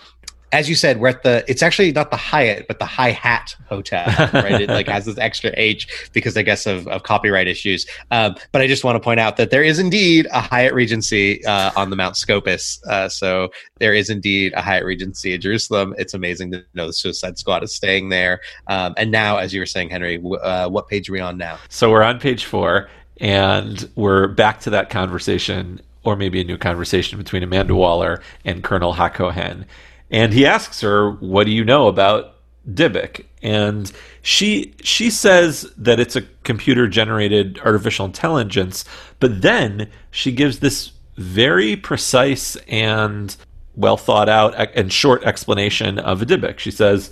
as 0.53 0.69
you 0.69 0.75
said, 0.75 0.99
we're 0.99 1.09
at 1.09 1.23
the. 1.23 1.43
It's 1.47 1.63
actually 1.63 1.91
not 1.91 2.11
the 2.11 2.17
Hyatt, 2.17 2.67
but 2.67 2.77
the 2.77 2.85
High 2.85 3.11
Hat 3.11 3.55
Hotel, 3.67 4.05
right? 4.33 4.61
it 4.61 4.69
like 4.69 4.87
has 4.97 5.05
this 5.05 5.17
extra 5.17 5.51
H 5.57 6.09
because 6.13 6.37
I 6.37 6.43
guess 6.43 6.67
of, 6.67 6.87
of 6.87 7.03
copyright 7.03 7.47
issues. 7.47 7.87
Um, 8.11 8.35
but 8.51 8.61
I 8.61 8.67
just 8.67 8.83
want 8.83 8.95
to 8.95 8.99
point 8.99 9.19
out 9.19 9.35
that 9.37 9.49
there 9.49 9.63
is 9.63 9.79
indeed 9.79 10.27
a 10.31 10.41
Hyatt 10.41 10.73
Regency 10.73 11.43
uh, 11.45 11.71
on 11.75 11.89
the 11.89 11.95
Mount 11.95 12.15
Scopus. 12.15 12.79
Uh, 12.85 13.09
so 13.09 13.49
there 13.79 13.93
is 13.93 14.11
indeed 14.11 14.53
a 14.53 14.61
Hyatt 14.61 14.85
Regency 14.85 15.33
in 15.33 15.41
Jerusalem. 15.41 15.95
It's 15.97 16.13
amazing 16.13 16.51
to 16.51 16.63
know 16.75 16.85
the 16.85 16.93
Suicide 16.93 17.39
Squad 17.39 17.63
is 17.63 17.75
staying 17.75 18.09
there. 18.09 18.39
Um, 18.67 18.93
and 18.95 19.11
now, 19.11 19.37
as 19.37 19.53
you 19.53 19.59
were 19.59 19.65
saying, 19.65 19.89
Henry, 19.89 20.23
uh, 20.41 20.69
what 20.69 20.87
page 20.87 21.09
are 21.09 21.13
we 21.13 21.19
on 21.19 21.35
now? 21.35 21.57
So 21.69 21.89
we're 21.89 22.03
on 22.03 22.19
page 22.19 22.45
four, 22.45 22.89
and 23.19 23.89
we're 23.95 24.27
back 24.27 24.59
to 24.61 24.69
that 24.69 24.91
conversation, 24.91 25.81
or 26.03 26.15
maybe 26.15 26.39
a 26.41 26.43
new 26.43 26.59
conversation 26.59 27.17
between 27.17 27.41
Amanda 27.41 27.73
Waller 27.73 28.21
and 28.45 28.63
Colonel 28.63 28.93
Hakohen 28.93 29.65
and 30.13 30.31
he 30.31 30.45
asks 30.45 30.79
her, 30.81 31.11
"What 31.11 31.45
do 31.45 31.51
you 31.51 31.65
know 31.65 31.87
about 31.87 32.35
Dybbuk?" 32.71 33.25
And 33.41 33.91
she 34.21 34.73
she 34.83 35.09
says 35.09 35.69
that 35.75 35.99
it's 35.99 36.15
a 36.15 36.21
computer 36.43 36.87
generated 36.87 37.59
artificial 37.65 38.05
intelligence, 38.05 38.85
but 39.19 39.41
then 39.41 39.89
she 40.11 40.31
gives 40.31 40.59
this 40.59 40.91
very 41.17 41.75
precise 41.75 42.55
and 42.67 43.35
well 43.75 43.97
thought 43.97 44.29
out 44.29 44.53
and 44.77 44.93
short 44.93 45.23
explanation 45.23 45.97
of 45.97 46.21
a 46.21 46.25
Dybbuk. 46.25 46.59
She 46.59 46.71
says, 46.71 47.09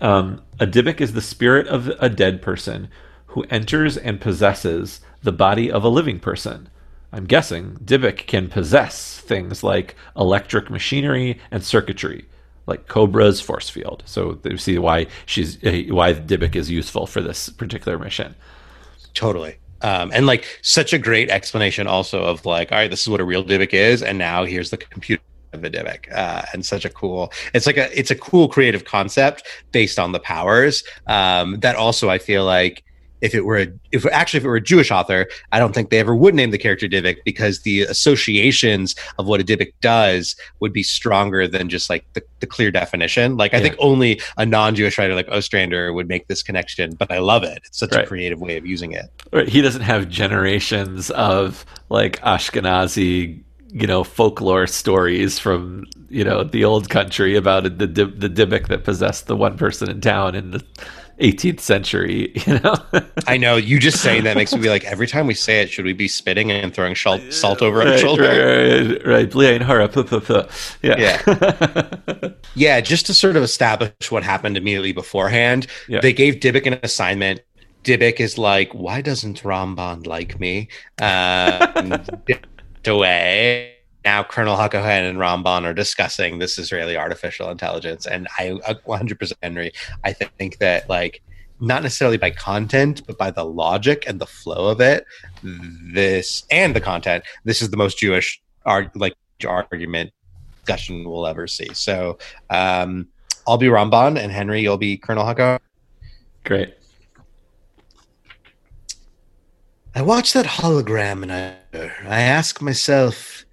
um, 0.00 0.40
"A 0.58 0.66
Dybbuk 0.66 1.00
is 1.00 1.12
the 1.12 1.20
spirit 1.20 1.66
of 1.68 1.92
a 2.00 2.08
dead 2.08 2.40
person 2.40 2.88
who 3.26 3.44
enters 3.50 3.98
and 3.98 4.20
possesses 4.20 5.00
the 5.22 5.32
body 5.32 5.70
of 5.70 5.84
a 5.84 5.88
living 5.88 6.18
person." 6.18 6.70
I'm 7.12 7.26
guessing 7.26 7.76
Dybbuk 7.84 8.26
can 8.26 8.48
possess 8.48 9.19
things 9.30 9.62
like 9.62 9.94
electric 10.16 10.68
machinery 10.70 11.38
and 11.52 11.64
circuitry, 11.64 12.26
like 12.66 12.88
Cobra's 12.88 13.40
force 13.40 13.70
field. 13.70 14.02
So 14.04 14.38
you 14.44 14.58
see 14.58 14.76
why 14.76 15.06
she's 15.24 15.56
why 15.98 16.12
Dybbuk 16.12 16.56
is 16.56 16.68
useful 16.68 17.06
for 17.06 17.22
this 17.22 17.48
particular 17.48 17.98
mission. 17.98 18.34
Totally. 19.14 19.54
Um, 19.82 20.10
and 20.12 20.26
like 20.26 20.44
such 20.62 20.92
a 20.92 20.98
great 20.98 21.30
explanation 21.30 21.86
also 21.86 22.22
of 22.22 22.44
like, 22.44 22.70
all 22.72 22.78
right, 22.78 22.90
this 22.90 23.02
is 23.02 23.08
what 23.08 23.20
a 23.20 23.24
real 23.24 23.44
Dybbuk 23.44 23.72
is, 23.72 24.02
and 24.02 24.18
now 24.18 24.44
here's 24.44 24.70
the 24.70 24.76
computer 24.76 25.22
of 25.52 25.64
a 25.64 25.70
Dybbuk, 25.70 26.12
uh, 26.12 26.42
and 26.52 26.66
such 26.66 26.84
a 26.84 26.90
cool. 26.90 27.32
It's 27.54 27.66
like 27.66 27.78
a 27.78 27.86
it's 27.98 28.10
a 28.10 28.16
cool 28.16 28.48
creative 28.48 28.84
concept 28.84 29.46
based 29.72 29.98
on 29.98 30.12
the 30.12 30.20
powers 30.20 30.84
um, 31.06 31.60
that 31.60 31.76
also 31.76 32.10
I 32.10 32.18
feel 32.18 32.44
like 32.44 32.82
if 33.20 33.34
it 33.34 33.44
were 33.44 33.58
a, 33.58 33.68
if 33.92 34.06
actually 34.06 34.38
if 34.38 34.44
it 34.44 34.48
were 34.48 34.56
a 34.56 34.60
Jewish 34.60 34.90
author, 34.90 35.26
I 35.52 35.58
don't 35.58 35.74
think 35.74 35.90
they 35.90 35.98
ever 35.98 36.14
would 36.14 36.34
name 36.34 36.50
the 36.50 36.58
character 36.58 36.88
Dybbuk 36.88 37.18
because 37.24 37.60
the 37.62 37.82
associations 37.82 38.94
of 39.18 39.26
what 39.26 39.40
a 39.40 39.44
Dybbuk 39.44 39.72
does 39.80 40.36
would 40.60 40.72
be 40.72 40.82
stronger 40.82 41.46
than 41.46 41.68
just 41.68 41.90
like 41.90 42.04
the, 42.14 42.22
the 42.40 42.46
clear 42.46 42.70
definition. 42.70 43.36
Like 43.36 43.54
I 43.54 43.58
yeah. 43.58 43.62
think 43.64 43.76
only 43.78 44.20
a 44.36 44.46
non-Jewish 44.46 44.98
writer 44.98 45.14
like 45.14 45.28
Ostrander 45.28 45.92
would 45.92 46.08
make 46.08 46.28
this 46.28 46.42
connection, 46.42 46.94
but 46.94 47.10
I 47.10 47.18
love 47.18 47.42
it. 47.42 47.62
It's 47.64 47.78
such 47.78 47.92
right. 47.92 48.04
a 48.04 48.06
creative 48.06 48.40
way 48.40 48.56
of 48.56 48.66
using 48.66 48.92
it. 48.92 49.10
Right. 49.32 49.48
He 49.48 49.60
doesn't 49.60 49.82
have 49.82 50.08
generations 50.08 51.10
of 51.10 51.64
like 51.88 52.20
Ashkenazi 52.20 53.42
you 53.72 53.86
know 53.86 54.02
folklore 54.02 54.66
stories 54.66 55.38
from 55.38 55.86
you 56.08 56.24
know 56.24 56.42
the 56.42 56.64
old 56.64 56.88
country 56.90 57.36
about 57.36 57.62
the 57.62 57.86
the 57.86 58.28
Dybbuk 58.28 58.68
that 58.68 58.84
possessed 58.84 59.26
the 59.26 59.36
one 59.36 59.56
person 59.56 59.88
in 59.88 60.00
town 60.00 60.34
in 60.34 60.50
the 60.50 60.64
18th 61.20 61.60
century, 61.60 62.32
you 62.46 62.58
know? 62.60 62.74
I 63.26 63.36
know. 63.36 63.56
You 63.56 63.78
just 63.78 64.02
saying 64.02 64.24
that 64.24 64.36
makes 64.36 64.52
me 64.52 64.60
be 64.60 64.68
like, 64.68 64.84
every 64.84 65.06
time 65.06 65.26
we 65.26 65.34
say 65.34 65.60
it, 65.60 65.70
should 65.70 65.84
we 65.84 65.92
be 65.92 66.08
spitting 66.08 66.50
and 66.50 66.74
throwing 66.74 66.96
salt, 66.96 67.20
salt 67.32 67.62
over 67.62 67.78
right, 67.78 67.88
our 67.88 67.98
shoulder? 67.98 68.22
Right, 68.22 69.06
right. 69.06 69.34
right. 69.34 69.34
Yeah. 70.82 70.98
Yeah. 71.26 72.30
yeah. 72.54 72.80
Just 72.80 73.06
to 73.06 73.14
sort 73.14 73.36
of 73.36 73.42
establish 73.42 74.10
what 74.10 74.22
happened 74.22 74.56
immediately 74.56 74.92
beforehand, 74.92 75.66
yeah. 75.88 76.00
they 76.00 76.12
gave 76.12 76.36
Dybbuk 76.36 76.66
an 76.66 76.80
assignment. 76.82 77.40
Dybbuk 77.84 78.20
is 78.20 78.36
like, 78.36 78.72
why 78.74 79.00
doesn't 79.00 79.42
Ramban 79.42 80.06
like 80.06 80.38
me? 80.40 80.68
Um, 81.00 82.02
away 82.86 83.69
now 84.04 84.22
Colonel 84.22 84.56
Hakohen 84.56 85.08
and 85.08 85.18
Ramban 85.18 85.64
are 85.64 85.74
discussing 85.74 86.38
this 86.38 86.58
Israeli 86.58 86.96
artificial 86.96 87.50
intelligence, 87.50 88.06
and 88.06 88.28
I 88.38 88.58
100% 88.86 89.32
Henry. 89.42 89.72
I 90.04 90.12
think 90.12 90.58
that 90.58 90.88
like 90.88 91.22
not 91.60 91.82
necessarily 91.82 92.16
by 92.16 92.30
content, 92.30 93.06
but 93.06 93.18
by 93.18 93.30
the 93.30 93.44
logic 93.44 94.04
and 94.06 94.18
the 94.18 94.26
flow 94.26 94.68
of 94.68 94.80
it, 94.80 95.04
this 95.42 96.44
and 96.50 96.74
the 96.74 96.80
content, 96.80 97.24
this 97.44 97.60
is 97.60 97.70
the 97.70 97.76
most 97.76 97.98
Jewish 97.98 98.40
art 98.64 98.94
like 98.96 99.14
argument 99.46 100.12
discussion 100.60 101.08
we'll 101.08 101.26
ever 101.26 101.46
see. 101.46 101.68
So 101.74 102.18
um, 102.50 103.08
I'll 103.46 103.58
be 103.58 103.66
Ramban, 103.66 104.18
and 104.18 104.32
Henry, 104.32 104.60
you'll 104.60 104.78
be 104.78 104.96
Colonel 104.96 105.24
Hakohen. 105.24 105.58
Great. 106.44 106.74
I 109.94 110.02
watch 110.02 110.32
that 110.34 110.46
hologram 110.46 111.22
and 111.22 111.32
I, 111.32 111.56
I 112.06 112.20
ask 112.20 112.62
myself 112.62 113.44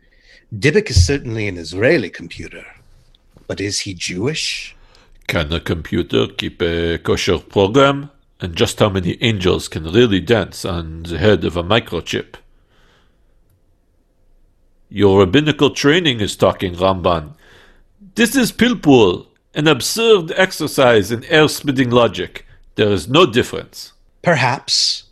Dybbuk 0.56 0.90
is 0.90 1.06
certainly 1.06 1.50
an 1.50 1.58
Israeli 1.58 2.10
computer, 2.10 2.66
but 3.48 3.60
is 3.60 3.82
he 3.82 3.94
Jewish? 3.94 4.74
Can 5.28 5.52
a 5.52 5.60
computer 5.60 6.26
keep 6.26 6.62
a 6.62 7.00
kosher 7.00 7.40
program? 7.40 8.12
And 8.40 8.56
just 8.56 8.80
how 8.80 8.88
many 8.88 9.22
angels 9.22 9.68
can 9.68 9.84
really 9.92 10.22
dance 10.22 10.64
on 10.64 11.04
the 11.04 11.18
head 11.18 11.44
of 11.44 11.58
a 11.58 11.64
microchip? 11.64 12.36
Your 14.90 15.20
rabbinical 15.20 15.72
training 15.72 16.22
is 16.22 16.38
talking, 16.38 16.76
Ramban. 16.76 17.34
This 18.16 18.36
is 18.36 18.54
Pilpul, 18.54 19.28
an 19.54 19.68
absurd 19.68 20.32
exercise 20.38 21.12
in 21.12 21.26
air-splitting 21.26 21.90
logic. 21.90 22.46
There 22.76 22.92
is 22.92 23.10
no 23.10 23.26
difference. 23.26 23.92
Perhaps. 24.22 25.04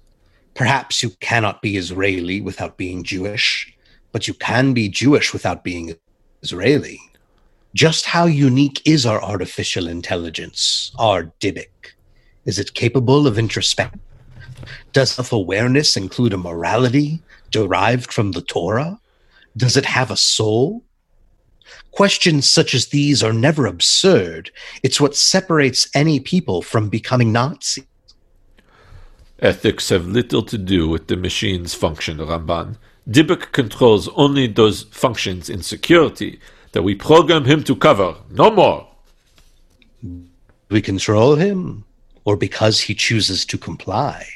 Perhaps 0.54 1.04
you 1.04 1.10
cannot 1.20 1.62
be 1.62 1.76
Israeli 1.76 2.40
without 2.40 2.78
being 2.78 3.04
Jewish 3.04 3.75
but 4.16 4.30
you 4.30 4.34
can 4.34 4.72
be 4.72 4.88
Jewish 4.88 5.34
without 5.34 5.62
being 5.62 5.94
Israeli. 6.42 7.02
Just 7.74 8.06
how 8.06 8.24
unique 8.24 8.82
is 8.86 9.06
our 9.06 9.22
artificial 9.22 9.90
intelligence, 9.90 10.94
our 10.98 11.34
Dybbuk? 11.42 11.92
Is 12.46 12.58
it 12.58 12.76
capable 12.76 13.28
of 13.28 13.38
introspection, 13.38 14.00
Does 14.94 15.12
self 15.12 15.34
awareness 15.34 15.98
include 15.98 16.32
a 16.32 16.38
morality 16.38 17.22
derived 17.52 18.14
from 18.14 18.32
the 18.32 18.42
Torah? 18.42 19.02
Does 19.58 19.76
it 19.76 19.86
have 19.86 20.10
a 20.10 20.16
soul? 20.16 20.82
Questions 21.92 22.50
such 22.50 22.74
as 22.74 22.88
these 22.88 23.22
are 23.22 23.34
never 23.34 23.66
absurd. 23.66 24.50
It's 24.82 25.02
what 25.02 25.18
separates 25.18 25.90
any 25.94 26.22
people 26.22 26.62
from 26.62 26.88
becoming 26.88 27.34
Nazis. 27.34 27.84
Ethics 29.40 29.90
have 29.90 30.08
little 30.08 30.44
to 30.44 30.58
do 30.58 30.88
with 30.88 31.08
the 31.08 31.18
machine's 31.18 31.76
function, 31.76 32.20
Ramban. 32.20 32.78
Dybbuk 33.10 33.52
controls 33.52 34.08
only 34.10 34.48
those 34.48 34.84
functions 34.84 35.50
in 35.50 35.62
security 35.62 36.40
that 36.72 36.84
we 36.84 36.96
program 36.96 37.46
him 37.46 37.64
to 37.64 37.76
cover, 37.76 38.16
no 38.32 38.50
more. 38.50 38.88
We 40.70 40.82
control 40.82 41.36
him, 41.36 41.86
or 42.26 42.36
because 42.36 42.82
he 42.82 42.96
chooses 42.96 43.46
to 43.46 43.58
comply. 43.58 44.28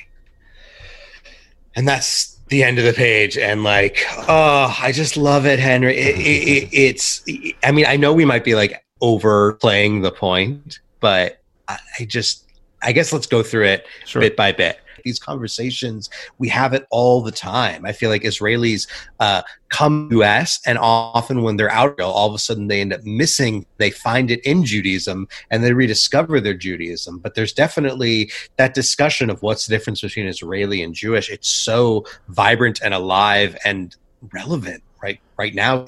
And 1.76 1.88
that's 1.88 2.40
the 2.50 2.64
end 2.64 2.80
of 2.80 2.86
the 2.86 2.94
page 2.94 3.38
and 3.38 3.64
like 3.64 4.04
oh 4.28 4.76
i 4.82 4.92
just 4.92 5.16
love 5.16 5.46
it 5.46 5.60
henry 5.60 5.96
it, 5.96 6.16
it, 6.18 6.48
it, 6.48 6.70
it's 6.74 7.24
i 7.64 7.72
mean 7.72 7.86
i 7.86 7.96
know 7.96 8.12
we 8.12 8.26
might 8.26 8.44
be 8.44 8.56
like 8.56 8.84
overplaying 9.02 10.02
the 10.02 10.12
point 10.12 10.80
but 11.00 11.42
I, 11.68 11.78
I 12.00 12.06
just 12.06 12.46
i 12.82 12.92
guess 12.92 13.14
let's 13.14 13.28
go 13.28 13.44
through 13.44 13.66
it 13.66 13.86
sure. 14.06 14.20
bit 14.20 14.36
by 14.36 14.52
bit 14.52 14.80
these 15.10 15.20
conversations 15.20 16.10
we 16.38 16.48
have 16.50 16.74
it 16.74 16.86
all 16.92 17.22
the 17.22 17.32
time. 17.32 17.86
I 17.86 17.92
feel 17.92 18.10
like 18.10 18.22
israelis 18.22 18.88
uh, 19.20 19.42
come 19.70 20.10
to 20.12 20.24
us 20.24 20.60
and 20.66 20.78
often 20.78 21.42
when 21.42 21.58
they're 21.58 21.72
out 21.72 22.00
all 22.00 22.28
of 22.28 22.36
a 22.36 22.40
sudden 22.40 22.68
they 22.68 22.82
end 22.82 22.94
up 22.94 23.04
missing 23.04 23.66
they 23.78 23.90
find 23.90 24.30
it 24.32 24.40
in 24.46 24.64
judaism 24.64 25.28
and 25.50 25.64
they 25.64 25.74
rediscover 25.74 26.40
their 26.40 26.54
judaism. 26.54 27.18
But 27.20 27.34
there's 27.34 27.54
definitely 27.54 28.32
that 28.58 28.74
discussion 28.74 29.30
of 29.30 29.42
what's 29.42 29.66
the 29.66 29.76
difference 29.76 30.02
between 30.02 30.28
israeli 30.28 30.84
and 30.84 30.94
jewish. 30.94 31.30
It's 31.30 31.50
so 31.50 32.06
vibrant 32.28 32.80
and 32.84 32.94
alive 32.94 33.58
and 33.66 33.96
relevant 34.34 34.84
right 35.02 35.20
right 35.38 35.56
now. 35.56 35.86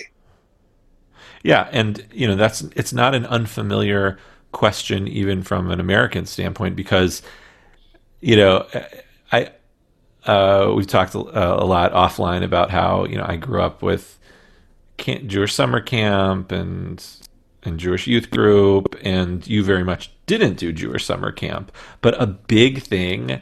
Yeah 1.44 1.70
and 1.72 2.06
you 2.12 2.28
know 2.28 2.36
that's 2.36 2.62
it's 2.76 2.94
not 2.94 3.14
an 3.14 3.26
unfamiliar 3.28 4.18
question 4.52 5.08
even 5.08 5.42
from 5.42 5.72
an 5.72 5.80
american 5.80 6.26
standpoint 6.26 6.76
because 6.76 7.22
you 8.22 8.36
know, 8.36 8.66
uh, 10.26 10.72
we've 10.76 10.88
talked 10.88 11.16
a, 11.16 11.20
a, 11.20 11.66
lot 11.66 11.94
offline 11.94 12.44
about 12.44 12.70
how 12.70 13.06
you 13.06 13.18
know 13.18 13.26
I 13.28 13.38
grew 13.38 13.62
up 13.62 13.82
with 13.82 14.20
camp, 14.98 15.26
Jewish 15.26 15.54
summer 15.54 15.82
camp 15.82 16.52
and 16.52 17.04
and 17.64 17.80
Jewish 17.80 18.08
youth 18.08 18.30
group, 18.30 18.96
and 19.04 19.46
you 19.48 19.64
very 19.64 19.84
much 19.84 20.12
didn't 20.26 20.56
do 20.56 20.72
Jewish 20.72 21.06
summer 21.06 21.32
camp. 21.32 21.72
But 22.02 22.22
a 22.22 22.28
big 22.28 22.84
thing, 22.84 23.42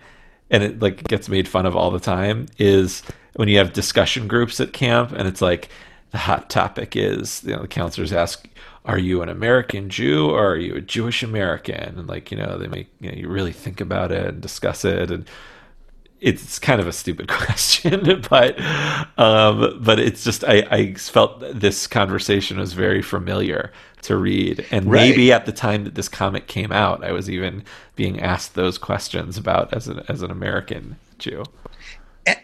and 0.49 0.63
it 0.63 0.81
like 0.81 1.03
gets 1.03 1.27
made 1.27 1.47
fun 1.47 1.65
of 1.65 1.75
all 1.75 1.91
the 1.91 1.99
time, 1.99 2.47
is 2.57 3.03
when 3.35 3.49
you 3.49 3.57
have 3.57 3.73
discussion 3.73 4.27
groups 4.27 4.59
at 4.59 4.71
camp, 4.73 5.11
and 5.11 5.27
it's 5.27 5.41
like 5.41 5.69
the 6.11 6.17
hot 6.17 6.49
topic 6.49 6.95
is 6.95 7.43
you 7.43 7.53
know 7.55 7.61
the 7.61 7.67
counselors 7.67 8.13
ask 8.13 8.47
are 8.85 8.97
you 8.97 9.21
an 9.21 9.29
American 9.29 9.89
Jew 9.89 10.29
or 10.31 10.53
are 10.53 10.57
you 10.57 10.75
a 10.75 10.81
Jewish 10.81 11.21
American? 11.21 11.99
And 11.99 12.07
like, 12.07 12.31
you 12.31 12.37
know, 12.37 12.57
they 12.57 12.67
make 12.67 12.87
you, 12.99 13.11
know, 13.11 13.17
you 13.17 13.27
really 13.27 13.51
think 13.51 13.81
about 13.81 14.11
it 14.11 14.25
and 14.25 14.41
discuss 14.41 14.83
it 14.83 15.11
and 15.11 15.29
it's 16.21 16.59
kind 16.59 16.81
of 16.81 16.87
a 16.87 16.93
stupid 16.93 17.27
question, 17.29 18.23
but 18.29 18.59
um, 19.17 19.79
but 19.81 19.99
it's 19.99 20.23
just 20.23 20.43
I, 20.43 20.65
I 20.69 20.93
felt 20.93 21.41
this 21.53 21.87
conversation 21.87 22.57
was 22.57 22.73
very 22.73 23.01
familiar 23.01 23.71
to 24.03 24.15
read, 24.15 24.65
and 24.71 24.85
right. 24.85 25.09
maybe 25.09 25.31
at 25.31 25.45
the 25.45 25.51
time 25.51 25.83
that 25.83 25.95
this 25.95 26.09
comic 26.09 26.47
came 26.47 26.71
out, 26.71 27.03
I 27.03 27.11
was 27.11 27.29
even 27.29 27.63
being 27.95 28.19
asked 28.19 28.55
those 28.55 28.77
questions 28.77 29.37
about 29.37 29.73
as 29.73 29.87
an 29.87 30.03
as 30.07 30.21
an 30.21 30.31
American 30.31 30.97
Jew 31.17 31.43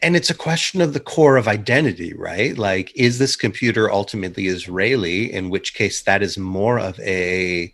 and 0.01 0.15
it's 0.15 0.29
a 0.29 0.35
question 0.35 0.81
of 0.81 0.93
the 0.93 0.99
core 0.99 1.37
of 1.37 1.47
identity, 1.47 2.13
right? 2.13 2.57
Like, 2.57 2.91
is 2.95 3.19
this 3.19 3.35
computer 3.35 3.91
ultimately 3.91 4.47
Israeli? 4.47 5.31
In 5.31 5.49
which 5.49 5.73
case, 5.73 6.01
that 6.03 6.23
is 6.23 6.37
more 6.37 6.79
of 6.79 6.99
a 6.99 7.73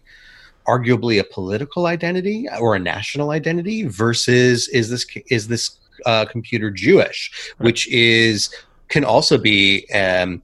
arguably 0.68 1.20
a 1.20 1.24
political 1.24 1.88
identity 1.88 2.48
or 2.60 2.76
a 2.76 2.80
national 2.80 3.32
identity 3.32 3.84
versus 3.84 4.68
is 4.70 4.90
this 4.90 5.06
is 5.30 5.48
this 5.48 5.78
uh, 6.06 6.26
computer 6.26 6.72
Jewish, 6.72 7.32
which 7.58 7.88
is 7.92 8.54
can 8.90 9.06
also 9.06 9.38
be 9.38 9.90
um, 9.94 10.42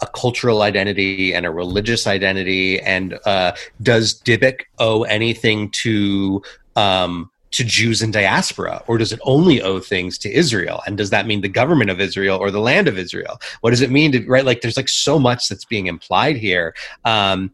a 0.00 0.06
cultural 0.06 0.62
identity 0.62 1.34
and 1.34 1.44
a 1.44 1.50
religious 1.50 2.06
identity. 2.06 2.80
And 2.80 3.18
uh, 3.26 3.52
does 3.82 4.20
Dybbuk 4.22 4.62
owe 4.78 5.02
anything 5.04 5.70
to 5.70 6.42
um, 6.76 7.30
to 7.52 7.64
Jews 7.64 8.00
in 8.00 8.12
diaspora, 8.12 8.82
or 8.86 8.96
does 8.96 9.12
it 9.12 9.18
only 9.24 9.60
owe 9.60 9.80
things 9.80 10.18
to 10.18 10.32
Israel? 10.32 10.82
And 10.86 10.96
does 10.96 11.10
that 11.10 11.26
mean 11.26 11.40
the 11.40 11.48
government 11.48 11.90
of 11.90 12.00
Israel 12.00 12.38
or 12.38 12.50
the 12.50 12.60
land 12.60 12.86
of 12.86 12.96
Israel? 12.96 13.40
What 13.60 13.70
does 13.70 13.80
it 13.80 13.90
mean 13.90 14.12
to 14.12 14.24
right? 14.26 14.44
Like, 14.44 14.60
there's 14.60 14.76
like 14.76 14.88
so 14.88 15.18
much 15.18 15.48
that's 15.48 15.64
being 15.64 15.86
implied 15.86 16.36
here. 16.36 16.74
Um, 17.04 17.52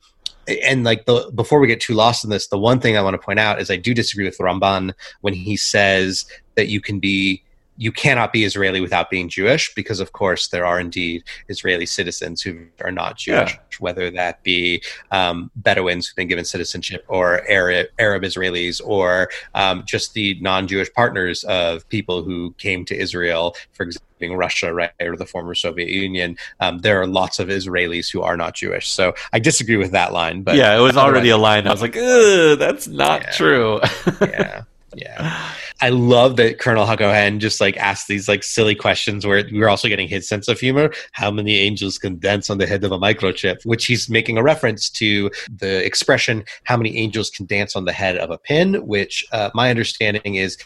and 0.49 0.85
like 0.85 1.07
the 1.07 1.31
before 1.35 1.59
we 1.59 1.67
get 1.67 1.81
too 1.81 1.95
lost 1.95 2.25
in 2.25 2.31
this, 2.31 2.49
the 2.49 2.59
one 2.59 2.79
thing 2.79 2.97
I 2.97 3.03
want 3.03 3.15
to 3.15 3.25
point 3.25 3.41
out 3.41 3.61
is 3.61 3.71
I 3.71 3.77
do 3.77 3.95
disagree 3.95 4.25
with 4.25 4.39
Ramban 4.39 4.93
when 5.23 5.35
he 5.35 5.57
says 5.57 6.27
that 6.55 6.69
you 6.69 6.81
can 6.81 7.01
be 7.01 7.43
you 7.77 7.93
cannot 7.93 8.33
be 8.33 8.45
Israeli 8.45 8.81
without 8.81 9.11
being 9.11 9.29
Jewish, 9.29 9.75
because 9.75 10.01
of 10.01 10.13
course 10.13 10.49
there 10.49 10.65
are 10.65 10.81
indeed 10.81 11.25
Israeli 11.49 11.87
citizens 11.87 12.41
who 12.43 12.67
are 12.83 12.91
not 12.91 13.19
Jewish, 13.19 13.53
yeah. 13.53 13.61
whether 13.79 14.11
that 14.11 14.43
be 14.43 14.83
um, 15.11 15.51
Bedouins 15.57 16.07
who've 16.07 16.17
been 16.17 16.29
given 16.29 16.45
citizenship, 16.45 17.05
or 17.09 17.49
Arab, 17.49 17.89
Arab 17.99 18.23
Israelis, 18.23 18.81
or 18.85 19.29
um, 19.55 19.83
just 19.87 20.15
the 20.15 20.39
non-Jewish 20.41 20.93
partners 20.95 21.45
of 21.45 21.89
people 21.89 22.23
who 22.23 22.55
came 22.59 22.85
to 22.87 22.97
Israel, 22.97 23.55
for 23.73 23.85
example. 23.85 24.05
Russia, 24.19 24.73
right, 24.73 24.93
or 24.99 25.15
the 25.15 25.27
former 25.27 25.55
Soviet 25.55 25.91
Union, 25.91 26.39
um, 26.61 26.79
there 26.79 26.99
are 26.99 27.07
lots 27.07 27.39
of 27.39 27.49
Israelis 27.49 28.11
who 28.11 28.23
are 28.23 28.35
not 28.35 28.55
Jewish. 28.55 28.89
So 28.89 29.15
I 29.35 29.39
disagree 29.39 29.77
with 29.77 29.91
that 29.91 30.15
line. 30.15 30.43
But 30.43 30.57
yeah, 30.57 30.75
it 30.75 30.81
was 30.81 30.97
already 30.97 31.29
a 31.29 31.37
line. 31.37 31.67
I 31.67 31.71
was 31.71 31.83
like, 31.83 31.93
that's 31.93 32.89
not 32.89 33.21
yeah. 33.21 33.31
true. 33.33 33.81
yeah, 34.23 34.63
yeah. 34.97 35.53
I 35.81 35.91
love 35.91 36.37
that 36.37 36.59
Colonel 36.59 36.87
Hakohen 36.87 37.39
just 37.39 37.61
like 37.61 37.77
asks 37.77 38.07
these 38.07 38.29
like 38.29 38.43
silly 38.43 38.75
questions 38.75 39.27
where 39.27 39.45
we're 39.53 39.69
also 39.69 39.89
getting 39.89 40.09
his 40.09 40.29
sense 40.29 40.49
of 40.49 40.59
humor. 40.59 40.91
How 41.13 41.31
many 41.31 41.57
angels 41.57 41.99
can 41.99 42.19
dance 42.19 42.49
on 42.49 42.59
the 42.59 42.67
head 42.67 42.83
of 42.85 42.93
a 42.93 42.99
microchip? 42.99 43.65
Which 43.65 43.87
he's 43.87 44.09
making 44.09 44.39
a 44.39 44.43
reference 44.43 44.89
to 44.91 45.31
the 45.55 45.85
expression 45.85 46.45
"How 46.65 46.77
many 46.77 46.97
angels 46.97 47.31
can 47.31 47.47
dance 47.47 47.77
on 47.77 47.85
the 47.85 47.93
head 47.93 48.17
of 48.17 48.31
a 48.31 48.39
pin?" 48.39 48.87
Which 48.87 49.25
uh, 49.33 49.51
my 49.55 49.69
understanding 49.69 50.37
is 50.37 50.57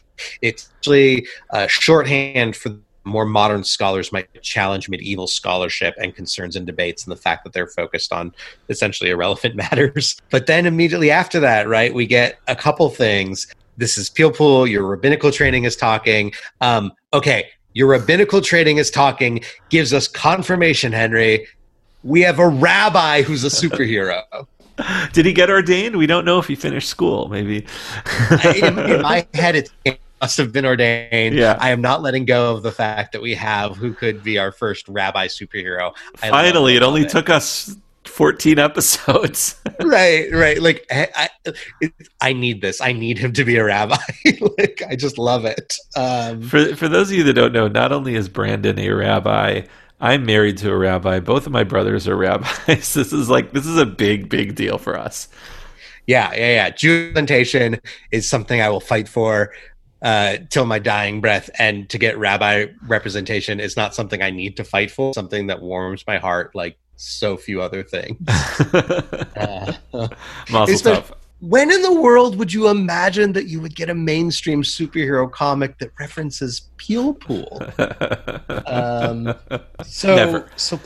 it's 0.42 0.70
actually 0.78 1.26
a 1.50 1.66
shorthand 1.66 2.54
for 2.54 2.78
more 3.04 3.24
modern 3.24 3.64
scholars 3.64 4.12
might 4.12 4.28
challenge 4.42 4.88
medieval 4.88 5.26
scholarship 5.26 5.94
and 5.98 6.14
concerns 6.14 6.54
and 6.54 6.66
debates 6.66 7.04
and 7.04 7.10
the 7.10 7.16
fact 7.16 7.44
that 7.44 7.52
they're 7.52 7.66
focused 7.66 8.12
on 8.12 8.32
essentially 8.68 9.10
irrelevant 9.10 9.56
matters. 9.56 10.20
But 10.30 10.46
then 10.46 10.66
immediately 10.66 11.10
after 11.10 11.40
that, 11.40 11.68
right, 11.68 11.92
we 11.92 12.06
get 12.06 12.38
a 12.46 12.54
couple 12.54 12.88
things 12.90 13.52
this 13.80 13.98
is 13.98 14.08
Pilpul. 14.08 14.70
Your 14.70 14.84
rabbinical 14.84 15.32
training 15.32 15.64
is 15.64 15.74
talking. 15.74 16.32
Um, 16.60 16.92
okay, 17.12 17.48
your 17.72 17.88
rabbinical 17.88 18.40
training 18.40 18.76
is 18.76 18.90
talking. 18.90 19.42
Gives 19.70 19.92
us 19.92 20.06
confirmation, 20.06 20.92
Henry. 20.92 21.48
We 22.04 22.20
have 22.20 22.38
a 22.38 22.48
rabbi 22.48 23.22
who's 23.22 23.42
a 23.42 23.48
superhero. 23.48 24.22
Did 25.12 25.26
he 25.26 25.32
get 25.32 25.50
ordained? 25.50 25.96
We 25.96 26.06
don't 26.06 26.24
know 26.24 26.38
if 26.38 26.46
he 26.46 26.54
finished 26.54 26.88
school. 26.88 27.28
Maybe. 27.28 27.66
in, 28.56 28.78
in, 28.78 29.02
my 29.02 29.26
head, 29.34 29.56
it 29.56 30.00
must 30.20 30.36
have 30.36 30.52
been 30.52 30.64
ordained. 30.64 31.34
Yeah. 31.34 31.58
I 31.58 31.70
am 31.70 31.80
not 31.80 32.02
letting 32.02 32.24
go 32.24 32.54
of 32.54 32.62
the 32.62 32.72
fact 32.72 33.12
that 33.12 33.22
we 33.22 33.34
have 33.34 33.76
who 33.76 33.92
could 33.92 34.22
be 34.22 34.38
our 34.38 34.52
first 34.52 34.88
rabbi 34.88 35.26
superhero. 35.26 35.94
Finally, 36.16 36.76
it 36.76 36.82
only 36.82 37.02
it. 37.02 37.10
took 37.10 37.28
us 37.28 37.76
14 38.10 38.58
episodes. 38.58 39.60
right, 39.82 40.30
right. 40.32 40.60
Like 40.60 40.84
I, 40.90 41.28
I, 41.46 41.92
I, 42.20 42.32
need 42.32 42.60
this. 42.60 42.80
I 42.80 42.92
need 42.92 43.18
him 43.18 43.32
to 43.34 43.44
be 43.44 43.56
a 43.56 43.64
rabbi. 43.64 43.96
like 44.58 44.82
I 44.88 44.96
just 44.96 45.18
love 45.18 45.44
it. 45.44 45.74
Um, 45.96 46.42
for 46.42 46.76
for 46.76 46.88
those 46.88 47.10
of 47.10 47.16
you 47.16 47.24
that 47.24 47.34
don't 47.34 47.52
know, 47.52 47.68
not 47.68 47.92
only 47.92 48.14
is 48.14 48.28
Brandon 48.28 48.78
a 48.78 48.90
rabbi, 48.90 49.62
I'm 50.00 50.24
married 50.26 50.58
to 50.58 50.70
a 50.70 50.76
rabbi. 50.76 51.20
Both 51.20 51.46
of 51.46 51.52
my 51.52 51.64
brothers 51.64 52.08
are 52.08 52.16
rabbis. 52.16 52.58
this 52.94 53.12
is 53.12 53.28
like 53.30 53.52
this 53.52 53.66
is 53.66 53.76
a 53.76 53.86
big, 53.86 54.28
big 54.28 54.54
deal 54.54 54.78
for 54.78 54.98
us. 54.98 55.28
Yeah, 56.06 56.32
yeah, 56.34 56.54
yeah. 56.54 56.70
Jewish 56.70 57.54
is 58.10 58.28
something 58.28 58.60
I 58.60 58.68
will 58.68 58.80
fight 58.80 59.08
for 59.08 59.52
uh, 60.02 60.38
till 60.48 60.66
my 60.66 60.78
dying 60.78 61.20
breath. 61.20 61.50
And 61.58 61.88
to 61.90 61.98
get 61.98 62.18
rabbi 62.18 62.66
representation 62.86 63.60
is 63.60 63.76
not 63.76 63.94
something 63.94 64.22
I 64.22 64.30
need 64.30 64.56
to 64.56 64.64
fight 64.64 64.90
for. 64.90 65.12
Something 65.14 65.48
that 65.48 65.60
warms 65.60 66.04
my 66.06 66.18
heart 66.18 66.54
like 66.54 66.78
so 67.00 67.36
few 67.36 67.62
other 67.62 67.82
things. 67.82 68.18
uh, 68.28 69.72
when 71.40 71.70
in 71.70 71.82
the 71.82 72.00
world 72.00 72.36
would 72.36 72.52
you 72.52 72.68
imagine 72.68 73.32
that 73.32 73.46
you 73.46 73.60
would 73.60 73.74
get 73.74 73.88
a 73.88 73.94
mainstream 73.94 74.62
superhero 74.62 75.30
comic 75.30 75.78
that 75.78 75.90
references 75.98 76.68
Pilpul? 76.76 77.48
um, 78.70 79.34
so, 79.84 80.14
Never. 80.14 80.50
so 80.56 80.78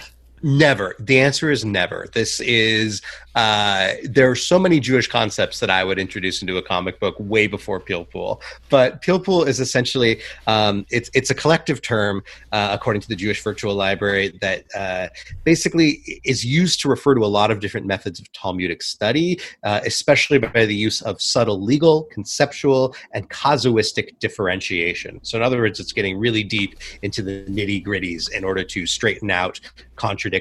Never. 0.44 0.94
The 0.98 1.20
answer 1.20 1.50
is 1.50 1.64
never. 1.64 2.06
This 2.12 2.38
is 2.38 3.00
uh, 3.34 3.94
there 4.04 4.30
are 4.30 4.36
so 4.36 4.58
many 4.58 4.78
Jewish 4.78 5.08
concepts 5.08 5.58
that 5.60 5.70
I 5.70 5.82
would 5.82 5.98
introduce 5.98 6.42
into 6.42 6.58
a 6.58 6.62
comic 6.62 7.00
book 7.00 7.16
way 7.18 7.46
before 7.46 7.80
Pilpul. 7.80 8.42
But 8.68 9.00
Pilpul 9.00 9.46
is 9.46 9.58
essentially 9.58 10.20
um, 10.46 10.84
it's 10.90 11.08
it's 11.14 11.30
a 11.30 11.34
collective 11.34 11.80
term 11.80 12.22
uh, 12.52 12.68
according 12.72 13.00
to 13.00 13.08
the 13.08 13.16
Jewish 13.16 13.42
Virtual 13.42 13.74
Library 13.74 14.38
that 14.42 14.64
uh, 14.76 15.08
basically 15.44 16.20
is 16.24 16.44
used 16.44 16.78
to 16.82 16.90
refer 16.90 17.14
to 17.14 17.24
a 17.24 17.32
lot 17.38 17.50
of 17.50 17.60
different 17.60 17.86
methods 17.86 18.20
of 18.20 18.30
Talmudic 18.32 18.82
study, 18.82 19.40
uh, 19.62 19.80
especially 19.86 20.36
by 20.36 20.66
the 20.66 20.76
use 20.76 21.00
of 21.00 21.22
subtle 21.22 21.58
legal, 21.58 22.02
conceptual, 22.12 22.94
and 23.14 23.30
casuistic 23.30 24.18
differentiation. 24.18 25.20
So 25.22 25.38
in 25.38 25.42
other 25.42 25.58
words, 25.58 25.80
it's 25.80 25.94
getting 25.94 26.18
really 26.18 26.44
deep 26.44 26.76
into 27.00 27.22
the 27.22 27.46
nitty 27.46 27.82
gritties 27.82 28.30
in 28.30 28.44
order 28.44 28.62
to 28.62 28.84
straighten 28.84 29.30
out 29.30 29.58
contradictions 29.96 30.33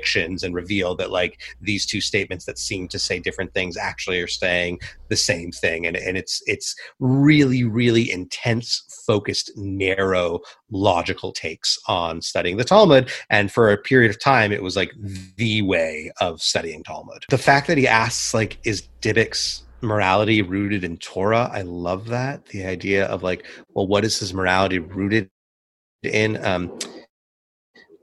and 0.43 0.53
reveal 0.53 0.95
that 0.95 1.11
like 1.11 1.41
these 1.61 1.85
two 1.85 2.01
statements 2.01 2.45
that 2.45 2.57
seem 2.57 2.87
to 2.89 2.99
say 2.99 3.19
different 3.19 3.53
things 3.53 3.77
actually 3.77 4.19
are 4.21 4.27
saying 4.27 4.79
the 5.09 5.15
same 5.15 5.51
thing. 5.51 5.85
And, 5.85 5.95
and 5.95 6.17
it's 6.17 6.41
it's 6.45 6.75
really 6.99 7.63
really 7.63 8.11
intense 8.11 8.83
focused 9.05 9.51
narrow 9.55 10.39
logical 10.71 11.31
takes 11.31 11.77
on 11.87 12.21
studying 12.21 12.57
the 12.57 12.63
talmud. 12.63 13.11
And 13.29 13.51
for 13.51 13.71
a 13.71 13.77
period 13.77 14.09
of 14.09 14.19
time 14.19 14.51
it 14.51 14.63
was 14.63 14.75
like 14.75 14.91
the 15.37 15.61
way 15.61 16.11
of 16.19 16.41
studying 16.41 16.83
talmud. 16.83 17.25
The 17.29 17.37
fact 17.37 17.67
that 17.67 17.77
he 17.77 17.87
asks 17.87 18.33
like 18.33 18.57
is 18.63 18.87
Dybbuk's 19.01 19.63
morality 19.81 20.41
rooted 20.41 20.83
in 20.83 20.97
torah? 20.97 21.49
I 21.53 21.61
love 21.61 22.07
that. 22.07 22.45
The 22.47 22.65
idea 22.65 23.05
of 23.07 23.23
like 23.23 23.45
well 23.73 23.87
what 23.87 24.05
is 24.05 24.19
his 24.19 24.33
morality 24.33 24.79
rooted 24.79 25.29
in? 26.03 26.43
Um 26.45 26.77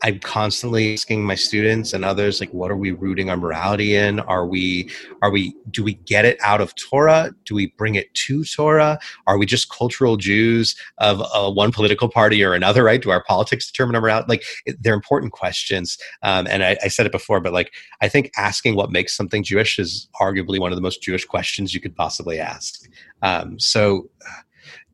I'm 0.02 0.18
constantly 0.20 0.94
asking 0.94 1.24
my 1.24 1.34
students 1.34 1.92
and 1.92 2.04
others 2.04 2.40
like 2.40 2.50
what 2.50 2.70
are 2.70 2.76
we 2.76 2.90
rooting 2.90 3.28
our 3.28 3.36
morality 3.36 3.94
in? 3.94 4.20
Are 4.20 4.46
we 4.46 4.90
are 5.22 5.30
we 5.30 5.54
do 5.70 5.84
we 5.84 5.94
get 5.94 6.24
it 6.24 6.38
out 6.42 6.60
of 6.60 6.74
Torah? 6.76 7.32
Do 7.44 7.54
we 7.54 7.66
bring 7.76 7.94
it 7.96 8.12
to 8.14 8.44
Torah? 8.44 8.98
Are 9.26 9.38
we 9.38 9.46
just 9.46 9.70
cultural 9.70 10.16
Jews 10.16 10.74
of 10.98 11.22
uh, 11.34 11.50
one 11.50 11.72
political 11.72 12.08
party 12.08 12.42
or 12.42 12.54
another 12.54 12.84
right? 12.84 13.02
Do 13.02 13.10
our 13.10 13.22
politics 13.24 13.70
determine 13.70 13.94
our 13.94 14.00
morality? 14.00 14.26
Like 14.28 14.44
they're 14.80 14.94
important 14.94 15.32
questions 15.32 15.98
um, 16.22 16.46
and 16.48 16.64
I, 16.64 16.76
I 16.82 16.88
said 16.88 17.06
it 17.06 17.12
before 17.12 17.40
but 17.40 17.52
like 17.52 17.72
I 18.00 18.08
think 18.08 18.30
asking 18.36 18.76
what 18.76 18.90
makes 18.90 19.16
something 19.16 19.42
Jewish 19.42 19.78
is 19.78 20.08
arguably 20.20 20.58
one 20.58 20.72
of 20.72 20.76
the 20.76 20.82
most 20.82 21.02
Jewish 21.02 21.24
questions 21.24 21.74
you 21.74 21.80
could 21.80 21.94
possibly 21.94 22.38
ask. 22.38 22.88
Um, 23.22 23.58
so 23.58 24.08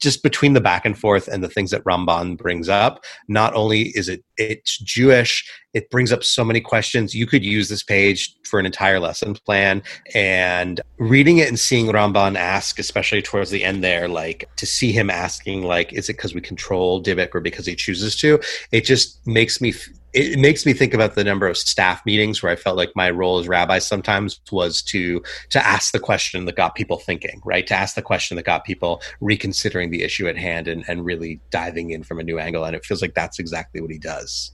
just 0.01 0.23
between 0.23 0.53
the 0.53 0.61
back 0.61 0.85
and 0.85 0.99
forth 0.99 1.29
and 1.29 1.43
the 1.43 1.49
things 1.49 1.71
that 1.71 1.85
Ramban 1.85 2.37
brings 2.37 2.69
up, 2.69 3.05
not 3.29 3.55
only 3.55 3.89
is 3.97 4.09
it 4.09 4.25
it's 4.37 4.79
Jewish, 4.79 5.49
it 5.73 5.91
brings 5.91 6.13
up 6.13 6.25
so 6.25 6.45
many 6.45 6.61
questions. 6.61 7.15
You 7.15 7.27
could 7.27 7.45
use 7.45 7.69
this 7.69 7.83
page 7.83 8.35
for 8.45 8.59
an 8.59 8.67
entire 8.67 8.99
lesson 8.99 9.35
plan 9.35 9.83
and 10.15 10.81
reading 10.99 11.39
it 11.39 11.49
and 11.49 11.59
seeing 11.59 11.87
Ramban 11.87 12.37
ask, 12.37 12.79
especially 12.79 13.23
towards 13.23 13.51
the 13.51 13.65
end 13.65 13.85
there, 13.85 14.09
like 14.09 14.49
to 14.57 14.67
see 14.67 14.93
him 14.93 15.11
asking, 15.11 15.63
like, 15.63 15.93
is 15.93 16.09
it 16.09 16.15
because 16.15 16.35
we 16.35 16.41
control 16.41 17.03
Dybbuk 17.03 17.35
or 17.35 17.41
because 17.41 17.67
he 17.67 17.75
chooses 17.75 18.17
to? 18.17 18.41
It 18.73 18.85
just 18.85 19.27
makes 19.27 19.61
me 19.61 19.75
it 20.17 20.39
makes 20.39 20.65
me 20.65 20.73
think 20.73 20.95
about 20.95 21.15
the 21.15 21.23
number 21.23 21.47
of 21.47 21.59
staff 21.59 22.05
meetings 22.07 22.43
where 22.43 22.51
I 22.51 22.57
felt 22.57 22.79
like 22.79 22.91
my 22.97 23.11
role 23.11 23.39
as 23.39 23.47
rabbi 23.47 23.79
sometimes 23.79 24.41
was 24.51 24.81
to 24.83 25.23
to 25.51 25.65
ask 25.65 25.93
the 25.93 26.01
question 26.01 26.47
that 26.47 26.57
got 26.57 26.75
people 26.75 26.97
thinking, 26.97 27.43
right? 27.45 27.67
To 27.67 27.75
ask 27.75 27.95
the 27.95 28.03
question 28.03 28.37
that 28.37 28.45
got 28.45 28.65
people 28.65 29.03
reconsidering 29.21 29.91
the 29.91 30.03
issue 30.03 30.27
at 30.27 30.39
hand 30.39 30.69
and, 30.69 30.85
and 30.89 31.05
really 31.05 31.39
diving 31.51 31.91
in 31.91 32.03
from 32.03 32.19
a 32.19 32.23
new 32.23 32.39
angle. 32.39 32.65
And 32.65 32.75
it 32.75 32.85
feels 32.85 33.03
like 33.03 33.15
that's 33.15 33.39
exactly 33.39 33.83
what 33.83 33.91
he 33.91 33.99
does. 33.99 34.53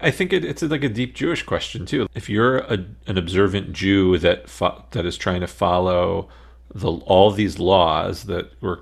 I 0.00 0.10
think 0.10 0.32
it, 0.32 0.44
it's 0.44 0.62
like 0.62 0.84
a 0.84 0.88
deep 0.88 1.14
Jewish 1.14 1.42
question 1.42 1.86
too. 1.86 2.06
If 2.14 2.28
you're 2.28 2.58
a, 2.58 2.84
an 3.06 3.16
observant 3.16 3.72
Jew 3.72 4.18
that 4.18 4.48
fo- 4.48 4.84
that 4.90 5.06
is 5.06 5.16
trying 5.16 5.40
to 5.40 5.46
follow 5.46 6.28
the 6.74 6.92
all 6.92 7.30
these 7.30 7.58
laws 7.58 8.24
that 8.24 8.52
were 8.62 8.80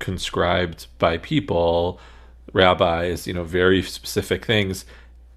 conscribed 0.00 0.88
by 0.98 1.18
people, 1.18 2.00
rabbis, 2.52 3.28
you 3.28 3.32
know, 3.32 3.44
very 3.44 3.80
specific 3.80 4.44
things 4.44 4.84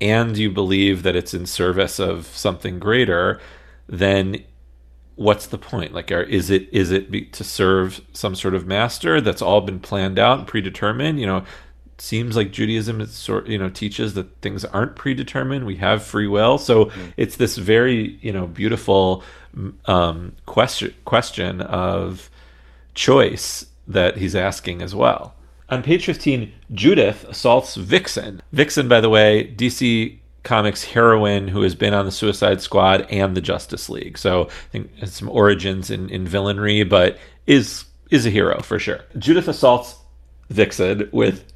and 0.01 0.37
you 0.37 0.51
believe 0.51 1.03
that 1.03 1.15
it's 1.15 1.33
in 1.33 1.45
service 1.45 1.99
of 1.99 2.27
something 2.27 2.79
greater, 2.79 3.39
then 3.87 4.43
what's 5.15 5.47
the 5.47 5.57
point? 5.57 5.93
Like, 5.93 6.11
are, 6.11 6.23
is 6.23 6.49
it 6.49 6.67
is 6.71 6.91
it 6.91 7.09
be, 7.09 7.25
to 7.25 7.43
serve 7.43 8.01
some 8.13 8.35
sort 8.35 8.53
of 8.55 8.67
master 8.67 9.21
that's 9.21 9.41
all 9.41 9.61
been 9.61 9.79
planned 9.79 10.19
out 10.19 10.39
and 10.39 10.47
predetermined? 10.47 11.19
You 11.19 11.25
know, 11.25 11.45
seems 11.97 12.35
like 12.35 12.51
Judaism 12.51 13.01
is 13.01 13.13
sort 13.13 13.47
you 13.47 13.57
know 13.57 13.69
teaches 13.69 14.13
that 14.15 14.41
things 14.41 14.65
aren't 14.65 14.95
predetermined. 14.95 15.65
We 15.65 15.77
have 15.77 16.03
free 16.03 16.27
will, 16.27 16.57
so 16.57 16.85
mm-hmm. 16.85 17.09
it's 17.17 17.37
this 17.37 17.57
very 17.57 18.17
you 18.21 18.31
know 18.31 18.47
beautiful 18.47 19.23
um, 19.85 20.35
question 20.45 20.93
question 21.05 21.61
of 21.61 22.29
choice 22.93 23.65
that 23.87 24.17
he's 24.17 24.35
asking 24.35 24.81
as 24.81 24.93
well. 24.93 25.35
On 25.69 25.81
page 25.81 26.05
15, 26.05 26.51
Judith 26.73 27.25
assaults 27.27 27.75
Vixen. 27.75 28.41
Vixen, 28.51 28.87
by 28.87 29.01
the 29.01 29.09
way, 29.09 29.53
DC 29.55 30.19
Comics 30.43 30.83
heroine 30.83 31.47
who 31.47 31.63
has 31.63 31.73
been 31.73 31.95
on 31.95 32.05
the 32.05 32.11
Suicide 32.11 32.61
Squad 32.61 33.07
and 33.09 33.35
the 33.35 33.41
Justice 33.41 33.89
League. 33.89 34.15
So 34.15 34.43
I 34.43 34.69
think 34.71 34.95
has 34.99 35.11
some 35.11 35.29
origins 35.29 35.89
in, 35.89 36.07
in 36.09 36.27
villainry, 36.27 36.87
but 36.87 37.17
is 37.47 37.85
is 38.11 38.27
a 38.27 38.29
hero 38.29 38.61
for 38.61 38.77
sure. 38.77 38.99
Judith 39.17 39.47
assaults 39.47 39.95
Vixen 40.51 41.09
with 41.11 41.51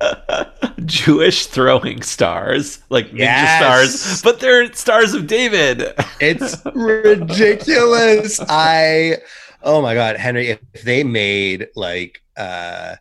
Jewish 0.84 1.46
throwing 1.46 2.02
stars, 2.02 2.80
like 2.90 3.10
ninja 3.10 3.56
stars, 3.56 4.22
but 4.22 4.40
they're 4.40 4.70
stars 4.74 5.14
of 5.14 5.26
David. 5.26 5.94
it's 6.20 6.60
ridiculous. 6.74 8.38
I 8.50 9.16
oh 9.62 9.80
my 9.80 9.94
god, 9.94 10.16
Henry, 10.16 10.48
if 10.48 10.60
they 10.84 11.04
made 11.04 11.68
like 11.74 12.22
uh 12.36 12.96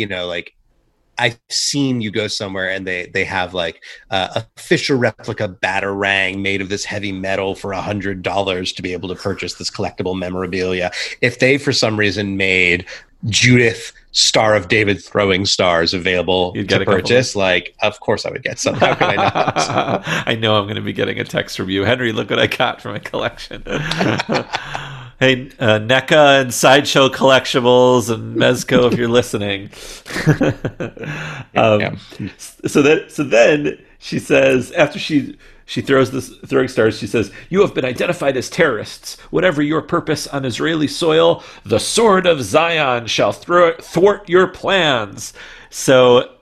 you 0.00 0.06
know, 0.06 0.26
like 0.26 0.54
I've 1.18 1.38
seen 1.50 2.00
you 2.00 2.10
go 2.10 2.28
somewhere 2.28 2.70
and 2.70 2.86
they 2.86 3.10
they 3.12 3.24
have 3.24 3.52
like 3.52 3.84
uh, 4.10 4.28
a 4.36 4.60
Fisher 4.60 4.96
replica 4.96 5.48
batarang 5.48 6.40
made 6.40 6.62
of 6.62 6.70
this 6.70 6.86
heavy 6.86 7.12
metal 7.12 7.54
for 7.54 7.72
a 7.72 7.80
hundred 7.82 8.22
dollars 8.22 8.72
to 8.72 8.82
be 8.82 8.94
able 8.94 9.10
to 9.10 9.14
purchase 9.14 9.54
this 9.54 9.70
collectible 9.70 10.18
memorabilia. 10.18 10.90
If 11.20 11.38
they 11.38 11.58
for 11.58 11.72
some 11.72 11.98
reason 11.98 12.38
made 12.38 12.86
Judith 13.26 13.92
Star 14.12 14.56
of 14.56 14.68
David 14.68 15.04
throwing 15.04 15.44
stars 15.44 15.92
available 15.92 16.52
You'd 16.54 16.70
to 16.70 16.84
purchase, 16.86 17.36
like 17.36 17.74
of 17.82 18.00
course 18.00 18.24
I 18.24 18.30
would 18.30 18.42
get 18.42 18.58
some. 18.58 18.76
How 18.76 18.94
could 18.94 19.08
I 19.08 19.16
not? 19.16 20.02
I 20.26 20.34
know 20.36 20.56
I'm 20.56 20.64
going 20.64 20.76
to 20.76 20.82
be 20.82 20.94
getting 20.94 21.20
a 21.20 21.24
text 21.24 21.54
from 21.58 21.68
you, 21.68 21.84
Henry. 21.84 22.12
Look 22.12 22.30
what 22.30 22.38
I 22.38 22.46
got 22.46 22.80
from 22.80 22.96
a 22.96 23.00
collection. 23.00 23.62
Hey, 25.20 25.50
uh, 25.58 25.78
NECA 25.78 26.40
and 26.40 26.54
Sideshow 26.54 27.10
Collectibles 27.10 28.08
and 28.08 28.38
Mezco, 28.38 28.90
if 28.90 28.98
you're 28.98 29.06
listening. 29.06 29.68
um, 31.54 31.78
yeah. 31.78 31.94
So 32.38 32.80
that 32.80 33.12
so 33.12 33.24
then 33.24 33.78
she 33.98 34.18
says 34.18 34.72
after 34.72 34.98
she 34.98 35.36
she 35.66 35.82
throws 35.82 36.10
this 36.10 36.30
throwing 36.46 36.68
stars. 36.68 36.98
She 36.98 37.06
says, 37.06 37.30
"You 37.50 37.60
have 37.60 37.74
been 37.74 37.84
identified 37.84 38.38
as 38.38 38.48
terrorists. 38.48 39.20
Whatever 39.28 39.60
your 39.60 39.82
purpose 39.82 40.26
on 40.26 40.46
Israeli 40.46 40.88
soil, 40.88 41.44
the 41.66 41.78
sword 41.78 42.26
of 42.26 42.40
Zion 42.40 43.06
shall 43.06 43.32
thwart 43.32 44.26
your 44.26 44.46
plans." 44.46 45.34
So 45.68 46.32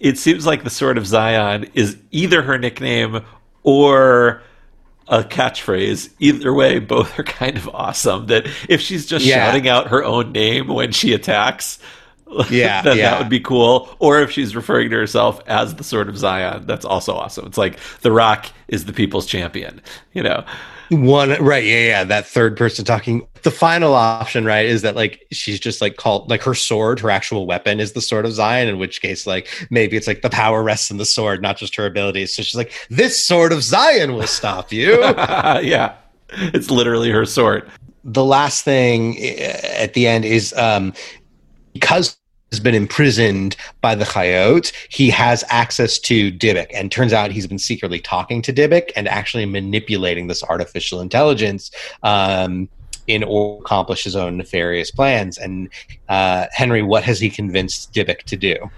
it 0.00 0.16
seems 0.16 0.46
like 0.46 0.64
the 0.64 0.70
sword 0.70 0.96
of 0.96 1.06
Zion 1.06 1.66
is 1.74 1.98
either 2.12 2.40
her 2.40 2.56
nickname 2.56 3.20
or 3.62 4.40
a 5.08 5.22
catchphrase. 5.22 6.10
Either 6.18 6.52
way, 6.52 6.78
both 6.78 7.18
are 7.18 7.24
kind 7.24 7.56
of 7.56 7.68
awesome. 7.68 8.26
That 8.26 8.46
if 8.68 8.80
she's 8.80 9.06
just 9.06 9.24
yeah. 9.24 9.46
shouting 9.46 9.68
out 9.68 9.88
her 9.88 10.04
own 10.04 10.32
name 10.32 10.68
when 10.68 10.92
she 10.92 11.12
attacks, 11.14 11.78
yeah, 12.50 12.82
then 12.82 12.98
yeah. 12.98 13.10
that 13.10 13.18
would 13.18 13.28
be 13.28 13.40
cool. 13.40 13.94
Or 13.98 14.20
if 14.20 14.30
she's 14.30 14.54
referring 14.54 14.90
to 14.90 14.96
herself 14.96 15.40
as 15.46 15.74
the 15.74 15.84
Sword 15.84 16.08
of 16.08 16.18
Zion, 16.18 16.66
that's 16.66 16.84
also 16.84 17.14
awesome. 17.14 17.46
It's 17.46 17.58
like 17.58 17.78
The 18.02 18.12
Rock 18.12 18.46
is 18.68 18.84
the 18.84 18.92
people's 18.92 19.26
champion, 19.26 19.80
you 20.12 20.22
know. 20.22 20.44
One 20.90 21.30
right, 21.42 21.64
yeah, 21.64 21.86
yeah. 21.86 22.04
That 22.04 22.26
third 22.26 22.56
person 22.56 22.84
talking. 22.84 23.26
The 23.42 23.50
final 23.50 23.94
option, 23.94 24.44
right, 24.44 24.66
is 24.66 24.82
that 24.82 24.96
like 24.96 25.26
she's 25.30 25.60
just 25.60 25.80
like 25.80 25.96
called 25.96 26.28
like 26.30 26.42
her 26.42 26.54
sword, 26.54 27.00
her 27.00 27.10
actual 27.10 27.46
weapon 27.46 27.78
is 27.78 27.92
the 27.92 28.00
sword 28.00 28.24
of 28.24 28.32
Zion. 28.32 28.68
In 28.68 28.78
which 28.78 29.00
case, 29.00 29.26
like 29.26 29.48
maybe 29.70 29.96
it's 29.96 30.06
like 30.06 30.22
the 30.22 30.30
power 30.30 30.62
rests 30.62 30.90
in 30.90 30.96
the 30.96 31.04
sword, 31.04 31.42
not 31.42 31.56
just 31.56 31.76
her 31.76 31.86
abilities. 31.86 32.34
So 32.34 32.42
she's 32.42 32.56
like, 32.56 32.72
"This 32.90 33.24
sword 33.24 33.52
of 33.52 33.62
Zion 33.62 34.14
will 34.14 34.26
stop 34.26 34.72
you." 34.72 35.00
yeah, 35.00 35.94
it's 36.30 36.70
literally 36.70 37.10
her 37.10 37.26
sword. 37.26 37.70
The 38.04 38.24
last 38.24 38.64
thing 38.64 39.16
eh, 39.18 39.60
at 39.82 39.94
the 39.94 40.06
end 40.06 40.24
is 40.24 40.52
um, 40.54 40.92
because 41.74 42.17
has 42.50 42.60
been 42.60 42.74
imprisoned 42.74 43.56
by 43.80 43.94
the 43.94 44.04
Chayot, 44.04 44.72
he 44.88 45.10
has 45.10 45.44
access 45.48 45.98
to 45.98 46.32
Dybbuk. 46.32 46.68
And 46.72 46.90
turns 46.90 47.12
out 47.12 47.30
he's 47.30 47.46
been 47.46 47.58
secretly 47.58 48.00
talking 48.00 48.42
to 48.42 48.52
Dybbuk 48.52 48.90
and 48.96 49.06
actually 49.06 49.46
manipulating 49.46 50.26
this 50.28 50.42
artificial 50.42 51.00
intelligence 51.00 51.70
um, 52.02 52.68
in 53.06 53.22
order 53.22 53.56
to 53.56 53.60
accomplish 53.62 54.04
his 54.04 54.16
own 54.16 54.36
nefarious 54.36 54.90
plans. 54.90 55.38
And 55.38 55.68
uh, 56.08 56.46
Henry, 56.52 56.82
what 56.82 57.04
has 57.04 57.20
he 57.20 57.30
convinced 57.30 57.92
Dybbuk 57.92 58.22
to 58.24 58.36
do? 58.36 58.70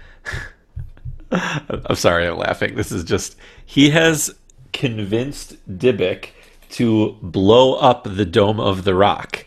I'm 1.31 1.95
sorry, 1.95 2.27
I'm 2.27 2.37
laughing. 2.37 2.75
This 2.75 2.91
is 2.91 3.05
just, 3.05 3.37
he 3.65 3.89
has 3.91 4.35
convinced 4.73 5.55
Dybbuk 5.77 6.29
to 6.71 7.17
blow 7.21 7.75
up 7.75 8.03
the 8.03 8.25
Dome 8.25 8.59
of 8.59 8.83
the 8.83 8.95
Rock. 8.95 9.45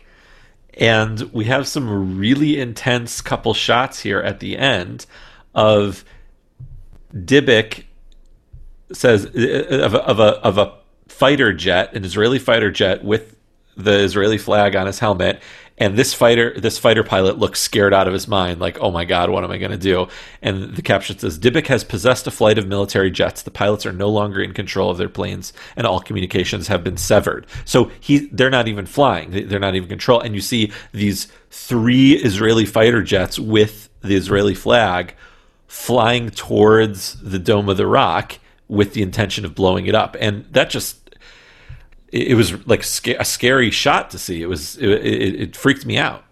And 0.77 1.21
we 1.33 1.45
have 1.45 1.67
some 1.67 2.17
really 2.17 2.59
intense 2.59 3.21
couple 3.21 3.53
shots 3.53 3.99
here 3.99 4.19
at 4.19 4.39
the 4.39 4.57
end 4.57 5.05
of 5.53 6.03
Dybbuk 7.13 7.85
says 8.91 9.25
of 9.25 9.33
a, 9.33 10.03
of 10.03 10.19
a 10.19 10.23
of 10.43 10.57
a 10.57 10.73
fighter 11.07 11.53
jet, 11.53 11.93
an 11.93 12.03
Israeli 12.03 12.39
fighter 12.39 12.71
jet 12.71 13.03
with 13.03 13.35
the 13.77 13.99
Israeli 13.99 14.37
flag 14.37 14.75
on 14.75 14.87
his 14.87 14.99
helmet, 14.99 15.41
and 15.77 15.97
this 15.97 16.13
fighter 16.13 16.57
this 16.59 16.77
fighter 16.77 17.03
pilot 17.03 17.37
looks 17.37 17.59
scared 17.59 17.93
out 17.93 18.07
of 18.07 18.13
his 18.13 18.27
mind 18.27 18.59
like 18.59 18.77
oh 18.79 18.91
my 18.91 19.03
god 19.03 19.29
what 19.29 19.43
am 19.43 19.51
i 19.51 19.57
going 19.57 19.71
to 19.71 19.77
do? 19.77 20.07
And 20.41 20.75
the 20.75 20.81
caption 20.81 21.17
says 21.17 21.39
Dybbuk 21.39 21.67
has 21.67 21.83
possessed 21.83 22.27
a 22.27 22.31
flight 22.31 22.57
of 22.57 22.67
military 22.67 23.11
jets. 23.11 23.41
The 23.41 23.51
pilots 23.51 23.85
are 23.85 23.91
no 23.91 24.09
longer 24.09 24.41
in 24.41 24.53
control 24.53 24.89
of 24.89 24.97
their 24.97 25.09
planes 25.09 25.53
and 25.75 25.85
all 25.85 25.99
communications 25.99 26.67
have 26.67 26.83
been 26.83 26.97
severed. 26.97 27.45
So 27.65 27.91
he 27.99 28.27
they're 28.27 28.49
not 28.49 28.67
even 28.67 28.85
flying. 28.85 29.31
They're 29.31 29.59
not 29.59 29.75
even 29.75 29.89
control. 29.89 30.19
And 30.19 30.35
you 30.35 30.41
see 30.41 30.71
these 30.91 31.27
three 31.49 32.13
israeli 32.13 32.65
fighter 32.65 33.01
jets 33.01 33.39
with 33.39 33.89
the 34.01 34.15
israeli 34.15 34.55
flag 34.55 35.15
flying 35.67 36.29
towards 36.29 37.19
the 37.21 37.39
dome 37.39 37.69
of 37.69 37.77
the 37.77 37.87
rock 37.87 38.39
with 38.67 38.93
the 38.93 39.01
intention 39.01 39.45
of 39.45 39.55
blowing 39.55 39.85
it 39.85 39.95
up. 39.95 40.15
And 40.19 40.45
that 40.51 40.69
just 40.69 41.04
it, 42.11 42.35
was 42.35 42.65
like 42.67 42.81
a 43.07 43.25
scary 43.25 43.71
shot 43.71 44.09
to 44.11 44.19
see. 44.19 44.41
It 44.41 44.47
was 44.47 44.77
it, 44.77 44.89
it, 44.89 45.41
it 45.41 45.55
freaked 45.55 45.85
me 45.85 45.97
out. 45.97 46.23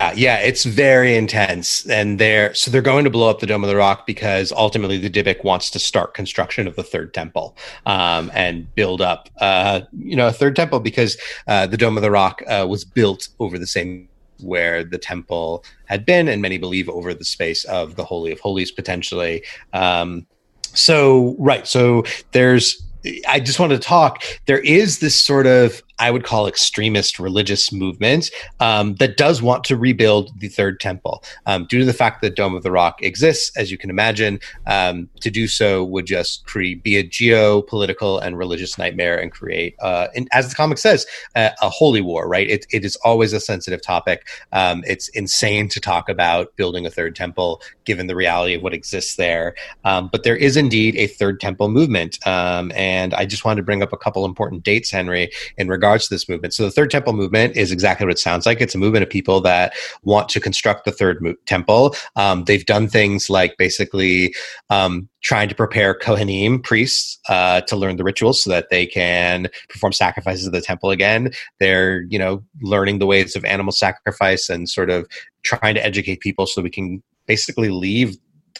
Uh, 0.00 0.12
yeah, 0.14 0.38
it's 0.38 0.64
very 0.64 1.16
intense, 1.16 1.84
and 1.90 2.20
they're 2.20 2.54
so 2.54 2.70
they're 2.70 2.80
going 2.80 3.02
to 3.02 3.10
blow 3.10 3.28
up 3.28 3.40
the 3.40 3.46
Dome 3.46 3.64
of 3.64 3.68
the 3.68 3.74
Rock 3.74 4.06
because 4.06 4.52
ultimately 4.52 4.96
the 4.96 5.10
Dybbuk 5.10 5.42
wants 5.42 5.70
to 5.70 5.80
start 5.80 6.14
construction 6.14 6.68
of 6.68 6.76
the 6.76 6.84
third 6.84 7.12
temple 7.12 7.56
um, 7.84 8.30
and 8.32 8.72
build 8.76 9.02
up, 9.02 9.28
uh, 9.38 9.80
you 9.98 10.14
know, 10.14 10.28
a 10.28 10.32
third 10.32 10.54
temple 10.54 10.78
because 10.78 11.18
uh, 11.48 11.66
the 11.66 11.76
Dome 11.76 11.96
of 11.96 12.02
the 12.02 12.12
Rock 12.12 12.42
uh, 12.46 12.64
was 12.68 12.84
built 12.84 13.28
over 13.40 13.58
the 13.58 13.66
same 13.66 14.08
where 14.40 14.84
the 14.84 14.98
temple 14.98 15.64
had 15.86 16.06
been, 16.06 16.28
and 16.28 16.40
many 16.40 16.58
believe 16.58 16.88
over 16.88 17.12
the 17.12 17.24
space 17.24 17.64
of 17.64 17.96
the 17.96 18.04
Holy 18.04 18.30
of 18.30 18.38
Holies 18.38 18.70
potentially. 18.70 19.42
Um, 19.72 20.28
so 20.74 21.34
right, 21.40 21.66
so 21.66 22.04
there's 22.30 22.80
I 23.26 23.40
just 23.40 23.60
want 23.60 23.72
to 23.72 23.78
talk. 23.78 24.22
There 24.46 24.58
is 24.58 24.98
this 24.98 25.18
sort 25.18 25.46
of 25.46 25.82
I 25.98 26.10
would 26.10 26.24
call 26.24 26.46
extremist 26.46 27.18
religious 27.18 27.72
movement 27.72 28.30
um, 28.60 28.94
that 28.96 29.16
does 29.16 29.42
want 29.42 29.64
to 29.64 29.76
rebuild 29.76 30.38
the 30.38 30.48
third 30.48 30.80
temple 30.80 31.24
um, 31.46 31.66
due 31.66 31.78
to 31.78 31.84
the 31.84 31.92
fact 31.92 32.22
that 32.22 32.36
Dome 32.36 32.54
of 32.54 32.62
the 32.62 32.70
Rock 32.70 33.02
exists, 33.02 33.56
as 33.56 33.70
you 33.70 33.78
can 33.78 33.90
imagine. 33.90 34.40
Um, 34.66 35.08
to 35.20 35.30
do 35.30 35.48
so 35.48 35.84
would 35.84 36.06
just 36.06 36.44
create 36.46 36.82
be 36.82 36.96
a 36.96 37.04
geopolitical 37.04 38.22
and 38.22 38.38
religious 38.38 38.78
nightmare 38.78 39.18
and 39.18 39.32
create, 39.32 39.74
uh, 39.80 40.08
and 40.14 40.28
as 40.32 40.48
the 40.48 40.54
comic 40.54 40.78
says, 40.78 41.06
uh, 41.34 41.50
a 41.60 41.68
holy 41.68 42.00
war. 42.00 42.28
Right? 42.28 42.48
It, 42.48 42.66
it 42.70 42.84
is 42.84 42.96
always 42.96 43.32
a 43.32 43.40
sensitive 43.40 43.82
topic. 43.82 44.26
Um, 44.52 44.84
it's 44.86 45.08
insane 45.08 45.68
to 45.70 45.80
talk 45.80 46.08
about 46.08 46.54
building 46.56 46.86
a 46.86 46.90
third 46.90 47.16
temple 47.16 47.60
given 47.84 48.06
the 48.06 48.14
reality 48.16 48.54
of 48.54 48.62
what 48.62 48.74
exists 48.74 49.16
there. 49.16 49.54
Um, 49.84 50.08
but 50.12 50.22
there 50.22 50.36
is 50.36 50.56
indeed 50.56 50.96
a 50.96 51.06
third 51.06 51.40
temple 51.40 51.68
movement, 51.68 52.24
um, 52.26 52.70
and 52.74 53.14
I 53.14 53.24
just 53.26 53.44
wanted 53.44 53.56
to 53.56 53.62
bring 53.64 53.82
up 53.82 53.92
a 53.92 53.96
couple 53.96 54.24
important 54.24 54.62
dates, 54.62 54.90
Henry, 54.90 55.30
in 55.56 55.68
regard 55.68 55.87
regards 55.88 56.08
to 56.08 56.14
this 56.14 56.28
movement. 56.28 56.54
So 56.54 56.64
the 56.64 56.70
Third 56.70 56.90
Temple 56.90 57.14
movement 57.14 57.56
is 57.56 57.72
exactly 57.72 58.04
what 58.04 58.12
it 58.12 58.18
sounds 58.18 58.44
like. 58.44 58.60
It's 58.60 58.74
a 58.74 58.78
movement 58.78 59.02
of 59.02 59.10
people 59.10 59.40
that 59.40 59.72
want 60.02 60.28
to 60.30 60.40
construct 60.40 60.84
the 60.84 60.92
Third 60.92 61.22
mo- 61.22 61.34
Temple. 61.46 61.94
Um, 62.16 62.44
they've 62.44 62.64
done 62.66 62.88
things 62.88 63.30
like 63.30 63.56
basically 63.56 64.34
um, 64.68 65.08
trying 65.22 65.48
to 65.48 65.54
prepare 65.54 65.98
Kohanim 65.98 66.62
priests 66.62 67.18
uh, 67.28 67.62
to 67.62 67.76
learn 67.76 67.96
the 67.96 68.04
rituals 68.04 68.42
so 68.42 68.50
that 68.50 68.68
they 68.70 68.86
can 68.86 69.48
perform 69.70 69.92
sacrifices 69.92 70.46
at 70.46 70.52
the 70.52 70.60
temple 70.60 70.90
again. 70.90 71.30
They're 71.58 72.02
you 72.10 72.18
know 72.18 72.44
learning 72.60 72.98
the 72.98 73.06
ways 73.06 73.34
of 73.34 73.44
animal 73.44 73.72
sacrifice 73.72 74.48
and 74.48 74.68
sort 74.68 74.90
of 74.90 75.08
trying 75.42 75.74
to 75.74 75.84
educate 75.84 76.20
people 76.20 76.46
so 76.46 76.62
we 76.62 76.70
can 76.70 77.02
basically 77.26 77.70
leave 77.70 78.16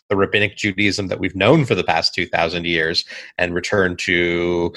the 0.09 0.17
rabbinic 0.17 0.57
Judaism 0.57 1.09
that 1.09 1.21
we've 1.21 1.37
known 1.37 1.65
for 1.65 1.75
the 1.75 1.85
past 1.85 2.15
2,000 2.15 2.65
years 2.65 3.05
and 3.37 3.55
return 3.55 3.97
to 3.97 4.73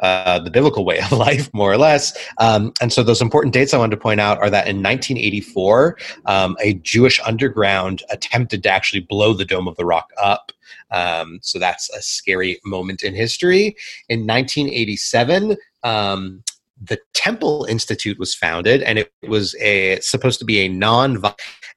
uh, 0.00 0.38
the 0.40 0.50
biblical 0.50 0.84
way 0.84 0.98
of 1.10 1.12
life, 1.12 1.52
more 1.52 1.72
or 1.72 1.78
less. 1.78 2.16
Um, 2.38 2.72
and 2.80 2.92
so, 2.92 3.02
those 3.02 3.22
important 3.22 3.54
dates 3.54 3.74
I 3.74 3.78
wanted 3.78 3.96
to 3.96 4.02
point 4.02 4.20
out 4.20 4.38
are 4.38 4.50
that 4.50 4.66
in 4.66 4.76
1984, 4.76 5.98
um, 6.26 6.56
a 6.60 6.74
Jewish 6.74 7.20
underground 7.24 8.02
attempted 8.10 8.62
to 8.64 8.70
actually 8.70 9.00
blow 9.00 9.32
the 9.32 9.44
Dome 9.44 9.68
of 9.68 9.76
the 9.76 9.86
Rock 9.86 10.10
up. 10.22 10.52
Um, 10.90 11.38
so, 11.42 11.58
that's 11.58 11.90
a 11.90 12.02
scary 12.02 12.60
moment 12.64 13.02
in 13.02 13.14
history. 13.14 13.76
In 14.08 14.26
1987, 14.26 15.56
um, 15.82 16.42
the 16.80 16.98
Temple 17.14 17.66
Institute 17.68 18.18
was 18.18 18.34
founded, 18.34 18.82
and 18.82 18.98
it 18.98 19.12
was 19.28 19.54
a 19.60 19.98
supposed 20.00 20.38
to 20.40 20.44
be 20.44 20.60
a 20.60 20.68
non 20.68 21.22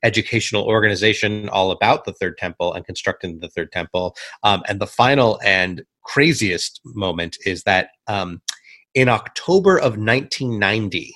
educational 0.04 0.64
organization 0.64 1.50
all 1.50 1.72
about 1.72 2.06
the 2.06 2.14
Third 2.14 2.38
Temple 2.38 2.74
and 2.74 2.86
constructing 2.86 3.40
the 3.40 3.50
Third 3.50 3.72
Temple. 3.72 4.16
Um, 4.44 4.64
and 4.68 4.80
the 4.80 4.88
final 4.88 5.40
and 5.44 5.84
craziest 6.04 6.82
moment 6.86 7.38
is 7.46 7.64
that 7.64 7.90
um, 8.08 8.42
in 8.94 9.10
October 9.10 9.78
of 9.78 9.98
1990, 9.98 11.14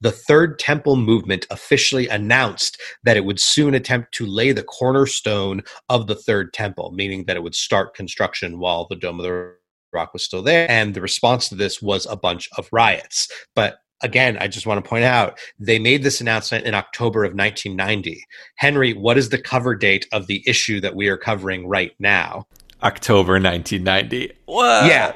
the 0.00 0.12
Third 0.12 0.58
Temple 0.58 0.96
movement 0.96 1.46
officially 1.50 2.08
announced 2.08 2.80
that 3.04 3.16
it 3.16 3.24
would 3.24 3.40
soon 3.40 3.74
attempt 3.74 4.12
to 4.14 4.26
lay 4.26 4.52
the 4.52 4.62
cornerstone 4.62 5.62
of 5.88 6.06
the 6.06 6.14
Third 6.14 6.52
Temple, 6.52 6.92
meaning 6.92 7.24
that 7.26 7.36
it 7.36 7.42
would 7.42 7.54
start 7.54 7.94
construction 7.94 8.58
while 8.58 8.86
the 8.88 8.96
Dome 8.96 9.20
of 9.20 9.24
the 9.24 9.54
Rock 9.92 10.12
was 10.12 10.24
still 10.24 10.42
there. 10.42 10.70
And 10.70 10.94
the 10.94 11.00
response 11.00 11.48
to 11.48 11.54
this 11.54 11.82
was 11.82 12.06
a 12.06 12.16
bunch 12.16 12.48
of 12.56 12.68
riots. 12.72 13.28
But 13.54 13.78
again, 14.02 14.36
I 14.38 14.48
just 14.48 14.66
want 14.66 14.82
to 14.82 14.88
point 14.88 15.04
out 15.04 15.38
they 15.58 15.78
made 15.78 16.02
this 16.02 16.20
announcement 16.20 16.64
in 16.64 16.74
October 16.74 17.24
of 17.24 17.34
1990. 17.34 18.24
Henry, 18.56 18.92
what 18.92 19.18
is 19.18 19.28
the 19.28 19.40
cover 19.40 19.74
date 19.74 20.06
of 20.12 20.26
the 20.26 20.42
issue 20.46 20.80
that 20.80 20.96
we 20.96 21.08
are 21.08 21.16
covering 21.16 21.68
right 21.68 21.92
now? 21.98 22.46
October 22.82 23.34
1990. 23.34 24.32
What? 24.46 24.86
Yeah, 24.86 25.14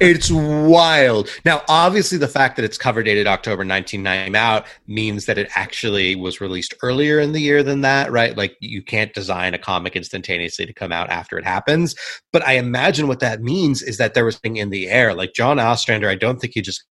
it's 0.00 0.30
wild. 0.30 1.28
Now, 1.44 1.62
obviously, 1.68 2.18
the 2.18 2.28
fact 2.28 2.56
that 2.56 2.64
it's 2.64 2.78
cover 2.78 3.02
dated 3.02 3.26
October 3.26 3.64
1990 3.64 4.36
out 4.36 4.66
means 4.86 5.26
that 5.26 5.38
it 5.38 5.48
actually 5.54 6.14
was 6.14 6.40
released 6.40 6.74
earlier 6.82 7.18
in 7.18 7.32
the 7.32 7.40
year 7.40 7.62
than 7.62 7.80
that, 7.80 8.12
right? 8.12 8.36
Like, 8.36 8.56
you 8.60 8.82
can't 8.82 9.12
design 9.14 9.54
a 9.54 9.58
comic 9.58 9.96
instantaneously 9.96 10.66
to 10.66 10.72
come 10.72 10.92
out 10.92 11.10
after 11.10 11.38
it 11.38 11.44
happens. 11.44 11.94
But 12.32 12.46
I 12.46 12.54
imagine 12.54 13.08
what 13.08 13.20
that 13.20 13.42
means 13.42 13.82
is 13.82 13.98
that 13.98 14.14
there 14.14 14.24
was 14.24 14.36
something 14.36 14.56
in 14.56 14.70
the 14.70 14.88
air. 14.88 15.14
Like 15.14 15.32
John 15.34 15.58
Ostrander, 15.58 16.08
I 16.08 16.14
don't 16.14 16.40
think 16.40 16.54
he 16.54 16.62
just 16.62 16.84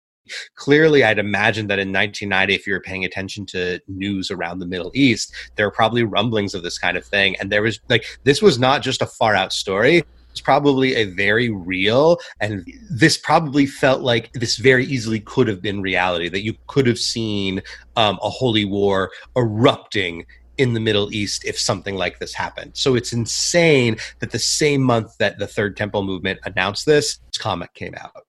clearly 0.55 1.03
i'd 1.03 1.19
imagine 1.19 1.67
that 1.67 1.79
in 1.79 1.89
1990 1.89 2.55
if 2.55 2.65
you 2.65 2.73
were 2.73 2.79
paying 2.79 3.05
attention 3.05 3.45
to 3.45 3.79
news 3.87 4.31
around 4.31 4.59
the 4.59 4.65
middle 4.65 4.91
east 4.95 5.33
there 5.55 5.67
were 5.67 5.71
probably 5.71 6.03
rumblings 6.03 6.53
of 6.53 6.63
this 6.63 6.79
kind 6.79 6.97
of 6.97 7.05
thing 7.05 7.35
and 7.39 7.51
there 7.51 7.61
was 7.61 7.79
like 7.89 8.05
this 8.23 8.41
was 8.41 8.57
not 8.57 8.81
just 8.81 9.01
a 9.01 9.05
far 9.05 9.35
out 9.35 9.53
story 9.53 10.03
it's 10.35 10.41
probably 10.41 10.95
a 10.95 11.05
very 11.05 11.49
real 11.49 12.19
and 12.41 12.67
this 12.91 13.17
probably 13.17 13.65
felt 13.65 14.01
like 14.01 14.33
this 14.33 14.57
very 14.57 14.85
easily 14.85 15.21
could 15.21 15.47
have 15.47 15.61
been 15.61 15.81
reality 15.81 16.27
that 16.27 16.43
you 16.43 16.53
could 16.67 16.85
have 16.85 16.99
seen 16.99 17.61
um, 17.95 18.19
a 18.21 18.29
holy 18.29 18.65
war 18.65 19.11
erupting 19.37 20.25
in 20.57 20.73
the 20.73 20.79
Middle 20.81 21.13
East 21.13 21.45
if 21.45 21.57
something 21.57 21.95
like 21.95 22.19
this 22.19 22.33
happened. 22.33 22.71
So 22.75 22.95
it's 22.95 23.13
insane 23.13 23.95
that 24.19 24.31
the 24.31 24.39
same 24.39 24.81
month 24.81 25.17
that 25.19 25.39
the 25.39 25.47
Third 25.47 25.77
Temple 25.77 26.03
movement 26.03 26.39
announced 26.43 26.85
this, 26.85 27.19
this 27.31 27.37
comic 27.37 27.73
came 27.73 27.95
out. 27.95 28.25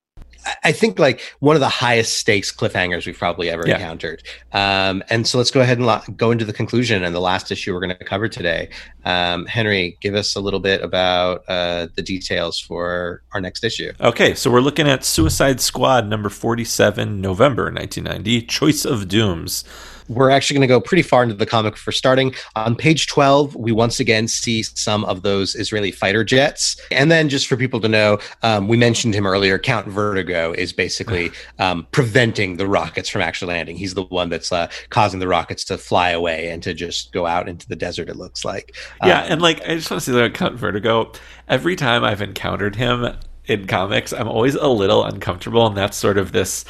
I 0.65 0.73
think 0.73 0.99
like 0.99 1.21
one 1.41 1.57
of 1.57 1.61
the 1.61 1.69
highest 1.69 2.19
stakes 2.19 2.53
cliffhangers 2.53 3.07
we've 3.07 3.19
probably 3.19 3.51
ever 3.51 3.67
yeah. 3.67 3.77
encountered. 3.77 4.23
Um, 4.53 5.03
and 5.11 5.27
so 5.27 5.39
let's 5.39 5.51
go 5.51 5.61
ahead 5.61 5.79
and 5.79 5.87
lo- 5.87 6.03
go 6.17 6.31
into 6.31 6.45
the 6.45 6.53
conclusion 6.53 7.03
and 7.05 7.15
the 7.15 7.21
last 7.21 7.51
issue 7.51 7.73
we're 7.73 7.81
going 7.81 7.97
to 7.97 8.05
cover 8.05 8.29
today. 8.29 8.69
Um, 9.05 9.47
Henry, 9.47 9.97
give 10.01 10.15
us 10.15 10.37
a 10.37 10.41
little 10.41 10.61
bit 10.61 10.83
about 10.83 11.45
uh, 11.49 11.89
the 11.95 12.03
details 12.03 12.61
for 12.61 13.23
our 13.33 13.41
next 13.41 13.65
issue. 13.65 13.93
Okay, 14.01 14.35
so 14.35 14.51
we're 14.51 14.61
looking 14.61 14.89
at 14.89 15.05
Suicide 15.05 15.61
Squad 15.61 16.09
number 16.09 16.29
47, 16.29 17.21
November 17.21 17.65
1990, 17.65 18.43
Choice 18.43 18.85
of 18.85 19.09
Dooms 19.09 19.65
we're 20.09 20.31
actually 20.31 20.55
going 20.55 20.69
to 20.69 20.73
go 20.73 20.81
pretty 20.81 21.03
far 21.03 21.23
into 21.23 21.35
the 21.35 21.47
comic 21.47 21.77
for 21.77 21.93
starting. 21.93 22.35
On 22.55 22.75
page 22.75 23.07
12, 23.07 23.57
we 23.57 23.73
once 23.73 24.01
again 24.01 24.29
see 24.29 24.63
some 24.63 25.05
of 25.05 25.23
those 25.23 25.55
Israeli 25.55 25.91
fighter 25.91 26.25
jets. 26.25 26.81
And 26.91 27.11
then, 27.11 27.29
just 27.29 27.47
for 27.47 27.57
people 27.57 27.81
to 27.81 27.89
know, 27.89 28.19
um, 28.43 28.69
we 28.69 28.77
mentioned 28.77 29.15
him 29.15 29.27
earlier. 29.27 29.59
Count 29.59 29.87
Vertigo 29.87 30.53
is 30.53 30.73
basically 30.73 31.31
um, 31.59 31.87
preventing 31.93 32.57
the 32.57 32.67
rockets 32.67 33.09
from 33.09 33.23
actually 33.23 33.55
landing. 33.55 33.77
He's 33.77 33.95
the 33.95 34.05
one 34.05 34.29
that's 34.29 34.53
uh, 34.53 34.69
causing 34.91 35.21
the 35.21 35.29
rockets 35.29 35.65
to 35.65 35.79
fly 35.79 36.11
away 36.11 36.49
and 36.51 36.63
to 36.63 36.75
just 36.75 37.13
go 37.13 37.27
out 37.27 37.49
into 37.49 37.69
the 37.69 37.77
desert, 37.77 38.09
it 38.09 38.17
looks 38.17 38.45
like. 38.45 38.77
Yeah. 39.05 39.23
Um, 39.23 39.33
and 39.33 39.43
like, 39.43 39.63
I 39.63 39.75
just 39.75 39.91
want 39.91 40.03
to 40.03 40.11
say 40.11 40.17
that 40.19 40.35
Count 40.35 40.57
Vertigo, 40.57 41.13
every 41.49 41.77
time 41.77 42.05
I've 42.05 42.23
encountered 42.23 42.77
him 42.77 43.17
in 43.47 43.67
comics, 43.67 44.13
I'm 44.13 44.29
always 44.29 44.55
a 44.55 44.69
little 44.69 45.05
uncomfortable. 45.05 45.67
And 45.67 45.77
that's 45.77 45.97
sort 45.97 46.19
of 46.19 46.33
this 46.33 46.65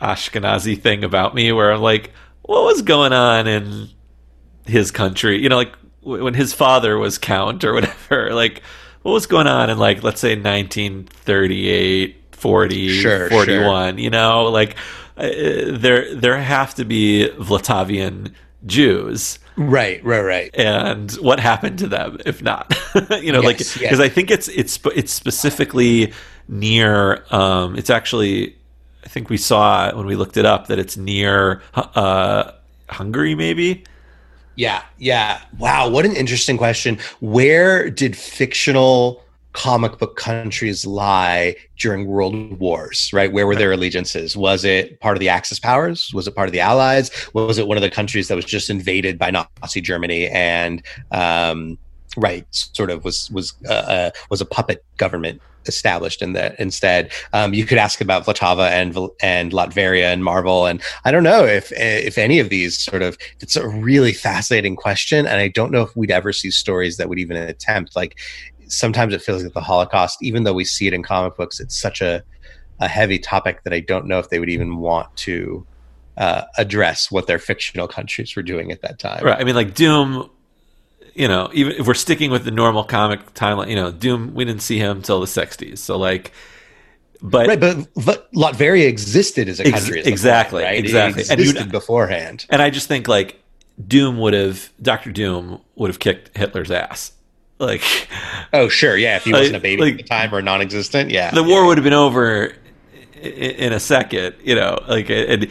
Ashkenazi 0.00 0.80
thing 0.80 1.04
about 1.04 1.34
me 1.34 1.52
where 1.52 1.72
I'm 1.72 1.80
like, 1.80 2.12
what 2.44 2.64
was 2.64 2.82
going 2.82 3.12
on 3.12 3.46
in 3.46 3.88
his 4.66 4.90
country? 4.90 5.42
You 5.42 5.48
know, 5.48 5.56
like 5.56 5.74
when 6.02 6.34
his 6.34 6.52
father 6.52 6.98
was 6.98 7.18
count 7.18 7.64
or 7.64 7.72
whatever. 7.72 8.32
Like, 8.34 8.62
what 9.02 9.12
was 9.12 9.26
going 9.26 9.46
on 9.46 9.70
in 9.70 9.78
like 9.78 10.02
let's 10.02 10.20
say 10.20 10.34
1938 10.34 12.20
40, 12.32 12.88
Sure, 13.00 13.30
41, 13.30 13.98
you 13.98 14.10
know, 14.10 14.44
like 14.44 14.76
uh, 15.16 15.28
there 15.68 16.14
there 16.14 16.38
have 16.38 16.74
to 16.74 16.84
be 16.84 17.30
Vlatavian 17.36 18.32
Jews. 18.66 19.38
Right, 19.56 20.04
right, 20.04 20.20
right. 20.20 20.50
And 20.54 21.12
what 21.12 21.38
happened 21.38 21.78
to 21.80 21.86
them 21.86 22.18
if 22.26 22.42
not? 22.42 22.74
you 23.22 23.32
know, 23.32 23.40
like 23.40 23.58
because 23.58 23.80
yes. 23.80 24.00
I 24.00 24.08
think 24.08 24.30
it's 24.30 24.48
it's 24.48 24.78
it's 24.94 25.12
specifically 25.12 26.12
near 26.48 27.24
um 27.30 27.76
it's 27.76 27.88
actually 27.88 28.56
I 29.04 29.08
think 29.08 29.28
we 29.28 29.36
saw 29.36 29.94
when 29.94 30.06
we 30.06 30.16
looked 30.16 30.36
it 30.36 30.46
up 30.46 30.66
that 30.68 30.78
it's 30.78 30.96
near 30.96 31.62
uh 31.74 32.52
Hungary 32.88 33.34
maybe. 33.34 33.84
Yeah, 34.56 34.82
yeah. 34.98 35.40
Wow, 35.58 35.88
what 35.90 36.04
an 36.04 36.14
interesting 36.14 36.56
question. 36.56 36.98
Where 37.20 37.90
did 37.90 38.16
fictional 38.16 39.24
comic 39.52 39.98
book 39.98 40.16
countries 40.16 40.84
lie 40.84 41.56
during 41.78 42.06
world 42.06 42.58
wars, 42.58 43.10
right? 43.12 43.32
Where 43.32 43.46
were 43.46 43.56
their 43.56 43.72
allegiances? 43.72 44.36
Was 44.36 44.64
it 44.64 45.00
part 45.00 45.16
of 45.16 45.20
the 45.20 45.28
Axis 45.28 45.58
powers? 45.58 46.10
Was 46.12 46.28
it 46.28 46.34
part 46.34 46.48
of 46.48 46.52
the 46.52 46.60
Allies? 46.60 47.10
Was 47.32 47.58
it 47.58 47.66
one 47.66 47.76
of 47.76 47.82
the 47.82 47.90
countries 47.90 48.28
that 48.28 48.34
was 48.34 48.44
just 48.44 48.68
invaded 48.68 49.18
by 49.18 49.30
Nazi 49.30 49.80
Germany 49.80 50.28
and 50.28 50.82
um, 51.10 51.78
right, 52.16 52.46
sort 52.50 52.90
of 52.90 53.04
was 53.04 53.30
was 53.30 53.54
uh, 53.68 53.72
uh, 53.72 54.10
was 54.28 54.40
a 54.40 54.46
puppet 54.46 54.84
government 54.98 55.40
established 55.68 56.22
in 56.22 56.32
that 56.32 56.58
instead 56.58 57.12
um, 57.32 57.54
you 57.54 57.64
could 57.64 57.78
ask 57.78 58.00
about 58.00 58.24
Vlatava 58.24 58.70
and 58.70 58.96
and 59.20 59.52
Latveria 59.52 60.12
and 60.12 60.24
Marvel 60.24 60.66
and 60.66 60.82
I 61.04 61.10
don't 61.10 61.22
know 61.22 61.44
if 61.44 61.72
if 61.72 62.18
any 62.18 62.38
of 62.38 62.48
these 62.48 62.78
sort 62.78 63.02
of 63.02 63.16
it's 63.40 63.56
a 63.56 63.68
really 63.68 64.12
fascinating 64.12 64.76
question 64.76 65.26
and 65.26 65.40
I 65.40 65.48
don't 65.48 65.72
know 65.72 65.82
if 65.82 65.96
we'd 65.96 66.10
ever 66.10 66.32
see 66.32 66.50
stories 66.50 66.96
that 66.96 67.08
would 67.08 67.18
even 67.18 67.36
attempt 67.36 67.96
like 67.96 68.18
sometimes 68.66 69.14
it 69.14 69.22
feels 69.22 69.42
like 69.42 69.52
the 69.52 69.60
Holocaust 69.60 70.22
even 70.22 70.44
though 70.44 70.54
we 70.54 70.64
see 70.64 70.86
it 70.86 70.94
in 70.94 71.02
comic 71.02 71.36
books 71.36 71.60
it's 71.60 71.76
such 71.76 72.00
a 72.00 72.22
a 72.80 72.88
heavy 72.88 73.18
topic 73.18 73.62
that 73.62 73.72
I 73.72 73.80
don't 73.80 74.06
know 74.06 74.18
if 74.18 74.30
they 74.30 74.40
would 74.40 74.50
even 74.50 74.78
want 74.78 75.14
to 75.18 75.66
uh, 76.16 76.42
address 76.58 77.10
what 77.10 77.26
their 77.26 77.38
fictional 77.38 77.88
countries 77.88 78.36
were 78.36 78.42
doing 78.42 78.70
at 78.72 78.82
that 78.82 78.98
time 78.98 79.24
Right. 79.24 79.40
I 79.40 79.44
mean, 79.44 79.54
like 79.54 79.74
Doom. 79.74 80.30
You 81.14 81.28
know, 81.28 81.48
even 81.52 81.74
if 81.74 81.86
we're 81.86 81.94
sticking 81.94 82.30
with 82.30 82.44
the 82.44 82.50
normal 82.50 82.82
comic 82.84 83.34
timeline, 83.34 83.68
you 83.68 83.76
know, 83.76 83.90
Doom. 83.92 84.34
We 84.34 84.44
didn't 84.44 84.62
see 84.62 84.78
him 84.78 85.00
till 85.02 85.20
the 85.20 85.26
'60s, 85.26 85.78
so 85.78 85.96
like, 85.96 86.32
but 87.22 87.46
Right, 87.46 87.60
but 87.60 87.76
V- 87.96 88.22
Latveria 88.34 88.88
existed 88.88 89.48
as 89.48 89.60
a 89.60 89.70
country, 89.70 90.02
exactly, 90.04 90.62
point, 90.62 90.72
right? 90.72 90.78
exactly. 90.84 91.22
It 91.22 91.30
And 91.30 91.40
you- 91.40 91.50
existed 91.50 91.70
beforehand. 91.72 92.46
and 92.50 92.60
I 92.60 92.70
just 92.70 92.88
think 92.88 93.06
like 93.06 93.40
Doom 93.86 94.18
would 94.18 94.34
have 94.34 94.70
Doctor 94.82 95.12
Doom 95.12 95.60
would 95.76 95.88
have 95.88 96.00
kicked 96.00 96.36
Hitler's 96.36 96.70
ass. 96.70 97.12
Like 97.60 97.82
Oh, 98.52 98.68
sure, 98.68 98.96
yeah. 98.96 99.14
If 99.16 99.24
he 99.24 99.32
Like- 99.32 99.40
wasn't 99.42 99.56
a 99.56 99.60
baby 99.60 99.82
like- 99.82 99.92
at 99.92 99.98
the 99.98 100.02
time 100.02 100.34
or 100.34 100.42
non-existent, 100.42 101.10
yeah. 101.10 101.30
the 101.30 101.44
war 101.44 101.64
would 101.66 101.78
have 101.78 101.84
been 101.84 101.92
over 101.92 102.52
i- 103.16 103.26
in 103.26 103.72
a 103.72 103.78
second. 103.80 104.34
You 104.42 104.56
know, 104.56 104.78
like 104.88 105.08
and 105.10 105.46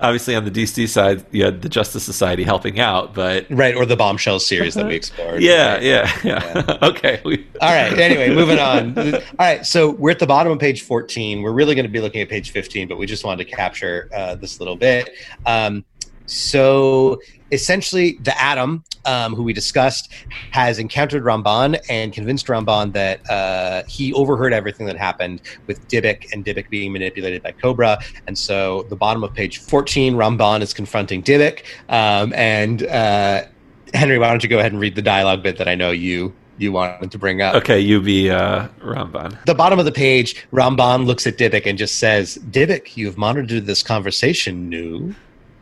obviously 0.00 0.34
on 0.34 0.44
the 0.44 0.50
DC 0.50 0.88
side, 0.88 1.24
you 1.30 1.44
had 1.44 1.62
the 1.62 1.68
Justice 1.68 2.04
Society 2.04 2.44
helping 2.44 2.80
out, 2.80 3.14
but 3.14 3.46
right, 3.50 3.74
or 3.74 3.86
the 3.86 3.96
bombshell 3.96 4.38
series 4.40 4.74
that 4.74 4.86
we 4.86 4.94
explored. 4.94 5.42
yeah, 5.42 5.74
right? 5.74 5.82
yeah, 5.82 6.18
yeah. 6.24 6.78
okay, 6.82 7.20
we, 7.24 7.46
All 7.60 7.74
right. 7.74 7.98
Anyway, 7.98 8.34
moving 8.34 8.58
on. 8.58 8.98
All 8.98 9.20
right. 9.38 9.64
So 9.66 9.90
we're 9.90 10.10
at 10.10 10.18
the 10.18 10.26
bottom 10.26 10.52
of 10.52 10.58
page 10.58 10.82
14. 10.82 11.42
We're 11.42 11.52
really 11.52 11.74
going 11.74 11.86
to 11.86 11.92
be 11.92 12.00
looking 12.00 12.20
at 12.20 12.28
page 12.28 12.50
15, 12.50 12.88
but 12.88 12.98
we 12.98 13.06
just 13.06 13.24
wanted 13.24 13.44
to 13.48 13.54
capture 13.54 14.08
uh, 14.14 14.34
this 14.34 14.60
little 14.60 14.76
bit. 14.76 15.10
Um, 15.46 15.84
so 16.26 17.20
essentially, 17.52 18.18
the 18.22 18.40
Atom, 18.40 18.82
um, 19.04 19.34
who 19.34 19.42
we 19.42 19.52
discussed, 19.52 20.12
has 20.50 20.78
encountered 20.78 21.22
Ramban 21.22 21.78
and 21.88 22.12
convinced 22.12 22.46
Ramban 22.46 22.92
that 22.94 23.28
uh, 23.30 23.82
he 23.86 24.12
overheard 24.14 24.52
everything 24.52 24.86
that 24.86 24.96
happened 24.96 25.42
with 25.66 25.86
Dybbuk 25.88 26.32
and 26.32 26.44
Dybbuk 26.44 26.68
being 26.70 26.92
manipulated 26.92 27.42
by 27.42 27.52
Cobra. 27.52 27.98
And 28.26 28.36
so, 28.36 28.84
the 28.84 28.96
bottom 28.96 29.22
of 29.22 29.32
page 29.34 29.58
14, 29.58 30.14
Ramban 30.14 30.62
is 30.62 30.74
confronting 30.74 31.22
Dybbuk. 31.22 31.62
Um, 31.88 32.32
and 32.32 32.82
uh, 32.84 33.44
Henry, 33.94 34.18
why 34.18 34.28
don't 34.28 34.42
you 34.42 34.48
go 34.48 34.58
ahead 34.58 34.72
and 34.72 34.80
read 34.80 34.96
the 34.96 35.02
dialogue 35.02 35.42
bit 35.42 35.58
that 35.58 35.68
I 35.68 35.74
know 35.74 35.90
you 35.90 36.34
you 36.58 36.70
wanted 36.70 37.10
to 37.10 37.18
bring 37.18 37.42
up? 37.42 37.54
okay, 37.56 37.80
you 37.80 38.00
be 38.00 38.30
uh, 38.30 38.68
Ramban. 38.80 39.42
the 39.46 39.54
bottom 39.54 39.78
of 39.78 39.84
the 39.84 39.92
page, 39.92 40.46
Ramban 40.52 41.06
looks 41.06 41.26
at 41.26 41.36
Dybbuk 41.36 41.66
and 41.66 41.76
just 41.76 41.98
says, 41.98 42.38
Dybbuk, 42.50 42.96
you've 42.96 43.18
monitored 43.18 43.66
this 43.66 43.82
conversation, 43.82 44.68
new. 44.68 45.14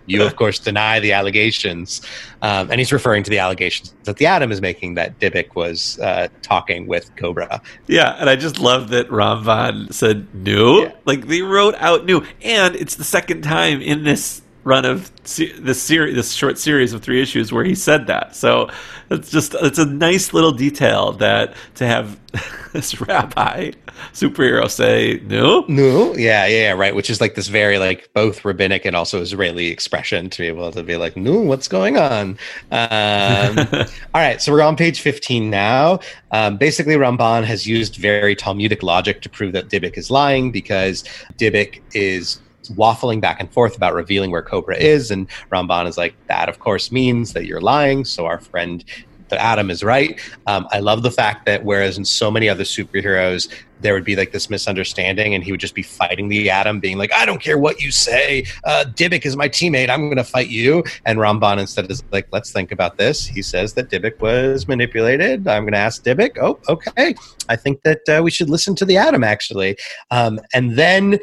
You, 0.07 0.25
of 0.25 0.37
course, 0.37 0.59
deny 0.59 0.99
the 0.99 1.13
allegations. 1.13 2.03
Um, 2.43 2.71
and 2.71 2.81
he's 2.81 2.93
referring 2.93 3.23
to 3.25 3.31
the 3.31 3.39
allegations 3.39 3.95
that 4.05 4.17
the 4.17 4.27
Atom 4.27 4.51
is 4.51 4.61
making 4.61 4.95
that 4.95 5.19
Dybbuk 5.21 5.55
was 5.55 5.99
uh, 6.01 6.29
talking 6.43 6.87
with 6.87 7.15
Cobra. 7.17 7.63
Yeah, 7.87 8.17
and 8.19 8.29
I 8.29 8.37
just 8.37 8.59
love 8.59 8.89
that 8.89 9.09
Ramban 9.09 9.93
said 9.93 10.35
new. 10.35 10.83
Yeah. 10.83 10.93
Like 11.05 11.27
they 11.27 11.43
wrote 11.43 11.75
out 11.77 12.05
new, 12.05 12.25
and 12.43 12.75
it's 12.75 12.97
the 12.97 13.05
second 13.05 13.43
time 13.43 13.81
in 13.81 14.05
this 14.05 14.43
run 14.65 14.85
of 14.85 15.11
se- 15.25 15.59
this 15.61 15.83
series, 15.83 16.15
this 16.15 16.33
short 16.33 16.59
series 16.59 16.93
of 16.93 17.03
three 17.03 17.23
issues 17.23 17.53
where 17.53 17.65
he 17.65 17.75
said 17.75 18.07
that. 18.07 18.37
So 18.37 18.71
it's 19.11 19.31
just 19.31 19.55
it's 19.55 19.79
a 19.79 19.87
nice 19.87 20.33
little 20.33 20.53
detail 20.53 21.13
that 21.13 21.55
to 21.77 21.87
have 21.87 22.19
this 22.73 23.01
rabbi 23.01 23.73
superhero 24.13 24.71
say 24.71 25.21
no, 25.25 25.65
No, 25.69 26.15
yeah, 26.15 26.47
yeah, 26.47 26.69
yeah, 26.69 26.73
right. 26.73 26.95
Which 26.95 27.11
is 27.11 27.21
like 27.21 27.35
this 27.35 27.49
very 27.49 27.79
like 27.79 28.09
both 28.15 28.45
rabbinic 28.45 28.85
and 28.85 28.95
also 28.95 29.21
Israeli 29.21 29.69
expression 29.69 30.31
to 30.31 30.43
be 30.43 30.47
able 30.49 30.71
to 30.73 30.83
be 30.83 30.97
like, 30.97 31.17
no, 31.17 31.41
what's 31.41 31.69
going 31.69 31.97
on? 31.97 32.39
Um, 32.71 33.59
all 34.15 34.21
right, 34.21 34.41
so 34.41 34.53
we're 34.53 34.63
on 34.63 34.77
page 34.77 35.01
15 35.01 35.51
now. 35.51 36.01
Um, 36.31 36.57
basically, 36.57 36.95
Ramban 36.95 37.45
has 37.45 37.67
used 37.67 37.97
very 37.97 38.35
Talmudic 38.35 38.83
logic 38.83 39.23
to 39.23 39.29
prove 39.29 39.53
that 39.53 39.69
Dybbuk 39.69 39.97
is 39.97 40.11
lying 40.11 40.51
because 40.53 41.05
Dybbuk 41.39 41.81
is 41.93 42.41
waffling 42.71 43.21
back 43.21 43.41
and 43.41 43.53
forth 43.53 43.77
about 43.77 43.95
revealing 43.95 44.31
where 44.31 44.43
Cobra 44.43 44.77
is, 44.77 45.11
and 45.11 45.29
Ramban 45.51 45.87
is 45.87 45.97
like, 45.97 46.14
that 46.27 46.49
of 46.49 46.59
course 46.59 46.91
means 46.93 47.33
that 47.33 47.47
you're 47.47 47.61
lying. 47.61 48.05
So 48.05 48.27
our 48.27 48.39
friend 48.39 48.85
the 49.31 49.41
Atom 49.41 49.71
is 49.71 49.83
right. 49.83 50.21
Um, 50.47 50.68
I 50.73 50.81
love 50.81 51.03
the 51.03 51.11
fact 51.11 51.47
that 51.47 51.64
whereas 51.64 51.97
in 51.97 52.05
so 52.05 52.31
many 52.31 52.49
other 52.49 52.64
superheroes 52.64 53.49
there 53.81 53.95
would 53.95 54.05
be 54.05 54.14
like 54.14 54.33
this 54.33 54.51
misunderstanding, 54.51 55.35
and 55.35 55.43
he 55.43 55.53
would 55.53 55.61
just 55.61 55.75
be 55.75 55.83
fighting 55.83 56.29
the 56.29 56.51
Atom, 56.51 56.81
being 56.81 56.99
like, 56.99 57.14
"I 57.14 57.25
don't 57.25 57.41
care 57.41 57.57
what 57.57 57.81
you 57.81 57.91
say. 57.91 58.45
Uh, 58.64 58.85
Dybbuk 58.87 59.25
is 59.25 59.37
my 59.37 59.49
teammate. 59.49 59.89
I'm 59.89 60.03
going 60.03 60.18
to 60.18 60.25
fight 60.25 60.49
you." 60.49 60.85
And 61.07 61.18
Ramban 61.18 61.59
instead 61.59 61.91
is 61.91 62.03
like, 62.11 62.29
"Let's 62.31 62.53
think 62.53 62.73
about 62.73 62.99
this." 62.99 63.27
He 63.27 63.41
says 63.41 63.73
that 63.75 63.89
Dybbuk 63.89 64.21
was 64.21 64.68
manipulated. 64.68 65.49
I'm 65.49 65.62
going 65.62 65.73
to 65.73 65.79
ask 65.79 66.05
Dybbuk. 66.05 66.37
Oh, 66.43 66.59
okay. 66.68 67.14
I 67.49 67.57
think 67.57 67.83
that 67.83 68.01
uh, 68.07 68.21
we 68.23 68.31
should 68.31 68.51
listen 68.51 68.75
to 68.75 68.85
the 68.85 68.99
Atom 68.99 69.25
actually. 69.25 69.79
Um, 70.11 70.41
and 70.53 70.77
then 70.77 71.18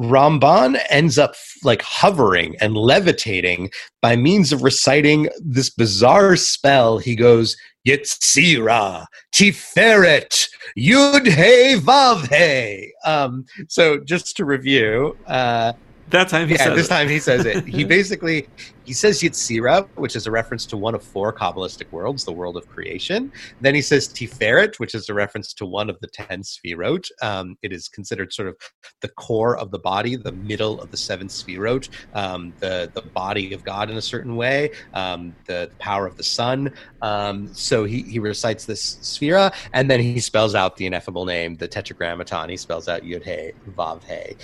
Ramban 0.00 0.80
ends 0.88 1.18
up 1.18 1.34
like 1.64 1.82
hovering 1.82 2.56
and 2.60 2.76
levitating 2.76 3.70
by 4.00 4.16
means 4.16 4.52
of 4.52 4.62
reciting 4.62 5.28
this 5.40 5.70
bizarre 5.70 6.36
spell. 6.36 6.98
He 6.98 7.14
goes, 7.14 7.56
Yetzira, 7.86 9.06
Tiferet, 9.34 10.48
Yud 10.78 11.26
He 11.26 11.80
Vav. 11.80 12.90
Um, 13.04 13.44
so 13.68 13.98
just 13.98 14.36
to 14.36 14.44
review, 14.44 15.16
uh, 15.26 15.72
that 16.12 16.28
time 16.28 16.48
he 16.48 16.54
yeah, 16.54 16.64
said 16.64 16.76
this 16.76 16.86
it. 16.86 16.90
time 16.90 17.08
he 17.08 17.18
says 17.18 17.44
it. 17.44 17.66
He 17.66 17.84
basically 17.98 18.48
he 18.84 18.92
says 18.92 19.20
Yetzira, 19.20 19.88
which 19.94 20.16
is 20.16 20.26
a 20.26 20.30
reference 20.30 20.66
to 20.66 20.76
one 20.76 20.94
of 20.94 21.02
four 21.02 21.32
Kabbalistic 21.32 21.90
worlds, 21.92 22.24
the 22.24 22.32
world 22.32 22.56
of 22.56 22.66
creation. 22.68 23.32
Then 23.60 23.74
he 23.74 23.82
says 23.82 24.08
Tiferet, 24.08 24.78
which 24.78 24.94
is 24.94 25.08
a 25.08 25.14
reference 25.14 25.52
to 25.54 25.66
one 25.66 25.88
of 25.88 25.98
the 26.00 26.08
ten 26.08 26.42
Sfirot. 26.42 27.06
Um, 27.22 27.56
it 27.62 27.72
is 27.72 27.88
considered 27.88 28.32
sort 28.32 28.48
of 28.48 28.56
the 29.00 29.08
core 29.08 29.56
of 29.56 29.70
the 29.70 29.78
body, 29.78 30.16
the 30.16 30.32
middle 30.32 30.80
of 30.80 30.90
the 30.90 30.96
seven 30.96 31.28
Sfirot, 31.28 31.88
um, 32.14 32.54
the 32.60 32.90
the 32.94 33.02
body 33.02 33.52
of 33.52 33.64
God 33.64 33.90
in 33.90 33.96
a 33.96 34.02
certain 34.02 34.36
way, 34.36 34.70
um, 34.94 35.34
the, 35.46 35.68
the 35.70 35.76
power 35.78 36.06
of 36.06 36.16
the 36.16 36.24
sun. 36.24 36.72
Um, 37.00 37.52
so 37.52 37.84
he 37.84 38.02
he 38.02 38.18
recites 38.18 38.64
this 38.64 38.96
Sphira, 38.96 39.52
and 39.72 39.90
then 39.90 40.00
he 40.00 40.20
spells 40.20 40.54
out 40.54 40.76
the 40.76 40.86
ineffable 40.86 41.24
name, 41.24 41.56
the 41.56 41.68
Tetragrammaton. 41.68 42.48
He 42.48 42.56
spells 42.56 42.88
out 42.88 43.02
Yud 43.02 43.24
He 43.24 43.52
Vav 43.70 44.02
He. 44.04 44.36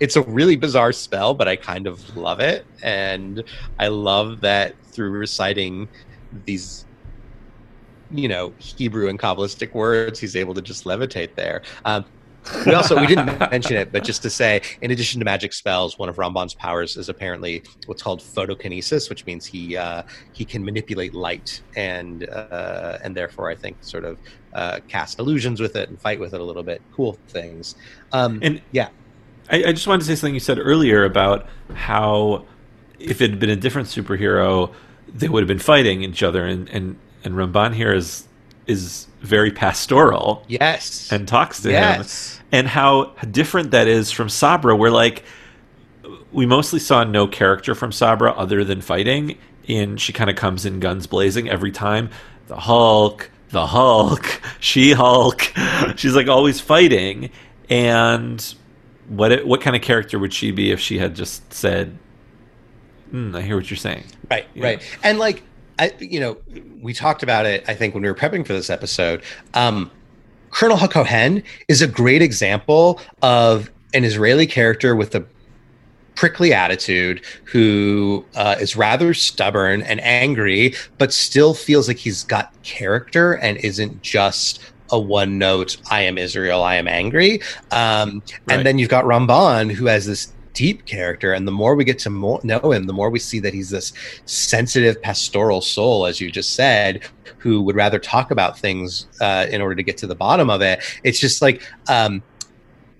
It's 0.00 0.16
a 0.16 0.22
really 0.22 0.56
bizarre 0.56 0.92
spell, 0.92 1.34
but 1.34 1.46
I 1.46 1.56
kind 1.56 1.86
of 1.86 2.16
love 2.16 2.40
it, 2.40 2.64
and 2.82 3.44
I 3.78 3.88
love 3.88 4.40
that 4.40 4.74
through 4.92 5.10
reciting 5.10 5.88
these, 6.46 6.86
you 8.10 8.28
know, 8.28 8.54
Hebrew 8.58 9.08
and 9.08 9.18
Kabbalistic 9.18 9.74
words, 9.74 10.18
he's 10.18 10.36
able 10.36 10.54
to 10.54 10.62
just 10.62 10.84
levitate 10.84 11.34
there. 11.36 11.62
Um, 11.84 12.04
we 12.66 12.74
also 12.74 12.98
we 12.98 13.06
didn't 13.06 13.38
mention 13.50 13.76
it, 13.76 13.92
but 13.92 14.04
just 14.04 14.22
to 14.22 14.30
say, 14.30 14.62
in 14.80 14.90
addition 14.90 15.18
to 15.20 15.24
magic 15.24 15.52
spells, 15.52 15.98
one 15.98 16.08
of 16.08 16.16
Ramban's 16.16 16.54
powers 16.54 16.96
is 16.96 17.08
apparently 17.08 17.62
what's 17.86 18.02
called 18.02 18.20
photokinesis, 18.20 19.10
which 19.10 19.26
means 19.26 19.46
he 19.46 19.76
uh, 19.76 20.02
he 20.32 20.44
can 20.44 20.64
manipulate 20.64 21.14
light 21.14 21.62
and 21.76 22.28
uh, 22.30 22.98
and 23.04 23.16
therefore 23.16 23.50
I 23.50 23.54
think 23.56 23.76
sort 23.80 24.04
of 24.04 24.18
uh, 24.54 24.80
cast 24.88 25.18
illusions 25.18 25.60
with 25.60 25.76
it 25.76 25.90
and 25.90 26.00
fight 26.00 26.18
with 26.18 26.34
it 26.34 26.40
a 26.40 26.44
little 26.44 26.62
bit. 26.62 26.82
Cool 26.90 27.18
things. 27.28 27.74
Um, 28.12 28.40
And 28.42 28.62
yeah. 28.72 28.88
I, 29.50 29.64
I 29.68 29.72
just 29.72 29.86
wanted 29.86 30.00
to 30.00 30.06
say 30.06 30.14
something 30.14 30.34
you 30.34 30.40
said 30.40 30.58
earlier 30.58 31.04
about 31.04 31.46
how 31.74 32.44
if 32.98 33.20
it 33.20 33.30
had 33.30 33.40
been 33.40 33.50
a 33.50 33.56
different 33.56 33.88
superhero, 33.88 34.72
they 35.12 35.28
would 35.28 35.42
have 35.42 35.48
been 35.48 35.58
fighting 35.58 36.02
each 36.02 36.22
other, 36.22 36.44
and 36.46 36.68
and 36.68 36.96
and 37.24 37.34
Ramban 37.34 37.74
here 37.74 37.92
is 37.92 38.26
is 38.66 39.06
very 39.20 39.50
pastoral 39.50 40.44
Yes. 40.48 41.10
and 41.12 41.26
talks 41.26 41.60
to 41.62 41.68
him 41.68 41.74
yes. 42.00 42.40
and 42.52 42.68
how 42.68 43.06
different 43.30 43.72
that 43.72 43.88
is 43.88 44.10
from 44.12 44.28
Sabra, 44.28 44.76
where 44.76 44.90
like 44.90 45.24
we 46.32 46.46
mostly 46.46 46.78
saw 46.78 47.02
no 47.04 47.26
character 47.26 47.74
from 47.74 47.90
Sabra 47.92 48.30
other 48.32 48.62
than 48.64 48.80
fighting, 48.80 49.36
and 49.68 50.00
she 50.00 50.12
kind 50.12 50.30
of 50.30 50.36
comes 50.36 50.64
in 50.64 50.78
guns 50.80 51.06
blazing 51.06 51.48
every 51.48 51.72
time. 51.72 52.10
The 52.46 52.56
Hulk, 52.56 53.30
the 53.50 53.66
Hulk, 53.66 54.40
She 54.60 54.92
Hulk. 54.92 55.52
She's 55.96 56.14
like 56.14 56.28
always 56.28 56.60
fighting. 56.60 57.30
And 57.68 58.54
what 59.10 59.32
it, 59.32 59.46
what 59.46 59.60
kind 59.60 59.76
of 59.76 59.82
character 59.82 60.18
would 60.18 60.32
she 60.32 60.50
be 60.50 60.70
if 60.70 60.80
she 60.80 60.98
had 60.98 61.14
just 61.14 61.52
said, 61.52 61.96
mm, 63.12 63.36
"I 63.36 63.42
hear 63.42 63.56
what 63.56 63.70
you're 63.70 63.76
saying." 63.76 64.04
Right, 64.30 64.46
Yeah. 64.54 64.64
right. 64.64 64.98
And 65.04 65.18
like 65.18 65.42
I 65.78 65.92
you 65.98 66.20
know, 66.20 66.38
we 66.80 66.92
talked 66.94 67.22
about 67.22 67.44
it 67.46 67.64
I 67.68 67.74
think 67.74 67.92
when 67.94 68.02
we 68.02 68.08
were 68.08 68.14
prepping 68.14 68.46
for 68.46 68.52
this 68.52 68.70
episode. 68.70 69.22
Um 69.54 69.90
Colonel 70.52 70.76
Hakohen 70.76 71.44
is 71.68 71.80
a 71.80 71.86
great 71.86 72.22
example 72.22 73.00
of 73.22 73.70
an 73.94 74.04
Israeli 74.04 74.46
character 74.46 74.96
with 74.96 75.14
a 75.14 75.24
prickly 76.16 76.52
attitude 76.52 77.24
who 77.44 78.24
uh, 78.34 78.56
is 78.60 78.74
rather 78.76 79.14
stubborn 79.14 79.80
and 79.82 80.00
angry, 80.02 80.74
but 80.98 81.12
still 81.12 81.54
feels 81.54 81.86
like 81.88 81.96
he's 81.98 82.24
got 82.24 82.52
character 82.62 83.34
and 83.34 83.58
isn't 83.58 84.02
just 84.02 84.60
a 84.92 84.98
one 84.98 85.38
note, 85.38 85.76
I 85.90 86.02
am 86.02 86.18
Israel, 86.18 86.62
I 86.62 86.76
am 86.76 86.88
angry. 86.88 87.40
Um, 87.70 88.22
Right. 88.46 88.56
And 88.56 88.66
then 88.66 88.78
you've 88.78 88.88
got 88.88 89.04
Ramban, 89.04 89.72
who 89.72 89.86
has 89.86 90.06
this 90.06 90.32
deep 90.52 90.84
character. 90.84 91.32
And 91.32 91.46
the 91.46 91.52
more 91.52 91.74
we 91.74 91.84
get 91.84 91.98
to 92.00 92.10
mo- 92.10 92.40
know 92.42 92.72
him, 92.72 92.86
the 92.86 92.92
more 92.92 93.10
we 93.10 93.18
see 93.18 93.38
that 93.40 93.54
he's 93.54 93.70
this 93.70 93.92
sensitive 94.26 95.00
pastoral 95.00 95.60
soul, 95.60 96.06
as 96.06 96.20
you 96.20 96.30
just 96.30 96.54
said, 96.54 97.02
who 97.38 97.62
would 97.62 97.76
rather 97.76 97.98
talk 97.98 98.30
about 98.30 98.58
things 98.58 99.06
uh, 99.20 99.46
in 99.50 99.62
order 99.62 99.74
to 99.74 99.82
get 99.82 99.96
to 99.98 100.06
the 100.06 100.14
bottom 100.14 100.50
of 100.50 100.60
it. 100.60 100.82
It's 101.04 101.18
just 101.18 101.40
like, 101.40 101.62
um, 101.88 102.22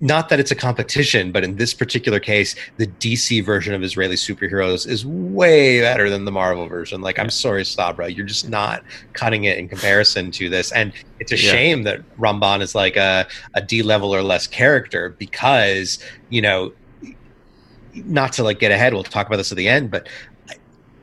not 0.01 0.30
that 0.30 0.40
it's 0.40 0.51
a 0.51 0.57
competition, 0.57 1.30
but 1.32 1.44
in 1.44 1.57
this 1.57 1.74
particular 1.74 2.20
case, 2.20 2.57
the 2.78 2.86
DC 2.86 3.44
version 3.44 3.74
of 3.74 3.82
Israeli 3.82 4.16
superheroes 4.16 4.86
is 4.88 5.05
way 5.07 5.80
better 5.80 6.09
than 6.09 6.24
the 6.24 6.32
Marvel 6.32 6.68
version. 6.68 7.03
Like, 7.03 7.18
I'm 7.18 7.30
sorry, 7.30 7.64
Sabra, 7.66 8.09
you're 8.11 8.26
just 8.26 8.48
not 8.48 8.82
cutting 9.14 9.44
it 9.44 9.59
in 9.59 9.68
comparison 9.68 10.30
to 10.32 10.48
this. 10.48 10.72
And 10.72 10.94
it's 11.18 11.32
a 11.32 11.36
Yeah. 11.36 11.53
shame 11.53 11.82
that 11.84 12.01
Ramban 12.18 12.62
is 12.62 12.74
like 12.74 12.96
a, 12.96 13.26
a 13.55 13.61
D 13.62 13.82
level 13.82 14.14
or 14.14 14.22
less 14.22 14.46
character 14.46 15.16
because, 15.18 15.98
you 16.30 16.40
know, 16.42 16.72
not 17.92 18.32
to 18.34 18.42
like 18.44 18.59
get 18.61 18.72
ahead, 18.72 18.94
we'll 18.94 19.03
talk 19.05 19.26
about 19.26 19.36
this 19.36 19.53
at 19.53 19.59
the 19.59 19.68
end, 19.68 19.90
but 19.90 20.09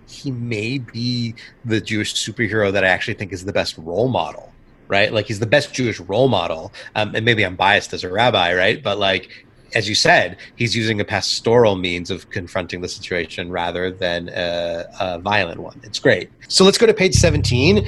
he 0.05 0.31
may 0.31 0.79
be 0.79 1.37
the 1.63 1.81
Jewish 1.81 2.15
superhero 2.15 2.71
that 2.71 2.83
I 2.85 2.87
actually 2.87 3.15
think 3.15 3.33
is 3.33 3.45
the 3.45 3.53
best 3.53 3.77
role 3.77 4.07
model, 4.09 4.56
right? 4.87 5.11
Like 5.11 5.25
he's 5.27 5.39
the 5.39 5.45
best 5.45 5.73
Jewish 5.73 5.99
role 5.99 6.27
model. 6.27 6.71
Um, 6.95 7.15
and 7.15 7.25
maybe 7.25 7.45
I'm 7.45 7.55
biased 7.55 7.93
as 7.93 8.03
a 8.03 8.09
rabbi, 8.09 8.53
right? 8.53 8.81
But 8.81 8.97
like, 8.97 9.45
as 9.75 9.89
you 9.89 9.95
said, 9.95 10.37
he's 10.55 10.75
using 10.75 10.99
a 11.01 11.05
pastoral 11.05 11.75
means 11.75 12.09
of 12.09 12.29
confronting 12.29 12.81
the 12.81 12.87
situation 12.87 13.51
rather 13.51 13.91
than 13.91 14.29
a, 14.29 14.85
a 14.99 15.19
violent 15.19 15.59
one. 15.59 15.79
It's 15.83 15.99
great. 15.99 16.29
So 16.47 16.63
let's 16.63 16.77
go 16.77 16.85
to 16.85 16.93
page 16.93 17.15
17. 17.15 17.87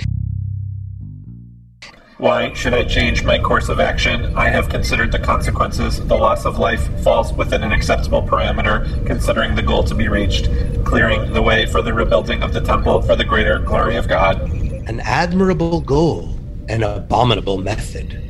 Why 2.18 2.52
should 2.54 2.74
I 2.74 2.84
change 2.84 3.24
my 3.24 3.39
course 3.39 3.70
of 3.70 3.80
action? 3.80 4.36
I 4.36 4.50
have 4.50 4.68
considered 4.68 5.10
the 5.14 5.20
consequences. 5.20 6.06
The 6.06 6.18
loss 6.18 6.43
of 6.43 6.60
life 6.60 6.86
falls 7.02 7.32
within 7.32 7.64
an 7.64 7.72
acceptable 7.72 8.22
parameter, 8.22 9.06
considering 9.06 9.56
the 9.56 9.62
goal 9.62 9.86
to 9.86 9.95
be 9.95 10.10
reached, 10.10 10.50
clearing 10.84 11.32
the 11.32 11.41
way 11.41 11.66
for 11.66 11.82
the 11.82 11.93
rebuilding 11.93 12.43
of 12.43 12.52
the 12.52 12.60
temple 12.60 13.02
for 13.04 13.16
the 13.16 13.24
greater 13.24 13.58
glory 13.60 13.95
of 13.95 14.10
God. 14.10 14.41
an 14.89 15.00
admirable 15.02 15.80
goal, 15.80 16.36
an 16.70 16.84
abominable 16.84 17.57
method. 17.57 18.26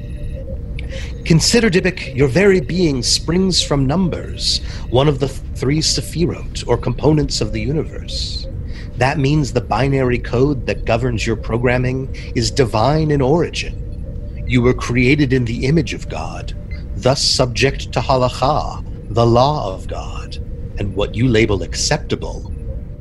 Consider, 1.26 1.70
Dybbuk, 1.70 2.16
your 2.16 2.28
very 2.28 2.62
being 2.62 3.04
springs 3.04 3.62
from 3.62 3.86
numbers, 3.86 4.60
one 4.90 5.08
of 5.08 5.20
the 5.20 5.28
three 5.28 5.80
sephirot, 5.80 6.68
or 6.68 6.78
components 6.78 7.42
of 7.42 7.52
the 7.52 7.62
universe. 7.62 8.48
That 8.96 9.20
means 9.20 9.54
the 9.54 9.62
binary 9.62 10.18
code 10.18 10.66
that 10.66 10.86
governs 10.86 11.28
your 11.28 11.36
programming 11.36 12.16
is 12.36 12.50
divine 12.50 13.12
in 13.12 13.22
origin. 13.22 14.44
You 14.48 14.62
were 14.62 14.74
created 14.74 15.32
in 15.32 15.46
the 15.46 15.66
image 15.68 15.94
of 15.94 16.10
God, 16.10 16.56
thus 16.96 17.22
subject 17.22 17.92
to 17.94 18.00
halakha, 18.00 18.84
the 19.14 19.26
law 19.26 19.74
of 19.74 19.88
God, 19.88 20.38
and 20.80 20.96
what 20.96 21.14
you 21.14 21.28
label 21.28 21.62
acceptable 21.62 22.52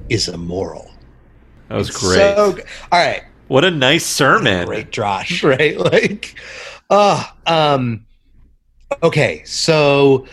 is 0.08 0.28
immoral. 0.28 0.90
That 1.68 1.76
was 1.76 1.90
great. 1.90 2.16
So, 2.16 2.58
all 2.92 2.98
right, 2.98 3.22
what 3.48 3.64
a 3.64 3.70
nice 3.70 4.06
sermon. 4.06 4.66
great 4.66 4.90
drash, 4.90 5.42
right? 5.58 5.78
Like, 5.78 6.38
uh, 6.90 7.24
um, 7.46 8.06
okay, 9.02 9.42
so 9.44 10.26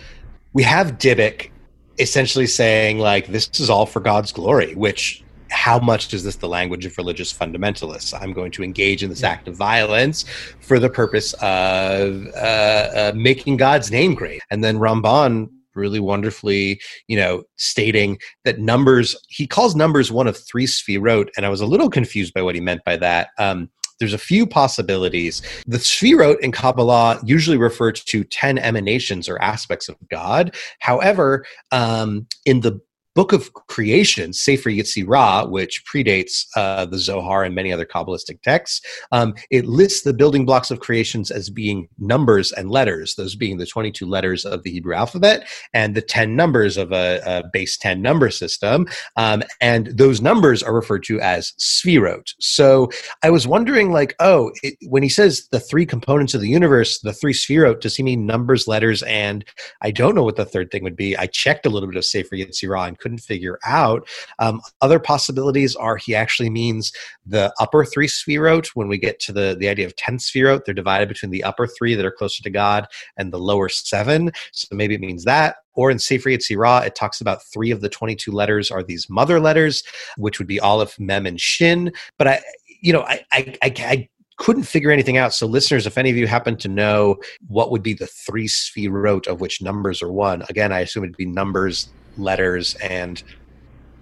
we 0.53 0.63
have 0.63 0.97
Dybbuk 0.97 1.49
essentially 1.97 2.47
saying 2.47 2.99
like 2.99 3.27
this 3.27 3.49
is 3.59 3.69
all 3.69 3.85
for 3.85 3.99
God's 3.99 4.31
glory, 4.31 4.75
which 4.75 5.23
how 5.49 5.79
much 5.79 6.13
is 6.13 6.23
this 6.23 6.35
the 6.35 6.47
language 6.47 6.85
of 6.85 6.97
religious 6.97 7.33
fundamentalists? 7.33 8.19
I'm 8.19 8.33
going 8.33 8.51
to 8.51 8.63
engage 8.63 9.03
in 9.03 9.09
this 9.09 9.23
act 9.23 9.47
of 9.47 9.55
violence 9.55 10.25
for 10.59 10.79
the 10.79 10.89
purpose 10.89 11.33
of 11.35 12.27
uh, 12.35 12.39
uh, 12.39 13.11
making 13.15 13.57
God's 13.57 13.91
name 13.91 14.15
great. 14.15 14.41
And 14.51 14.63
then 14.63 14.77
Ramban 14.77 15.49
really 15.75 15.99
wonderfully, 15.99 16.79
you 17.07 17.17
know, 17.17 17.43
stating 17.57 18.17
that 18.43 18.59
numbers, 18.59 19.15
he 19.29 19.47
calls 19.47 19.75
numbers 19.75 20.11
one 20.11 20.27
of 20.27 20.37
three 20.37 20.65
sphirot. 20.65 21.29
And 21.37 21.45
I 21.45 21.49
was 21.49 21.61
a 21.61 21.65
little 21.65 21.89
confused 21.89 22.33
by 22.33 22.41
what 22.41 22.55
he 22.55 22.61
meant 22.61 22.83
by 22.83 22.97
that. 22.97 23.29
Um, 23.37 23.69
there's 23.99 24.13
a 24.13 24.17
few 24.17 24.45
possibilities. 24.45 25.41
The 25.67 25.77
Sphirot 25.77 26.39
in 26.39 26.51
Kabbalah 26.51 27.19
usually 27.23 27.57
refer 27.57 27.91
to 27.91 28.23
10 28.23 28.57
emanations 28.57 29.29
or 29.29 29.41
aspects 29.41 29.87
of 29.87 29.95
God. 30.09 30.55
However, 30.79 31.45
um, 31.71 32.27
in 32.45 32.61
the 32.61 32.79
Book 33.15 33.31
of 33.31 33.53
Creation, 33.53 34.33
Sefer 34.33 34.69
Yetzirah, 34.69 35.49
which 35.49 35.83
predates 35.85 36.45
uh, 36.57 36.85
the 36.85 36.99
Zohar 36.99 37.45
and 37.45 37.55
many 37.55 37.71
other 37.71 37.85
Kabbalistic 37.85 38.41
texts, 38.41 38.85
um, 39.13 39.33
it 39.49 39.65
lists 39.65 40.01
the 40.01 40.13
building 40.13 40.45
blocks 40.45 40.69
of 40.69 40.81
creations 40.81 41.31
as 41.31 41.49
being 41.49 41.87
numbers 41.97 42.51
and 42.51 42.69
letters, 42.69 43.15
those 43.15 43.35
being 43.35 43.57
the 43.57 43.65
22 43.65 44.05
letters 44.05 44.43
of 44.43 44.63
the 44.63 44.71
Hebrew 44.71 44.93
alphabet 44.93 45.47
and 45.73 45.95
the 45.95 46.01
10 46.01 46.35
numbers 46.35 46.75
of 46.75 46.91
a, 46.91 47.21
a 47.25 47.43
base 47.53 47.77
10 47.77 48.01
number 48.01 48.29
system. 48.29 48.85
Um, 49.15 49.43
and 49.61 49.87
those 49.87 50.21
numbers 50.21 50.61
are 50.61 50.75
referred 50.75 51.03
to 51.05 51.21
as 51.21 51.53
Sphirot. 51.57 52.33
So 52.41 52.89
I 53.23 53.29
was 53.29 53.47
wondering, 53.47 53.93
like, 53.93 54.13
oh, 54.19 54.51
it, 54.61 54.75
when 54.89 55.03
he 55.03 55.09
says 55.09 55.47
the 55.51 55.59
three 55.61 55.85
components 55.85 56.33
of 56.33 56.41
the 56.41 56.49
universe, 56.49 56.99
the 56.99 57.13
three 57.13 57.33
Sphirot, 57.33 57.79
does 57.79 57.95
he 57.95 58.03
mean 58.03 58.25
numbers, 58.25 58.67
letters, 58.67 59.03
and 59.03 59.45
I 59.81 59.91
don't 59.91 60.15
know 60.15 60.23
what 60.23 60.35
the 60.35 60.43
third 60.43 60.69
thing 60.69 60.83
would 60.83 60.97
be. 60.97 61.15
I 61.15 61.27
checked 61.27 61.65
a 61.65 61.69
little 61.69 61.87
bit 61.87 61.97
of 61.97 62.03
Sefer 62.03 62.35
Yetzirah 62.35 62.89
and 62.89 62.99
couldn't 63.05 63.19
figure 63.19 63.59
out. 63.63 64.07
Um, 64.39 64.61
other 64.81 64.97
possibilities 64.97 65.75
are 65.75 65.95
he 65.95 66.15
actually 66.15 66.49
means 66.49 66.91
the 67.23 67.53
upper 67.59 67.85
three 67.85 68.07
Sphirot. 68.07 68.69
When 68.73 68.87
we 68.87 68.97
get 68.97 69.19
to 69.21 69.31
the, 69.31 69.55
the 69.59 69.69
idea 69.69 69.85
of 69.85 69.95
10 69.95 70.17
Sphirot, 70.17 70.65
they're 70.65 70.73
divided 70.73 71.07
between 71.07 71.29
the 71.29 71.43
upper 71.43 71.67
three 71.67 71.93
that 71.93 72.05
are 72.05 72.11
closer 72.11 72.41
to 72.41 72.49
God 72.49 72.87
and 73.15 73.31
the 73.31 73.37
lower 73.37 73.69
seven. 73.69 74.31
So 74.53 74.75
maybe 74.75 74.95
it 74.95 75.01
means 75.01 75.23
that. 75.25 75.57
Or 75.75 75.91
in 75.91 75.99
Sefer 75.99 76.29
Yetzirah, 76.29 76.87
it 76.87 76.95
talks 76.95 77.21
about 77.21 77.43
three 77.43 77.69
of 77.69 77.81
the 77.81 77.89
22 77.89 78.31
letters 78.31 78.71
are 78.71 78.81
these 78.81 79.07
mother 79.07 79.39
letters, 79.39 79.83
which 80.17 80.39
would 80.39 80.47
be 80.47 80.59
Aleph, 80.59 80.97
Mem, 80.99 81.27
and 81.27 81.39
Shin. 81.39 81.91
But 82.17 82.27
I, 82.27 82.41
you 82.81 82.91
know, 82.91 83.01
I, 83.01 83.23
I, 83.31 83.57
I, 83.61 83.73
I 83.77 84.09
couldn't 84.37 84.63
figure 84.63 84.91
anything 84.91 85.17
out. 85.17 85.33
So, 85.33 85.45
listeners, 85.45 85.85
if 85.85 85.97
any 85.97 86.09
of 86.09 86.17
you 86.17 86.27
happen 86.27 86.55
to 86.57 86.67
know 86.67 87.17
what 87.47 87.71
would 87.71 87.83
be 87.83 87.93
the 87.93 88.07
three 88.07 88.47
sphirot 88.47 89.27
of 89.27 89.41
which 89.41 89.61
numbers 89.61 90.01
are 90.01 90.11
one, 90.11 90.43
again, 90.49 90.71
I 90.71 90.79
assume 90.79 91.03
it'd 91.03 91.17
be 91.17 91.25
numbers, 91.25 91.89
letters, 92.17 92.75
and 92.75 93.21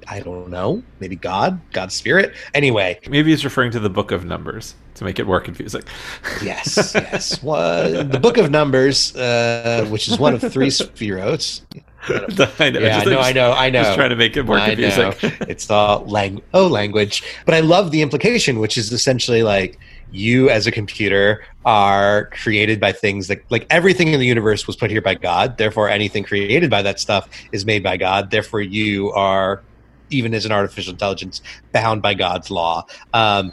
I 0.07 0.19
don't 0.19 0.49
know, 0.49 0.83
maybe 0.99 1.15
God, 1.15 1.59
God's 1.71 1.93
spirit. 1.93 2.33
Anyway, 2.53 2.99
Maybe 3.09 3.31
he's 3.31 3.43
referring 3.45 3.71
to 3.71 3.79
the 3.79 3.89
book 3.89 4.11
of 4.11 4.25
Numbers 4.25 4.75
to 4.95 5.03
make 5.05 5.17
it 5.19 5.25
more 5.25 5.39
confusing. 5.41 5.81
yes, 6.43 6.91
yes. 6.93 7.41
One, 7.41 8.09
the 8.09 8.19
book 8.19 8.37
of 8.37 8.51
Numbers, 8.51 9.15
uh, 9.15 9.87
which 9.89 10.07
is 10.07 10.19
one 10.19 10.33
of 10.33 10.41
three 10.51 10.69
spherotes. 10.69 11.61
I 12.05 12.69
know. 12.69 12.79
Yeah, 12.79 12.95
just- 12.99 13.05
no, 13.07 13.19
I 13.19 13.31
know, 13.31 13.53
I 13.53 13.69
know. 13.69 13.81
Just 13.83 13.95
trying 13.95 14.09
to 14.09 14.17
make 14.17 14.35
it 14.35 14.43
more 14.43 14.57
I 14.59 14.75
confusing. 14.75 15.03
know. 15.03 15.45
it's 15.47 15.69
all 15.71 16.03
lang- 16.05 16.41
oh 16.53 16.67
language 16.67 17.23
but 17.45 17.53
i 17.55 17.61
love 17.61 17.91
the 17.91 18.01
implication 18.01 18.59
which 18.59 18.77
is 18.77 18.91
essentially 18.91 19.41
like 19.41 19.79
you 20.13 20.49
as 20.49 20.67
a 20.67 20.71
computer 20.71 21.43
are 21.65 22.25
created 22.25 22.79
by 22.79 22.91
things 22.91 23.27
that 23.27 23.41
like 23.49 23.65
everything 23.69 24.09
in 24.09 24.19
the 24.19 24.25
universe 24.25 24.67
was 24.67 24.75
put 24.75 24.91
here 24.91 25.01
by 25.01 25.15
god. 25.15 25.57
Therefore 25.57 25.89
anything 25.89 26.23
created 26.23 26.69
by 26.69 26.81
that 26.83 26.99
stuff 26.99 27.27
is 27.51 27.65
made 27.65 27.83
by 27.83 27.97
god. 27.97 28.31
Therefore 28.31 28.61
you 28.61 29.11
are 29.11 29.63
even 30.09 30.33
as 30.33 30.45
an 30.45 30.51
artificial 30.51 30.91
intelligence 30.93 31.41
bound 31.71 32.01
by 32.01 32.13
god's 32.13 32.51
law. 32.51 32.85
Um, 33.13 33.51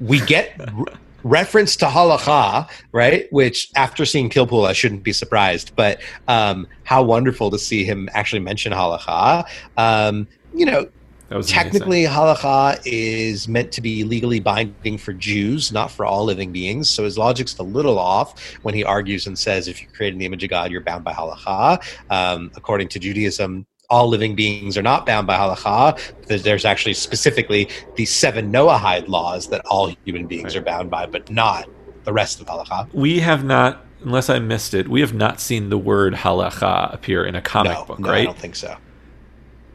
we 0.00 0.20
get 0.20 0.54
r- 0.76 0.84
reference 1.24 1.76
to 1.76 1.86
halacha 1.86 2.68
right 2.90 3.32
which 3.32 3.70
after 3.76 4.04
seeing 4.04 4.28
Pilpul 4.28 4.66
i 4.66 4.72
shouldn't 4.72 5.02
be 5.02 5.12
surprised. 5.12 5.74
But 5.76 6.02
um, 6.28 6.66
how 6.84 7.02
wonderful 7.02 7.50
to 7.50 7.58
see 7.58 7.84
him 7.84 8.08
actually 8.12 8.40
mention 8.40 8.72
halacha. 8.72 9.44
Um, 9.78 10.28
you 10.54 10.66
know 10.66 10.88
Was 11.36 11.50
amazing. 11.50 11.70
Technically, 11.72 12.04
halacha 12.04 12.80
is 12.84 13.48
meant 13.48 13.72
to 13.72 13.80
be 13.80 14.04
legally 14.04 14.40
binding 14.40 14.98
for 14.98 15.12
Jews, 15.12 15.72
not 15.72 15.90
for 15.90 16.04
all 16.04 16.24
living 16.24 16.52
beings. 16.52 16.88
So 16.90 17.04
his 17.04 17.16
logic's 17.18 17.58
a 17.58 17.62
little 17.62 17.98
off 17.98 18.38
when 18.62 18.74
he 18.74 18.84
argues 18.84 19.26
and 19.26 19.38
says, 19.38 19.68
if 19.68 19.80
you 19.80 19.88
create 19.88 20.12
in 20.12 20.18
the 20.18 20.26
image 20.26 20.44
of 20.44 20.50
God, 20.50 20.70
you're 20.70 20.80
bound 20.80 21.04
by 21.04 21.12
halacha. 21.12 21.82
Um, 22.10 22.50
according 22.56 22.88
to 22.88 22.98
Judaism, 22.98 23.66
all 23.90 24.08
living 24.08 24.34
beings 24.34 24.78
are 24.78 24.82
not 24.82 25.04
bound 25.04 25.26
by 25.26 25.36
halacha. 25.36 26.42
There's 26.42 26.64
actually 26.64 26.94
specifically 26.94 27.68
the 27.96 28.06
seven 28.06 28.50
Noahide 28.52 29.08
laws 29.08 29.48
that 29.48 29.64
all 29.66 29.94
human 30.04 30.26
beings 30.26 30.54
Right. 30.54 30.62
are 30.62 30.64
bound 30.64 30.90
by, 30.90 31.06
but 31.06 31.30
not 31.30 31.68
the 32.04 32.12
rest 32.12 32.40
of 32.40 32.46
halacha. 32.46 32.92
we 32.94 33.20
have 33.20 33.44
not, 33.44 33.84
unless 34.02 34.28
I 34.30 34.38
missed 34.38 34.74
it, 34.74 34.88
we 34.88 35.00
have 35.02 35.14
not 35.14 35.40
seen 35.40 35.68
the 35.68 35.78
word 35.78 36.14
halacha 36.14 36.92
appear 36.92 37.24
in 37.24 37.34
a 37.36 37.42
comic 37.42 37.72
No, 37.74 37.84
book, 37.84 37.98
no, 38.00 38.10
I 38.10 38.24
don't 38.24 38.38
think 38.38 38.56
so. 38.56 38.76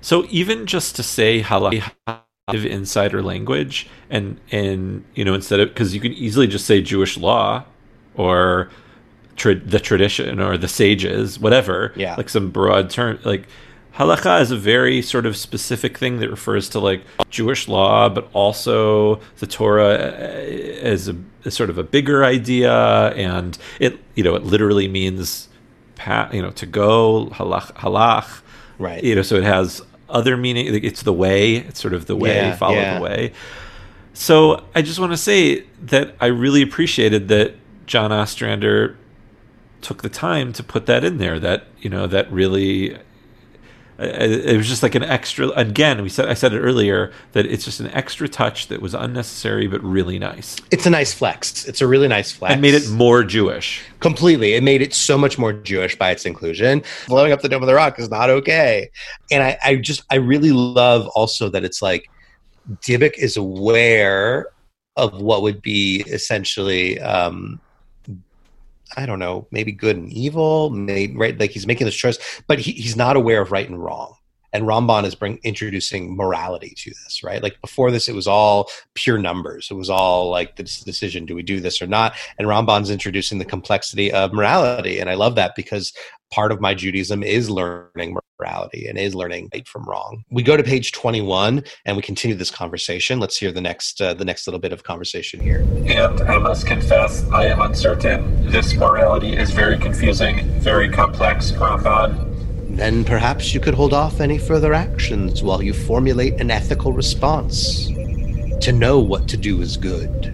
So 0.01 0.25
even 0.29 0.65
just 0.65 0.95
to 0.97 1.03
say 1.03 1.41
halacha 1.41 1.81
insider 2.49 3.21
language 3.21 3.87
and 4.09 4.39
and 4.51 5.03
you 5.15 5.25
know 5.25 5.33
instead 5.33 5.59
of 5.59 5.69
because 5.69 5.93
you 5.93 5.99
can 5.99 6.13
easily 6.13 6.47
just 6.47 6.65
say 6.65 6.81
Jewish 6.81 7.17
law 7.17 7.63
or 8.15 8.69
tra- 9.35 9.55
the 9.55 9.79
tradition 9.79 10.39
or 10.39 10.57
the 10.57 10.67
sages 10.69 11.39
whatever 11.39 11.91
Yeah. 11.97 12.15
like 12.15 12.29
some 12.29 12.49
broad 12.49 12.89
term 12.89 13.19
like 13.25 13.47
halacha 13.95 14.39
is 14.41 14.51
a 14.51 14.55
very 14.57 15.01
sort 15.01 15.25
of 15.25 15.35
specific 15.35 15.97
thing 15.97 16.19
that 16.19 16.29
refers 16.29 16.69
to 16.69 16.79
like 16.79 17.01
Jewish 17.29 17.67
law 17.67 18.07
but 18.07 18.29
also 18.31 19.19
the 19.39 19.47
Torah 19.47 19.95
uh, 19.95 20.81
as 20.81 21.09
a 21.09 21.17
as 21.43 21.53
sort 21.53 21.69
of 21.69 21.77
a 21.77 21.83
bigger 21.83 22.23
idea 22.23 23.09
and 23.09 23.57
it 23.81 23.99
you 24.15 24.23
know 24.23 24.35
it 24.35 24.43
literally 24.43 24.87
means 24.87 25.49
you 26.31 26.41
know 26.41 26.51
to 26.51 26.65
go 26.65 27.25
halach 27.33 27.73
halach 27.73 28.41
Right. 28.79 29.03
you 29.03 29.15
know 29.15 29.21
so 29.23 29.35
it 29.35 29.43
has 29.43 29.81
other 30.09 30.37
meaning 30.37 30.67
it's 30.83 31.01
the 31.03 31.13
way 31.13 31.55
it's 31.55 31.81
sort 31.81 31.93
of 31.93 32.05
the 32.05 32.15
way 32.15 32.35
Yeah, 32.35 32.55
follow 32.55 32.75
yeah. 32.75 32.97
the 32.97 33.03
way 33.03 33.33
so 34.13 34.63
i 34.73 34.81
just 34.81 34.99
want 34.99 35.11
to 35.11 35.17
say 35.17 35.61
that 35.81 36.15
i 36.21 36.27
really 36.27 36.61
appreciated 36.61 37.27
that 37.27 37.55
john 37.85 38.11
ostrander 38.11 38.97
took 39.81 40.01
the 40.03 40.09
time 40.09 40.53
to 40.53 40.63
put 40.63 40.85
that 40.85 41.03
in 41.03 41.17
there 41.17 41.39
that 41.39 41.65
you 41.79 41.89
know 41.89 42.07
that 42.07 42.31
really 42.31 42.97
it 43.99 44.55
was 44.57 44.67
just 44.67 44.83
like 44.83 44.95
an 44.95 45.03
extra 45.03 45.47
again 45.49 46.03
we 46.03 46.09
said 46.09 46.27
i 46.29 46.33
said 46.33 46.53
it 46.53 46.59
earlier 46.59 47.11
that 47.31 47.45
it's 47.45 47.65
just 47.65 47.79
an 47.79 47.87
extra 47.87 48.29
touch 48.29 48.67
that 48.67 48.81
was 48.81 48.93
unnecessary 48.93 49.67
but 49.67 49.81
really 49.83 50.19
nice 50.19 50.55
It's 50.69 50.85
a 50.85 50.89
nice 50.89 51.13
flex. 51.13 51.65
It's 51.67 51.81
a 51.81 51.87
really 51.87 52.07
nice 52.07 52.31
flex. 52.31 52.53
and 52.53 52.61
made 52.61 52.75
it 52.75 52.87
more 52.89 53.23
jewish 53.23 53.81
completely. 53.99 54.53
It 54.53 54.63
made 54.63 54.81
it 54.81 54.93
so 54.93 55.17
much 55.17 55.37
more 55.37 55.53
Jewish 55.53 55.95
by 55.97 56.11
its 56.11 56.25
inclusion. 56.25 56.83
Blowing 57.07 57.31
up 57.31 57.41
the 57.41 57.49
Dome 57.49 57.63
of 57.63 57.67
the 57.67 57.73
Rock 57.73 57.99
is 57.99 58.09
not 58.09 58.29
okay. 58.29 58.89
And 59.31 59.43
I, 59.43 59.57
I 59.63 59.75
just, 59.77 60.03
I 60.11 60.15
really 60.15 60.51
love 60.51 61.07
also 61.09 61.49
that 61.49 61.63
it's 61.63 61.81
like 61.81 62.09
Dybbuk 62.81 63.17
is 63.17 63.37
aware 63.37 64.47
of 64.95 65.21
what 65.21 65.41
would 65.41 65.61
be 65.61 66.03
essentially, 66.07 66.99
um, 66.99 67.59
I 68.95 69.05
don't 69.05 69.19
know, 69.19 69.47
maybe 69.51 69.71
good 69.71 69.97
and 69.97 70.11
evil, 70.11 70.69
maybe 70.69 71.15
right. 71.15 71.37
Like 71.37 71.51
he's 71.51 71.67
making 71.67 71.85
this 71.85 71.95
choice, 71.95 72.17
but 72.47 72.59
he, 72.59 72.71
he's 72.71 72.95
not 72.95 73.15
aware 73.15 73.41
of 73.41 73.51
right 73.51 73.67
and 73.67 73.81
wrong. 73.81 74.16
And 74.53 74.63
Ramban 74.63 75.03
is 75.03 75.13
bring 75.13 75.39
introducing 75.43 76.15
morality 76.15 76.73
to 76.77 76.89
this, 76.89 77.21
right? 77.23 77.43
Like 77.43 77.59
before 77.61 77.91
this, 77.91 78.07
it 78.07 78.15
was 78.15 78.27
all 78.27 78.69
pure 78.93 79.17
numbers. 79.17 79.67
It 79.69 79.75
was 79.75 79.89
all 79.89 80.29
like 80.29 80.55
this 80.55 80.81
decision: 80.81 81.25
do 81.25 81.35
we 81.35 81.43
do 81.43 81.59
this 81.59 81.81
or 81.81 81.87
not? 81.87 82.15
And 82.39 82.47
Ramban's 82.47 82.89
introducing 82.89 83.39
the 83.39 83.45
complexity 83.45 84.11
of 84.11 84.33
morality, 84.33 84.99
and 84.99 85.09
I 85.09 85.15
love 85.15 85.35
that 85.35 85.53
because 85.55 85.93
part 86.31 86.51
of 86.51 86.59
my 86.59 86.73
Judaism 86.73 87.23
is 87.23 87.49
learning 87.49 88.17
morality 88.39 88.87
and 88.87 88.97
is 88.97 89.15
learning 89.15 89.49
right 89.53 89.67
from 89.67 89.83
wrong. 89.85 90.23
We 90.29 90.43
go 90.43 90.55
to 90.55 90.63
page 90.63 90.91
twenty-one 90.91 91.63
and 91.85 91.97
we 91.97 92.01
continue 92.01 92.35
this 92.37 92.51
conversation. 92.51 93.19
Let's 93.19 93.37
hear 93.37 93.51
the 93.51 93.61
next 93.61 94.01
uh, 94.01 94.13
the 94.13 94.25
next 94.25 94.47
little 94.47 94.59
bit 94.59 94.71
of 94.71 94.83
conversation 94.83 95.39
here. 95.39 95.59
And 95.87 96.21
I 96.21 96.37
must 96.37 96.65
confess, 96.65 97.27
I 97.31 97.45
am 97.47 97.61
uncertain. 97.61 98.49
This 98.49 98.73
morality 98.75 99.35
is 99.35 99.51
very 99.51 99.77
confusing, 99.77 100.47
very 100.61 100.89
complex, 100.89 101.51
Ramban. 101.51 102.26
Then 102.77 103.03
perhaps 103.03 103.55
you 103.55 103.59
could 103.59 103.73
hold 103.73 103.91
off 103.91 104.21
any 104.21 104.37
further 104.37 104.71
actions 104.71 105.41
while 105.41 105.63
you 105.63 105.73
formulate 105.73 106.39
an 106.39 106.51
ethical 106.51 106.93
response. 106.93 107.87
To 107.87 108.71
know 108.71 108.99
what 108.99 109.27
to 109.29 109.37
do 109.37 109.61
is 109.63 109.77
good. 109.77 110.31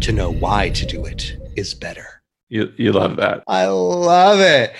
To 0.00 0.10
know 0.10 0.32
why 0.32 0.70
to 0.70 0.84
do 0.84 1.04
it 1.04 1.36
is 1.54 1.72
better. 1.74 2.22
you, 2.48 2.72
you 2.76 2.90
love 2.90 3.16
that 3.16 3.44
I 3.46 3.66
love 3.66 4.40
it. 4.40 4.72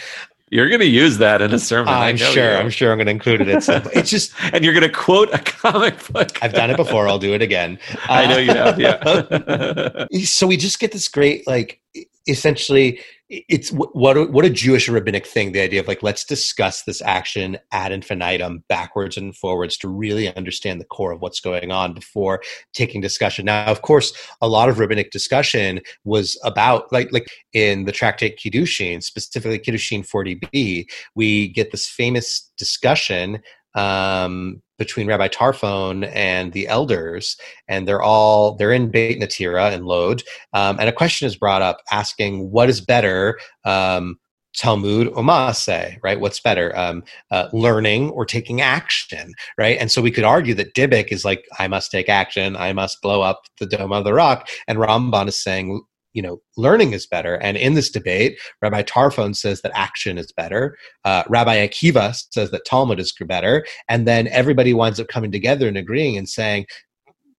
you're 0.50 0.68
going 0.68 0.80
to 0.80 0.86
use 0.86 1.18
that 1.18 1.40
in 1.40 1.54
a 1.54 1.60
sermon 1.60 1.94
I'm 1.94 2.16
sure. 2.16 2.56
I'm 2.56 2.70
sure 2.70 2.90
I'm 2.90 2.98
going 2.98 3.06
to 3.06 3.12
include 3.12 3.42
it. 3.42 3.62
Some, 3.62 3.82
it's 3.94 4.10
just 4.10 4.32
and 4.52 4.64
you're 4.64 4.74
going 4.74 4.82
to 4.82 4.92
quote 4.92 5.32
a 5.32 5.38
comic 5.38 6.04
book. 6.12 6.42
I've 6.42 6.54
done 6.54 6.70
it 6.70 6.76
before. 6.76 7.06
I'll 7.06 7.20
do 7.20 7.34
it 7.34 7.42
again. 7.42 7.78
I 8.08 8.26
know 8.26 8.38
you 8.38 8.52
have. 8.52 8.80
Yeah. 8.80 10.06
so 10.24 10.48
we 10.48 10.56
just 10.56 10.80
get 10.80 10.90
this 10.90 11.06
great 11.06 11.46
like 11.46 11.80
essentially 12.26 13.00
it's 13.30 13.70
wh- 13.70 13.94
what 13.94 14.16
a, 14.16 14.24
what 14.24 14.44
a 14.44 14.50
Jewish 14.50 14.88
rabbinic 14.88 15.24
thing 15.24 15.52
the 15.52 15.60
idea 15.60 15.80
of 15.80 15.86
like 15.86 16.02
let's 16.02 16.24
discuss 16.24 16.82
this 16.82 17.00
action 17.00 17.58
ad 17.70 17.92
infinitum 17.92 18.64
backwards 18.68 19.16
and 19.16 19.36
forwards 19.36 19.76
to 19.78 19.88
really 19.88 20.34
understand 20.34 20.80
the 20.80 20.84
core 20.84 21.12
of 21.12 21.20
what's 21.20 21.40
going 21.40 21.70
on 21.70 21.94
before 21.94 22.42
taking 22.72 23.00
discussion. 23.00 23.44
Now 23.46 23.66
of 23.66 23.82
course 23.82 24.12
a 24.40 24.48
lot 24.48 24.68
of 24.68 24.78
rabbinic 24.80 25.12
discussion 25.12 25.80
was 26.04 26.38
about 26.44 26.92
like 26.92 27.12
like 27.12 27.28
in 27.52 27.84
the 27.84 27.92
tractate 27.92 28.38
kiddushin 28.38 29.02
specifically 29.02 29.58
kiddushin 29.58 30.06
40b 30.06 30.86
we 31.14 31.48
get 31.48 31.70
this 31.70 31.88
famous 31.88 32.50
discussion 32.56 33.40
um, 33.74 34.62
between 34.78 35.06
Rabbi 35.06 35.28
Tarfon 35.28 36.10
and 36.14 36.52
the 36.52 36.68
elders, 36.68 37.36
and 37.68 37.86
they're 37.86 38.02
all 38.02 38.54
they're 38.56 38.72
in 38.72 38.90
Beit 38.90 39.20
Natira 39.20 39.72
and 39.72 39.84
Lod, 39.84 40.22
um, 40.52 40.78
and 40.80 40.88
a 40.88 40.92
question 40.92 41.26
is 41.26 41.36
brought 41.36 41.62
up 41.62 41.78
asking 41.90 42.50
what 42.50 42.68
is 42.68 42.80
better. 42.80 43.38
Um, 43.64 44.18
Talmud 44.56 45.06
or 45.08 45.22
Maaseh, 45.22 45.96
right? 46.02 46.18
What's 46.18 46.40
better, 46.40 46.76
um, 46.76 47.04
uh, 47.30 47.48
learning 47.52 48.10
or 48.10 48.26
taking 48.26 48.60
action, 48.60 49.32
right? 49.56 49.78
And 49.78 49.92
so 49.92 50.02
we 50.02 50.10
could 50.10 50.24
argue 50.24 50.54
that 50.54 50.74
Dybbuk 50.74 51.12
is 51.12 51.24
like, 51.24 51.46
I 51.58 51.68
must 51.68 51.90
take 51.90 52.08
action, 52.08 52.56
I 52.56 52.72
must 52.72 53.00
blow 53.00 53.22
up 53.22 53.42
the 53.60 53.66
Dome 53.66 53.92
of 53.92 54.02
the 54.02 54.12
Rock, 54.12 54.48
and 54.66 54.78
Ramban 54.78 55.28
is 55.28 55.40
saying, 55.40 55.80
you 56.12 56.22
know, 56.22 56.40
learning 56.56 56.92
is 56.92 57.06
better. 57.06 57.36
And 57.36 57.56
in 57.56 57.74
this 57.74 57.90
debate, 57.90 58.38
Rabbi 58.62 58.82
Tarfon 58.82 59.36
says 59.36 59.62
that 59.62 59.72
action 59.74 60.18
is 60.18 60.32
better. 60.32 60.76
Uh, 61.04 61.22
Rabbi 61.28 61.66
Akiva 61.66 62.16
says 62.32 62.50
that 62.50 62.64
Talmud 62.64 62.98
is 63.00 63.12
better. 63.26 63.64
And 63.88 64.06
then 64.06 64.28
everybody 64.28 64.74
winds 64.74 64.98
up 65.00 65.08
coming 65.08 65.30
together 65.30 65.68
and 65.68 65.76
agreeing 65.76 66.16
and 66.16 66.28
saying, 66.28 66.66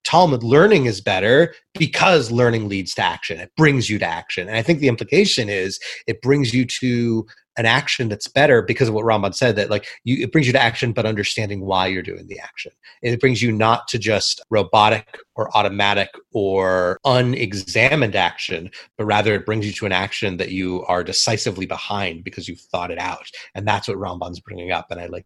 Talmud 0.03 0.43
learning 0.43 0.85
is 0.85 1.01
better 1.01 1.53
because 1.77 2.31
learning 2.31 2.67
leads 2.67 2.93
to 2.95 3.01
action. 3.01 3.39
It 3.39 3.51
brings 3.55 3.89
you 3.89 3.99
to 3.99 4.05
action. 4.05 4.47
And 4.47 4.57
I 4.57 4.61
think 4.61 4.79
the 4.79 4.87
implication 4.87 5.49
is 5.49 5.79
it 6.07 6.21
brings 6.21 6.53
you 6.53 6.65
to 6.65 7.25
an 7.57 7.65
action 7.65 8.07
that's 8.07 8.27
better 8.27 8.61
because 8.61 8.87
of 8.87 8.93
what 8.93 9.05
Ramban 9.05 9.35
said 9.35 9.55
that 9.57 9.69
like 9.69 9.85
you 10.03 10.23
it 10.23 10.31
brings 10.31 10.47
you 10.47 10.53
to 10.53 10.61
action 10.61 10.93
but 10.93 11.05
understanding 11.05 11.65
why 11.65 11.87
you're 11.87 12.01
doing 12.01 12.27
the 12.27 12.39
action. 12.39 12.71
It 13.01 13.19
brings 13.19 13.41
you 13.41 13.51
not 13.51 13.87
to 13.89 13.99
just 13.99 14.41
robotic 14.49 15.19
or 15.35 15.55
automatic 15.55 16.09
or 16.33 16.97
unexamined 17.03 18.15
action, 18.15 18.71
but 18.97 19.05
rather 19.05 19.35
it 19.35 19.45
brings 19.45 19.65
you 19.65 19.73
to 19.73 19.85
an 19.85 19.91
action 19.91 20.37
that 20.37 20.51
you 20.51 20.85
are 20.85 21.03
decisively 21.03 21.65
behind 21.65 22.23
because 22.23 22.47
you've 22.47 22.61
thought 22.61 22.91
it 22.91 22.99
out. 22.99 23.27
And 23.53 23.67
that's 23.67 23.87
what 23.87 23.97
Ramban's 23.97 24.39
bringing 24.39 24.71
up 24.71 24.87
and 24.89 24.99
I 24.99 25.07
like 25.07 25.25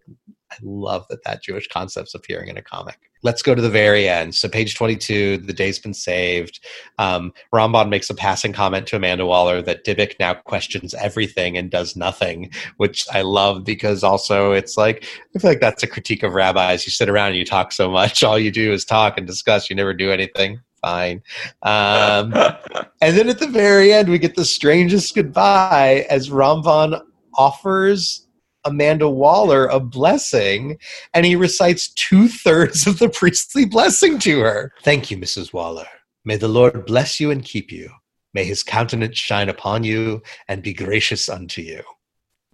I 0.55 0.59
love 0.63 1.05
that 1.09 1.23
that 1.23 1.43
Jewish 1.43 1.67
concept's 1.67 2.15
appearing 2.15 2.49
in 2.49 2.57
a 2.57 2.61
comic. 2.61 2.97
Let's 3.23 3.41
go 3.41 3.55
to 3.55 3.61
the 3.61 3.69
very 3.69 4.07
end. 4.07 4.35
So, 4.35 4.47
page 4.47 4.75
22, 4.75 5.37
the 5.37 5.53
day's 5.53 5.79
been 5.79 5.95
saved. 5.95 6.63
Um, 6.99 7.33
Ramban 7.53 7.89
makes 7.89 8.09
a 8.09 8.13
passing 8.13 8.53
comment 8.53 8.85
to 8.87 8.97
Amanda 8.97 9.25
Waller 9.25 9.61
that 9.63 9.83
Dybbuk 9.83 10.13
now 10.19 10.35
questions 10.35 10.93
everything 10.93 11.57
and 11.57 11.71
does 11.71 11.95
nothing, 11.95 12.51
which 12.77 13.05
I 13.11 13.21
love 13.21 13.63
because 13.63 14.03
also 14.03 14.51
it's 14.51 14.77
like, 14.77 15.05
I 15.35 15.39
feel 15.39 15.51
like 15.51 15.59
that's 15.59 15.83
a 15.83 15.87
critique 15.87 16.23
of 16.23 16.33
rabbis. 16.33 16.85
You 16.85 16.91
sit 16.91 17.09
around 17.09 17.29
and 17.29 17.37
you 17.37 17.45
talk 17.45 17.71
so 17.71 17.89
much. 17.89 18.23
All 18.23 18.37
you 18.37 18.51
do 18.51 18.71
is 18.71 18.85
talk 18.85 19.17
and 19.17 19.25
discuss, 19.25 19.69
you 19.69 19.75
never 19.75 19.93
do 19.93 20.11
anything. 20.11 20.59
Fine. 20.81 21.23
Um, 21.63 22.31
and 23.01 23.17
then 23.17 23.27
at 23.27 23.39
the 23.39 23.47
very 23.47 23.91
end, 23.91 24.07
we 24.07 24.19
get 24.19 24.35
the 24.35 24.45
strangest 24.45 25.15
goodbye 25.15 26.05
as 26.11 26.29
Ramban 26.29 27.01
offers 27.37 28.24
Amanda 28.65 29.09
Waller 29.09 29.67
a 29.67 29.79
blessing, 29.79 30.77
and 31.13 31.25
he 31.25 31.35
recites 31.35 31.89
two 31.93 32.27
thirds 32.27 32.87
of 32.87 32.99
the 32.99 33.09
priestly 33.09 33.65
blessing 33.65 34.19
to 34.19 34.39
her. 34.41 34.73
Thank 34.83 35.11
you, 35.11 35.17
Mrs. 35.17 35.53
Waller. 35.53 35.87
May 36.23 36.37
the 36.37 36.47
Lord 36.47 36.85
bless 36.85 37.19
you 37.19 37.31
and 37.31 37.43
keep 37.43 37.71
you. 37.71 37.89
May 38.33 38.43
his 38.43 38.63
countenance 38.63 39.17
shine 39.17 39.47
upon 39.47 39.83
you 39.83 40.21
and 40.47 40.61
be 40.63 40.73
gracious 40.73 41.29
unto 41.29 41.61
you. 41.61 41.81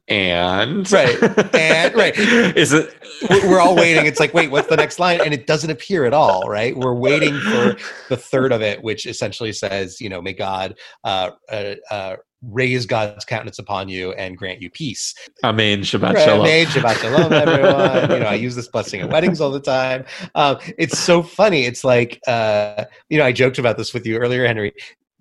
and 0.08 0.92
right 0.92 1.56
and 1.56 1.96
right 1.96 2.18
is 2.18 2.74
it 2.74 2.94
we're 3.30 3.60
all 3.60 3.76
waiting 3.76 4.06
it's 4.06 4.20
like 4.20 4.34
wait 4.34 4.50
what's 4.52 4.68
the 4.68 4.76
next 4.76 5.00
line 5.00 5.22
and 5.22 5.34
it 5.34 5.46
doesn't 5.48 5.70
appear 5.70 6.06
at 6.06 6.14
all 6.14 6.50
right 6.50 6.76
we're 6.76 6.96
waiting 6.96 7.40
for 7.40 7.78
the 8.10 8.18
third 8.18 8.52
of 8.52 8.62
it 8.62 8.82
which 8.84 9.06
essentially 9.06 9.54
says 9.54 10.02
you 10.02 10.10
know 10.10 10.22
may 10.22 10.34
god 10.34 10.76
uh, 11.04 11.30
uh, 11.50 11.76
uh, 11.92 12.16
raise 12.42 12.86
God's 12.86 13.26
countenance 13.26 13.60
upon 13.60 13.90
you 13.90 14.14
and 14.14 14.38
grant 14.38 14.62
you 14.62 14.70
peace. 14.70 15.14
Amen. 15.44 15.82
Shabbat 15.82 16.18
shalom. 16.24 16.46
Amen. 16.46 16.66
Shabbat 16.68 17.02
shalom, 17.02 17.34
everyone. 17.34 18.12
you 18.12 18.20
know, 18.20 18.30
I 18.30 18.34
use 18.34 18.56
this 18.56 18.68
blessing 18.68 19.02
at 19.02 19.10
weddings 19.10 19.40
all 19.40 19.52
the 19.52 19.60
time. 19.60 20.06
Um, 20.36 20.58
it's 20.78 20.98
so 20.98 21.22
funny. 21.22 21.66
It's 21.66 21.84
like, 21.84 22.20
uh, 22.28 22.86
you 23.10 23.18
know, 23.18 23.26
I 23.26 23.32
joked 23.32 23.60
about 23.60 23.78
this 23.78 23.94
with 23.94 24.06
you 24.06 24.18
earlier, 24.18 24.46
Henry. 24.46 24.74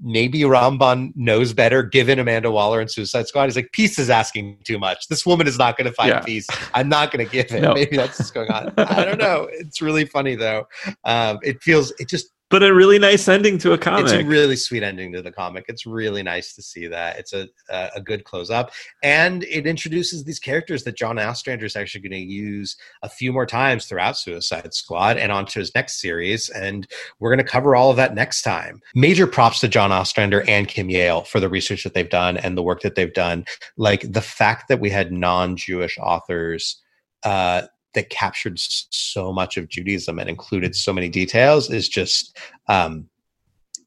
Maybe 0.02 0.40
Ramban 0.40 1.12
knows 1.14 1.52
better, 1.52 1.82
given 1.82 2.18
Amanda 2.18 2.50
Waller 2.50 2.80
and 2.80 2.90
Suicide 2.90 3.28
Squad. 3.28 3.44
He's 3.44 3.56
like, 3.56 3.70
peace 3.72 3.98
is 3.98 4.08
asking 4.08 4.56
too 4.64 4.78
much. 4.78 5.08
This 5.08 5.26
woman 5.26 5.46
is 5.46 5.58
not 5.58 5.76
going 5.76 5.88
to 5.88 5.92
find 5.92 6.08
yeah. 6.08 6.20
peace. 6.20 6.46
I'm 6.72 6.88
not 6.88 7.12
going 7.12 7.26
to 7.26 7.30
give 7.30 7.52
it. 7.52 7.60
No. 7.60 7.74
Maybe 7.74 7.98
that's 7.98 8.18
what's 8.18 8.30
going 8.30 8.50
on. 8.50 8.72
I 8.78 9.04
don't 9.04 9.18
know. 9.18 9.46
It's 9.52 9.82
really 9.82 10.06
funny 10.06 10.36
though. 10.36 10.66
Um, 11.04 11.38
it 11.42 11.62
feels, 11.62 11.92
it 12.00 12.08
just 12.08 12.32
but 12.50 12.62
a 12.62 12.74
really 12.74 12.98
nice 12.98 13.28
ending 13.28 13.58
to 13.58 13.72
a 13.72 13.78
comic. 13.78 14.04
It's 14.04 14.12
a 14.12 14.24
really 14.24 14.56
sweet 14.56 14.82
ending 14.82 15.12
to 15.12 15.22
the 15.22 15.32
comic. 15.32 15.64
It's 15.68 15.86
really 15.86 16.22
nice 16.22 16.54
to 16.54 16.62
see 16.62 16.86
that. 16.88 17.18
It's 17.18 17.32
a 17.32 17.48
a, 17.70 17.90
a 17.96 18.00
good 18.00 18.24
close 18.24 18.50
up, 18.50 18.72
and 19.02 19.44
it 19.44 19.66
introduces 19.66 20.24
these 20.24 20.38
characters 20.38 20.84
that 20.84 20.96
John 20.96 21.18
Ostrander 21.18 21.64
is 21.64 21.76
actually 21.76 22.02
going 22.02 22.26
to 22.26 22.32
use 22.32 22.76
a 23.02 23.08
few 23.08 23.32
more 23.32 23.46
times 23.46 23.86
throughout 23.86 24.18
Suicide 24.18 24.74
Squad 24.74 25.16
and 25.16 25.32
onto 25.32 25.60
his 25.60 25.74
next 25.74 26.00
series. 26.00 26.48
And 26.50 26.86
we're 27.18 27.30
going 27.30 27.44
to 27.44 27.50
cover 27.50 27.76
all 27.76 27.90
of 27.90 27.96
that 27.96 28.14
next 28.14 28.42
time. 28.42 28.80
Major 28.94 29.26
props 29.26 29.60
to 29.60 29.68
John 29.68 29.92
Ostrander 29.92 30.42
and 30.48 30.68
Kim 30.68 30.90
Yale 30.90 31.22
for 31.22 31.40
the 31.40 31.48
research 31.48 31.84
that 31.84 31.94
they've 31.94 32.10
done 32.10 32.36
and 32.36 32.56
the 32.56 32.62
work 32.62 32.82
that 32.82 32.94
they've 32.94 33.14
done. 33.14 33.44
Like 33.76 34.12
the 34.12 34.20
fact 34.20 34.68
that 34.68 34.80
we 34.80 34.90
had 34.90 35.12
non-Jewish 35.12 35.98
authors 35.98 36.80
uh, 37.22 37.62
that 37.94 38.10
captured 38.10 38.58
so 38.58 39.32
much 39.32 39.56
of 39.56 39.68
Judaism 39.68 40.18
and 40.18 40.28
included 40.28 40.74
so 40.74 40.92
many 40.92 41.08
details 41.08 41.70
is 41.70 41.88
just 41.88 42.38
um, 42.68 43.08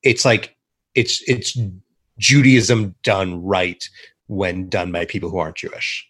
it's 0.03 0.25
like 0.25 0.55
it's 0.95 1.23
it's 1.27 1.57
Judaism 2.19 2.95
done 3.03 3.43
right 3.43 3.83
when 4.27 4.69
done 4.69 4.91
by 4.91 5.05
people 5.05 5.29
who 5.29 5.37
aren't 5.37 5.57
Jewish. 5.57 6.07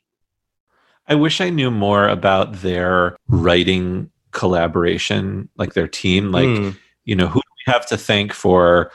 I 1.08 1.16
wish 1.16 1.42
I 1.42 1.50
knew 1.50 1.70
more 1.70 2.08
about 2.08 2.62
their 2.62 3.18
writing 3.28 4.10
collaboration, 4.32 5.50
like 5.58 5.74
their 5.74 5.88
team. 5.88 6.32
Like, 6.32 6.48
mm. 6.48 6.78
you 7.06 7.16
know, 7.16 7.28
who 7.28 7.42
do 7.42 7.50
we 7.68 7.74
have 7.74 7.86
to 7.88 7.98
thank 7.98 8.34
for 8.34 8.92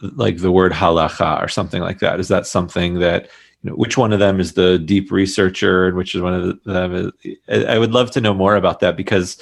like 0.00 0.38
the 0.38 0.52
word 0.52 0.72
halacha 0.72 1.42
or 1.42 1.48
something 1.48 1.80
like 1.80 2.00
that? 2.00 2.20
Is 2.20 2.28
that 2.28 2.46
something 2.46 2.94
that 2.94 3.28
you 3.62 3.70
know, 3.70 3.76
which 3.76 3.96
one 3.96 4.12
of 4.12 4.18
them 4.18 4.40
is 4.40 4.52
the 4.52 4.78
deep 4.78 5.10
researcher 5.10 5.86
and 5.88 5.96
which 5.96 6.14
is 6.14 6.22
one 6.22 6.34
of 6.34 6.62
them 6.64 7.12
is, 7.22 7.64
I 7.66 7.78
would 7.78 7.92
love 7.92 8.10
to 8.12 8.20
know 8.20 8.34
more 8.34 8.56
about 8.56 8.80
that 8.80 8.96
because 8.96 9.40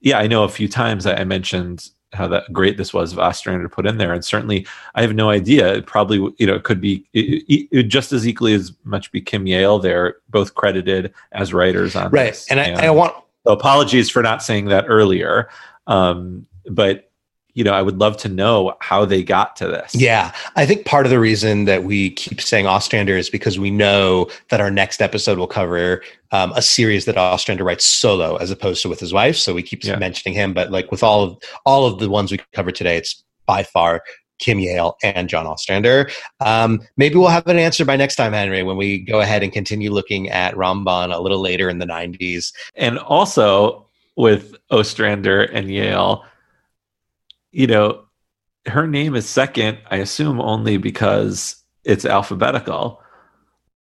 yeah, 0.00 0.18
I 0.18 0.26
know 0.26 0.44
a 0.44 0.48
few 0.48 0.68
times 0.68 1.06
I 1.06 1.24
mentioned 1.24 1.90
how 2.12 2.26
that 2.28 2.50
great 2.52 2.76
this 2.76 2.94
was 2.94 3.12
of 3.12 3.18
Ostrander 3.18 3.64
to 3.64 3.68
put 3.68 3.86
in 3.86 3.98
there, 3.98 4.14
and 4.14 4.24
certainly 4.24 4.66
I 4.94 5.02
have 5.02 5.14
no 5.14 5.28
idea. 5.30 5.74
It 5.74 5.86
probably 5.86 6.18
you 6.38 6.46
know 6.46 6.54
it 6.54 6.64
could 6.64 6.80
be 6.80 7.04
it, 7.12 7.68
it 7.70 7.82
just 7.84 8.12
as 8.12 8.26
equally 8.26 8.54
as 8.54 8.72
much 8.84 9.10
be 9.12 9.20
Kim 9.20 9.46
Yale. 9.46 9.78
They're 9.78 10.16
both 10.30 10.54
credited 10.54 11.12
as 11.32 11.52
writers 11.52 11.96
on 11.96 12.10
right. 12.10 12.30
This. 12.30 12.46
And, 12.48 12.60
and 12.60 12.76
I, 12.76 12.86
I, 12.86 12.90
want 12.90 13.14
so 13.46 13.52
apologies 13.52 14.08
for 14.08 14.22
not 14.22 14.42
saying 14.42 14.66
that 14.66 14.84
earlier, 14.88 15.50
um, 15.86 16.46
but 16.70 17.07
you 17.58 17.64
know, 17.64 17.72
I 17.72 17.82
would 17.82 17.98
love 17.98 18.16
to 18.18 18.28
know 18.28 18.76
how 18.78 19.04
they 19.04 19.24
got 19.24 19.56
to 19.56 19.66
this. 19.66 19.92
Yeah. 19.92 20.32
I 20.54 20.64
think 20.64 20.84
part 20.84 21.06
of 21.06 21.10
the 21.10 21.18
reason 21.18 21.64
that 21.64 21.82
we 21.82 22.10
keep 22.10 22.40
saying 22.40 22.68
Ostrander 22.68 23.16
is 23.16 23.28
because 23.28 23.58
we 23.58 23.68
know 23.68 24.30
that 24.50 24.60
our 24.60 24.70
next 24.70 25.02
episode 25.02 25.38
will 25.38 25.48
cover 25.48 26.00
um, 26.30 26.52
a 26.52 26.62
series 26.62 27.04
that 27.06 27.16
Ostrander 27.16 27.64
writes 27.64 27.84
solo 27.84 28.36
as 28.36 28.52
opposed 28.52 28.80
to 28.82 28.88
with 28.88 29.00
his 29.00 29.12
wife. 29.12 29.34
So 29.34 29.54
we 29.54 29.64
keep 29.64 29.82
yeah. 29.82 29.96
mentioning 29.96 30.36
him, 30.36 30.54
but 30.54 30.70
like 30.70 30.92
with 30.92 31.02
all 31.02 31.24
of 31.24 31.42
all 31.66 31.84
of 31.84 31.98
the 31.98 32.08
ones 32.08 32.30
we 32.30 32.38
covered 32.52 32.76
today, 32.76 32.96
it's 32.96 33.24
by 33.44 33.64
far 33.64 34.04
Kim 34.38 34.60
Yale 34.60 34.96
and 35.02 35.28
John 35.28 35.44
Ostrander. 35.44 36.08
Um, 36.38 36.80
maybe 36.96 37.16
we'll 37.16 37.26
have 37.26 37.48
an 37.48 37.58
answer 37.58 37.84
by 37.84 37.96
next 37.96 38.14
time, 38.14 38.34
Henry, 38.34 38.62
when 38.62 38.76
we 38.76 39.00
go 39.00 39.18
ahead 39.18 39.42
and 39.42 39.52
continue 39.52 39.90
looking 39.90 40.28
at 40.28 40.54
Ramban 40.54 41.12
a 41.12 41.18
little 41.18 41.40
later 41.40 41.68
in 41.68 41.80
the 41.80 41.86
90s. 41.86 42.52
And 42.76 43.00
also 43.00 43.88
with 44.14 44.54
Ostrander 44.70 45.42
and 45.42 45.68
Yale, 45.68 46.24
you 47.50 47.66
know, 47.66 48.04
her 48.66 48.86
name 48.86 49.14
is 49.14 49.28
second, 49.28 49.78
I 49.90 49.96
assume 49.96 50.40
only 50.40 50.76
because 50.76 51.62
it's 51.84 52.04
alphabetical. 52.04 53.02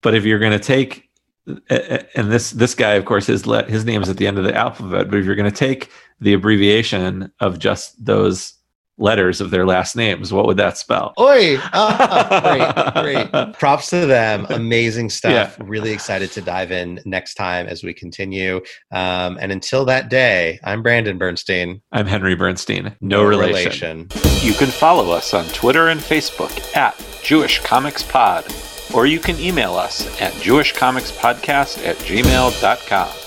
But 0.01 0.15
if 0.15 0.25
you're 0.25 0.39
going 0.39 0.51
to 0.51 0.59
take, 0.59 1.09
and 1.45 2.31
this 2.31 2.51
this 2.51 2.75
guy, 2.75 2.93
of 2.93 3.05
course, 3.05 3.27
his 3.27 3.45
let 3.45 3.69
his 3.69 3.85
name 3.85 4.01
is 4.01 4.09
at 4.09 4.17
the 4.17 4.27
end 4.27 4.37
of 4.37 4.43
the 4.43 4.55
alphabet. 4.55 5.09
But 5.09 5.19
if 5.19 5.25
you're 5.25 5.35
going 5.35 5.49
to 5.49 5.55
take 5.55 5.89
the 6.19 6.33
abbreviation 6.33 7.31
of 7.39 7.59
just 7.59 8.03
those 8.03 8.53
letters 8.97 9.41
of 9.41 9.49
their 9.49 9.65
last 9.65 9.95
names, 9.95 10.31
what 10.31 10.45
would 10.45 10.57
that 10.57 10.77
spell? 10.77 11.13
Oi! 11.19 11.57
Ah, 11.73 12.91
great, 13.01 13.31
great. 13.31 13.53
Props 13.53 13.89
to 13.89 14.05
them. 14.05 14.45
Amazing 14.49 15.09
stuff. 15.09 15.57
Yeah. 15.57 15.65
Really 15.65 15.91
excited 15.91 16.31
to 16.33 16.41
dive 16.41 16.71
in 16.71 16.99
next 17.05 17.35
time 17.35 17.67
as 17.67 17.83
we 17.83 17.93
continue. 17.93 18.61
Um, 18.91 19.37
and 19.41 19.51
until 19.51 19.85
that 19.85 20.09
day, 20.09 20.59
I'm 20.63 20.83
Brandon 20.83 21.17
Bernstein. 21.17 21.81
I'm 21.91 22.05
Henry 22.05 22.35
Bernstein. 22.35 22.95
No, 23.01 23.21
no 23.21 23.23
relation. 23.23 24.07
relation. 24.11 24.47
You 24.47 24.53
can 24.53 24.69
follow 24.69 25.11
us 25.11 25.33
on 25.33 25.45
Twitter 25.49 25.87
and 25.87 25.99
Facebook 25.99 26.75
at 26.75 26.95
Jewish 27.23 27.59
Comics 27.61 28.03
Pod, 28.03 28.45
or 28.93 29.05
you 29.05 29.19
can 29.19 29.39
email 29.39 29.75
us 29.75 30.05
at 30.21 30.33
jewishcomicspodcast 30.33 31.85
at 31.85 31.95
gmail.com. 31.97 33.22